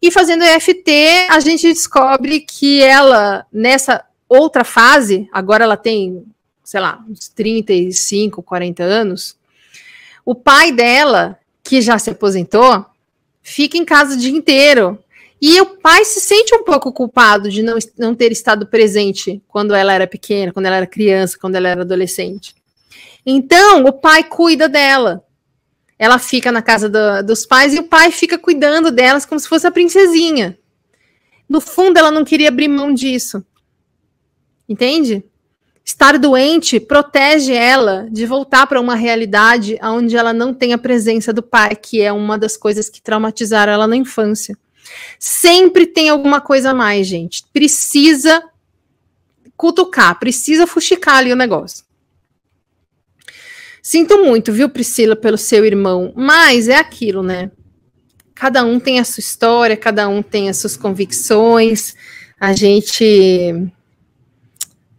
E 0.00 0.10
fazendo 0.10 0.44
EFT, 0.44 0.90
a 1.28 1.40
gente 1.40 1.66
descobre 1.66 2.40
que 2.40 2.80
ela, 2.82 3.44
nessa 3.52 4.04
outra 4.28 4.62
fase, 4.62 5.28
agora 5.32 5.64
ela 5.64 5.76
tem, 5.76 6.24
sei 6.62 6.80
lá, 6.80 7.04
uns 7.08 7.28
35, 7.28 8.42
40 8.42 8.82
anos, 8.82 9.36
o 10.24 10.34
pai 10.34 10.70
dela, 10.70 11.38
que 11.64 11.80
já 11.80 11.98
se 11.98 12.10
aposentou, 12.10 12.86
fica 13.42 13.76
em 13.76 13.84
casa 13.84 14.14
o 14.14 14.18
dia 14.18 14.30
inteiro 14.30 14.98
e 15.40 15.60
o 15.60 15.66
pai 15.78 16.04
se 16.04 16.20
sente 16.20 16.54
um 16.54 16.64
pouco 16.64 16.92
culpado 16.92 17.48
de 17.48 17.62
não, 17.62 17.78
não 17.96 18.14
ter 18.14 18.32
estado 18.32 18.66
presente 18.66 19.40
quando 19.46 19.74
ela 19.74 19.92
era 19.92 20.06
pequena, 20.06 20.52
quando 20.52 20.66
ela 20.66 20.76
era 20.76 20.86
criança, 20.86 21.38
quando 21.38 21.54
ela 21.54 21.68
era 21.68 21.82
adolescente. 21.82 22.56
Então, 23.24 23.84
o 23.84 23.92
pai 23.92 24.24
cuida 24.24 24.68
dela. 24.68 25.24
Ela 25.98 26.18
fica 26.18 26.50
na 26.50 26.62
casa 26.62 26.88
do, 26.88 27.22
dos 27.24 27.44
pais 27.44 27.74
e 27.74 27.78
o 27.78 27.84
pai 27.84 28.10
fica 28.10 28.38
cuidando 28.38 28.90
delas 28.90 29.26
como 29.26 29.38
se 29.38 29.48
fosse 29.48 29.66
a 29.66 29.70
princesinha. 29.70 30.58
No 31.48 31.60
fundo, 31.60 31.98
ela 31.98 32.10
não 32.10 32.24
queria 32.24 32.48
abrir 32.48 32.68
mão 32.68 32.92
disso. 32.92 33.44
Entende? 34.68 35.24
Estar 35.84 36.18
doente 36.18 36.78
protege 36.78 37.54
ela 37.54 38.06
de 38.10 38.26
voltar 38.26 38.66
para 38.66 38.80
uma 38.80 38.94
realidade 38.94 39.78
onde 39.82 40.16
ela 40.16 40.32
não 40.32 40.52
tem 40.52 40.72
a 40.72 40.78
presença 40.78 41.32
do 41.32 41.42
pai, 41.42 41.74
que 41.74 42.00
é 42.00 42.12
uma 42.12 42.36
das 42.36 42.56
coisas 42.56 42.88
que 42.88 43.00
traumatizaram 43.00 43.72
ela 43.72 43.86
na 43.86 43.96
infância. 43.96 44.56
Sempre 45.18 45.86
tem 45.86 46.08
alguma 46.08 46.40
coisa 46.40 46.70
a 46.70 46.74
mais, 46.74 47.06
gente. 47.06 47.44
Precisa 47.52 48.42
cutucar, 49.56 50.18
precisa 50.18 50.66
fuxicar 50.66 51.16
ali 51.16 51.32
o 51.32 51.36
negócio. 51.36 51.84
Sinto 53.82 54.22
muito, 54.22 54.52
viu, 54.52 54.68
Priscila, 54.68 55.16
pelo 55.16 55.38
seu 55.38 55.64
irmão, 55.64 56.12
mas 56.14 56.68
é 56.68 56.76
aquilo, 56.76 57.22
né? 57.22 57.50
Cada 58.34 58.64
um 58.64 58.78
tem 58.78 59.00
a 59.00 59.04
sua 59.04 59.20
história, 59.20 59.76
cada 59.76 60.08
um 60.08 60.22
tem 60.22 60.48
as 60.48 60.58
suas 60.58 60.76
convicções. 60.76 61.96
A 62.38 62.52
gente 62.52 63.52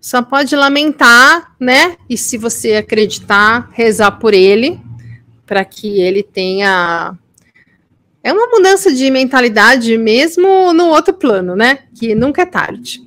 só 0.02 0.22
pode 0.22 0.56
lamentar, 0.56 1.56
né? 1.60 1.96
E 2.10 2.18
se 2.18 2.38
você 2.38 2.76
acreditar, 2.76 3.70
rezar 3.72 4.12
por 4.14 4.34
ele, 4.34 4.82
para 5.46 5.64
que 5.64 6.02
ele 6.02 6.24
tenha 6.24 7.18
é 8.24 8.34
uma 8.34 8.48
mudança 8.48 8.92
de 8.92 9.10
mentalidade 9.10 9.98
mesmo 9.98 10.74
no 10.74 10.88
outro 10.88 11.14
plano, 11.14 11.56
né? 11.56 11.80
Que 11.98 12.14
nunca 12.14 12.42
é 12.42 12.46
tarde. 12.46 13.02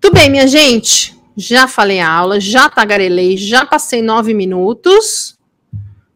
Tudo 0.00 0.14
bem, 0.14 0.30
minha 0.30 0.46
gente. 0.46 1.16
Já 1.36 1.68
falei 1.68 2.00
a 2.00 2.10
aula, 2.10 2.40
já 2.40 2.68
tagarelei, 2.68 3.36
já 3.36 3.64
passei 3.64 4.02
nove 4.02 4.34
minutos. 4.34 5.38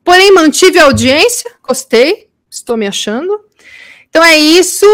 Porém, 0.02 0.32
mantive 0.32 0.78
a 0.78 0.84
audiência, 0.84 1.50
gostei, 1.62 2.28
estou 2.50 2.76
me 2.76 2.86
achando. 2.86 3.40
Então 4.08 4.22
é 4.22 4.36
isso. 4.36 4.86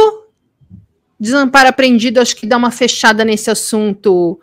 Desamparo 1.19 1.69
aprendido, 1.69 2.21
acho 2.21 2.37
que 2.37 2.47
dá 2.47 2.57
uma 2.57 2.71
fechada 2.71 3.25
nesse 3.25 3.51
assunto 3.51 4.41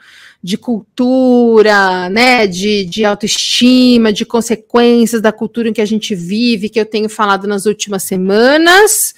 de 0.47 0.57
cultura, 0.57 2.09
né, 2.09 2.47
de, 2.47 2.85
de 2.85 3.03
autoestima, 3.03 4.13
de 4.13 4.25
consequências 4.25 5.21
da 5.21 5.33
cultura 5.33 5.67
em 5.67 5.73
que 5.73 5.81
a 5.81 5.85
gente 5.85 6.15
vive, 6.15 6.69
que 6.69 6.79
eu 6.79 6.85
tenho 6.85 7.09
falado 7.09 7.45
nas 7.45 7.65
últimas 7.65 8.03
semanas. 8.03 9.13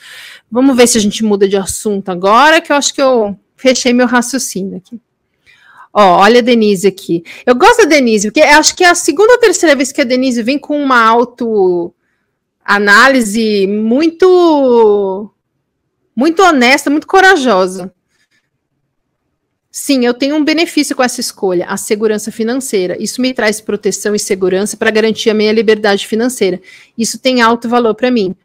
Vamos 0.49 0.75
ver 0.75 0.87
se 0.87 0.97
a 0.97 1.01
gente 1.01 1.23
muda 1.23 1.47
de 1.47 1.55
assunto 1.55 2.09
agora, 2.09 2.59
que 2.59 2.71
eu 2.71 2.75
acho 2.75 2.91
que 2.95 3.01
eu 3.01 3.37
fechei 3.55 3.93
meu 3.93 4.07
raciocínio 4.07 4.77
aqui. 4.77 4.99
Ó, 5.93 6.21
olha 6.21 6.39
a 6.39 6.41
Denise 6.41 6.87
aqui. 6.87 7.23
Eu 7.45 7.53
gosto 7.53 7.83
da 7.83 7.89
Denise, 7.89 8.29
porque 8.29 8.41
acho 8.41 8.75
que 8.75 8.83
é 8.83 8.89
a 8.89 8.95
segunda 8.95 9.33
ou 9.33 9.39
terceira 9.39 9.75
vez 9.75 9.91
que 9.91 10.01
a 10.01 10.05
Denise 10.05 10.41
vem 10.41 10.57
com 10.57 10.81
uma 10.81 10.99
autoanálise 12.65 13.67
muito 13.67 15.31
muito 16.15 16.41
honesta, 16.41 16.89
muito 16.89 17.05
corajosa. 17.05 17.93
Sim, 19.71 20.03
eu 20.03 20.15
tenho 20.15 20.35
um 20.35 20.43
benefício 20.43 20.95
com 20.95 21.03
essa 21.03 21.21
escolha, 21.21 21.67
a 21.67 21.77
segurança 21.77 22.31
financeira. 22.31 22.97
Isso 22.99 23.21
me 23.21 23.33
traz 23.33 23.61
proteção 23.61 24.15
e 24.15 24.19
segurança 24.19 24.75
para 24.75 24.89
garantir 24.89 25.29
a 25.29 25.33
minha 25.33 25.51
liberdade 25.51 26.07
financeira. 26.07 26.59
Isso 26.97 27.19
tem 27.19 27.41
alto 27.41 27.69
valor 27.69 27.93
para 27.93 28.09
mim. 28.09 28.35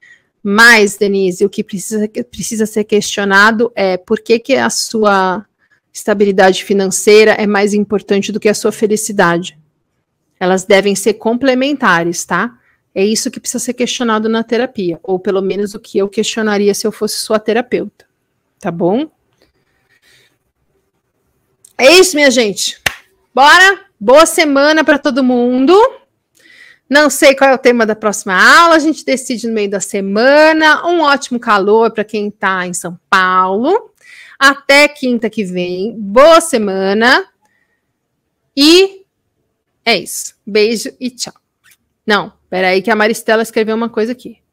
Mas, 0.43 0.99
Denise, 0.99 1.43
o 1.43 1.49
que 1.49 1.65
precisa, 1.65 2.07
precisa 2.31 2.67
ser 2.67 2.85
questionado 2.85 3.73
é 3.75 3.97
por 3.97 4.21
que, 4.21 4.39
que 4.39 4.55
a 4.55 4.69
sua 4.69 5.47
estabilidade 5.91 6.63
financeira 6.63 7.31
é 7.33 7.47
mais 7.47 7.73
importante 7.73 8.31
do 8.31 8.39
que 8.39 8.49
a 8.49 8.55
sua 8.55 8.71
felicidade. 8.71 9.57
Elas 10.39 10.65
devem 10.65 10.95
ser 10.95 11.15
complementares, 11.15 12.27
tá? 12.27 12.59
É 12.95 13.03
isso 13.03 13.31
que 13.31 13.41
precisa 13.41 13.65
ser 13.65 13.73
questionado 13.73 14.29
na 14.29 14.45
terapia, 14.45 15.01
ou 15.03 15.19
pelo 15.19 15.41
menos 15.41 15.75
o 15.75 15.81
que 15.81 15.97
eu 15.97 16.09
questionaria 16.09 16.75
se 16.75 16.87
eu 16.87 16.93
fosse 16.93 17.17
sua 17.17 17.39
terapeuta. 17.39 18.05
Tá 18.61 18.71
bom? 18.71 19.09
É 21.77 21.91
isso, 21.93 22.15
minha 22.15 22.31
gente. 22.31 22.81
Bora? 23.35 23.81
Boa 23.99 24.27
semana 24.27 24.85
para 24.85 24.99
todo 24.99 25.25
mundo. 25.25 25.75
Não 26.89 27.11
sei 27.11 27.35
qual 27.35 27.51
é 27.51 27.55
o 27.55 27.59
tema 27.59 27.85
da 27.85 27.97
próxima 27.97 28.35
aula, 28.35 28.77
a 28.77 28.79
gente 28.79 29.05
decide 29.05 29.49
no 29.49 29.55
meio 29.55 29.71
da 29.71 29.81
semana. 29.81 30.87
Um 30.87 31.01
ótimo 31.01 31.41
calor 31.41 31.91
para 31.91 32.05
quem 32.05 32.29
está 32.29 32.67
em 32.67 32.73
São 32.73 32.99
Paulo. 33.11 33.91
Até 34.39 34.87
quinta 34.87 35.29
que 35.29 35.45
vem. 35.45 35.99
Boa 35.99 36.41
semana. 36.41 37.27
E 38.57 39.05
é 39.85 39.97
isso. 39.97 40.35
Beijo 40.47 40.93
e 41.01 41.11
tchau. 41.11 41.35
Não, 42.07 42.33
peraí 42.49 42.83
que 42.83 42.91
a 42.91 42.97
Maristela 42.97 43.43
escreveu 43.43 43.75
uma 43.75 43.89
coisa 43.89 44.13
aqui. 44.13 44.44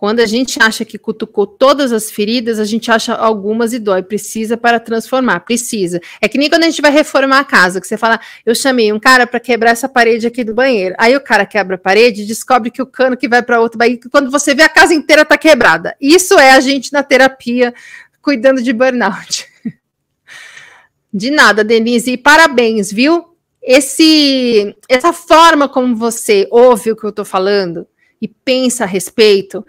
Quando 0.00 0.20
a 0.20 0.26
gente 0.26 0.58
acha 0.62 0.82
que 0.82 0.96
cutucou 0.96 1.46
todas 1.46 1.92
as 1.92 2.10
feridas, 2.10 2.58
a 2.58 2.64
gente 2.64 2.90
acha 2.90 3.12
algumas 3.12 3.74
e 3.74 3.78
dói. 3.78 4.02
Precisa 4.02 4.56
para 4.56 4.80
transformar, 4.80 5.40
precisa. 5.40 6.00
É 6.22 6.26
que 6.26 6.38
nem 6.38 6.48
quando 6.48 6.62
a 6.62 6.70
gente 6.70 6.80
vai 6.80 6.90
reformar 6.90 7.40
a 7.40 7.44
casa, 7.44 7.82
que 7.82 7.86
você 7.86 7.98
fala, 7.98 8.18
eu 8.46 8.54
chamei 8.54 8.90
um 8.94 8.98
cara 8.98 9.26
para 9.26 9.38
quebrar 9.38 9.72
essa 9.72 9.90
parede 9.90 10.26
aqui 10.26 10.42
do 10.42 10.54
banheiro. 10.54 10.94
Aí 10.96 11.14
o 11.14 11.20
cara 11.20 11.44
quebra 11.44 11.76
a 11.76 11.78
parede 11.78 12.24
descobre 12.24 12.70
que 12.70 12.80
o 12.80 12.86
cano 12.86 13.14
que 13.14 13.28
vai 13.28 13.42
para 13.42 13.60
outro 13.60 13.76
banheiro, 13.76 14.08
quando 14.10 14.30
você 14.30 14.54
vê 14.54 14.62
a 14.62 14.70
casa 14.70 14.94
inteira 14.94 15.22
tá 15.22 15.36
quebrada. 15.36 15.94
Isso 16.00 16.38
é 16.38 16.52
a 16.52 16.60
gente 16.60 16.94
na 16.94 17.02
terapia 17.02 17.74
cuidando 18.22 18.62
de 18.62 18.72
burnout. 18.72 19.46
De 21.12 21.30
nada, 21.30 21.62
Denise, 21.62 22.12
e 22.12 22.16
parabéns, 22.16 22.90
viu? 22.90 23.36
Esse, 23.60 24.74
essa 24.88 25.12
forma 25.12 25.68
como 25.68 25.94
você 25.94 26.48
ouve 26.50 26.92
o 26.92 26.96
que 26.96 27.04
eu 27.04 27.10
estou 27.10 27.24
falando, 27.24 27.86
e 28.20 28.28
pensa 28.28 28.84
a 28.84 28.86
respeito, 28.86 29.64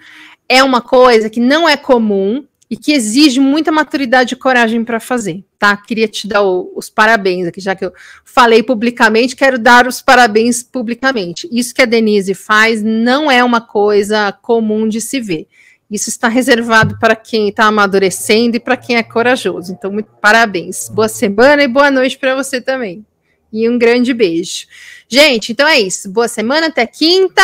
é 0.47 0.63
uma 0.63 0.81
coisa 0.81 1.29
que 1.29 1.39
não 1.39 1.67
é 1.67 1.77
comum 1.77 2.45
e 2.69 2.77
que 2.77 2.93
exige 2.93 3.39
muita 3.39 3.69
maturidade 3.69 4.33
e 4.33 4.37
coragem 4.37 4.83
para 4.85 4.97
fazer, 4.99 5.43
tá? 5.59 5.75
Queria 5.75 6.07
te 6.07 6.25
dar 6.25 6.41
o, 6.41 6.71
os 6.73 6.89
parabéns 6.89 7.45
aqui, 7.47 7.59
já 7.59 7.75
que 7.75 7.83
eu 7.83 7.91
falei 8.23 8.63
publicamente, 8.63 9.35
quero 9.35 9.59
dar 9.59 9.85
os 9.85 10.01
parabéns 10.01 10.63
publicamente. 10.63 11.49
Isso 11.51 11.75
que 11.75 11.81
a 11.81 11.85
Denise 11.85 12.33
faz 12.33 12.81
não 12.81 13.29
é 13.29 13.43
uma 13.43 13.59
coisa 13.59 14.31
comum 14.31 14.87
de 14.87 15.01
se 15.01 15.19
ver. 15.19 15.47
Isso 15.91 16.07
está 16.07 16.29
reservado 16.29 16.97
para 16.97 17.13
quem 17.13 17.49
está 17.49 17.65
amadurecendo 17.65 18.55
e 18.55 18.59
para 18.61 18.77
quem 18.77 18.95
é 18.95 19.03
corajoso. 19.03 19.73
Então, 19.73 19.91
muito 19.91 20.09
parabéns. 20.21 20.87
Boa 20.87 21.09
semana 21.09 21.63
e 21.63 21.67
boa 21.67 21.91
noite 21.91 22.17
para 22.17 22.33
você 22.33 22.61
também. 22.61 23.05
E 23.51 23.69
um 23.69 23.77
grande 23.77 24.13
beijo. 24.13 24.65
Gente, 25.09 25.51
então 25.51 25.67
é 25.67 25.77
isso. 25.77 26.09
Boa 26.09 26.29
semana, 26.29 26.67
até 26.67 26.87
quinta. 26.87 27.43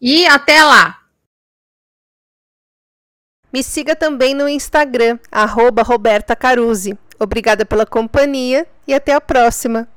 E 0.00 0.26
até 0.26 0.62
lá! 0.62 1.02
Me 3.52 3.62
siga 3.62 3.96
também 3.96 4.34
no 4.34 4.48
Instagram, 4.48 5.18
Roberta 5.82 6.36
Caruzzi. 6.36 6.96
Obrigada 7.18 7.66
pela 7.66 7.84
companhia 7.84 8.66
e 8.86 8.94
até 8.94 9.12
a 9.12 9.20
próxima! 9.20 9.88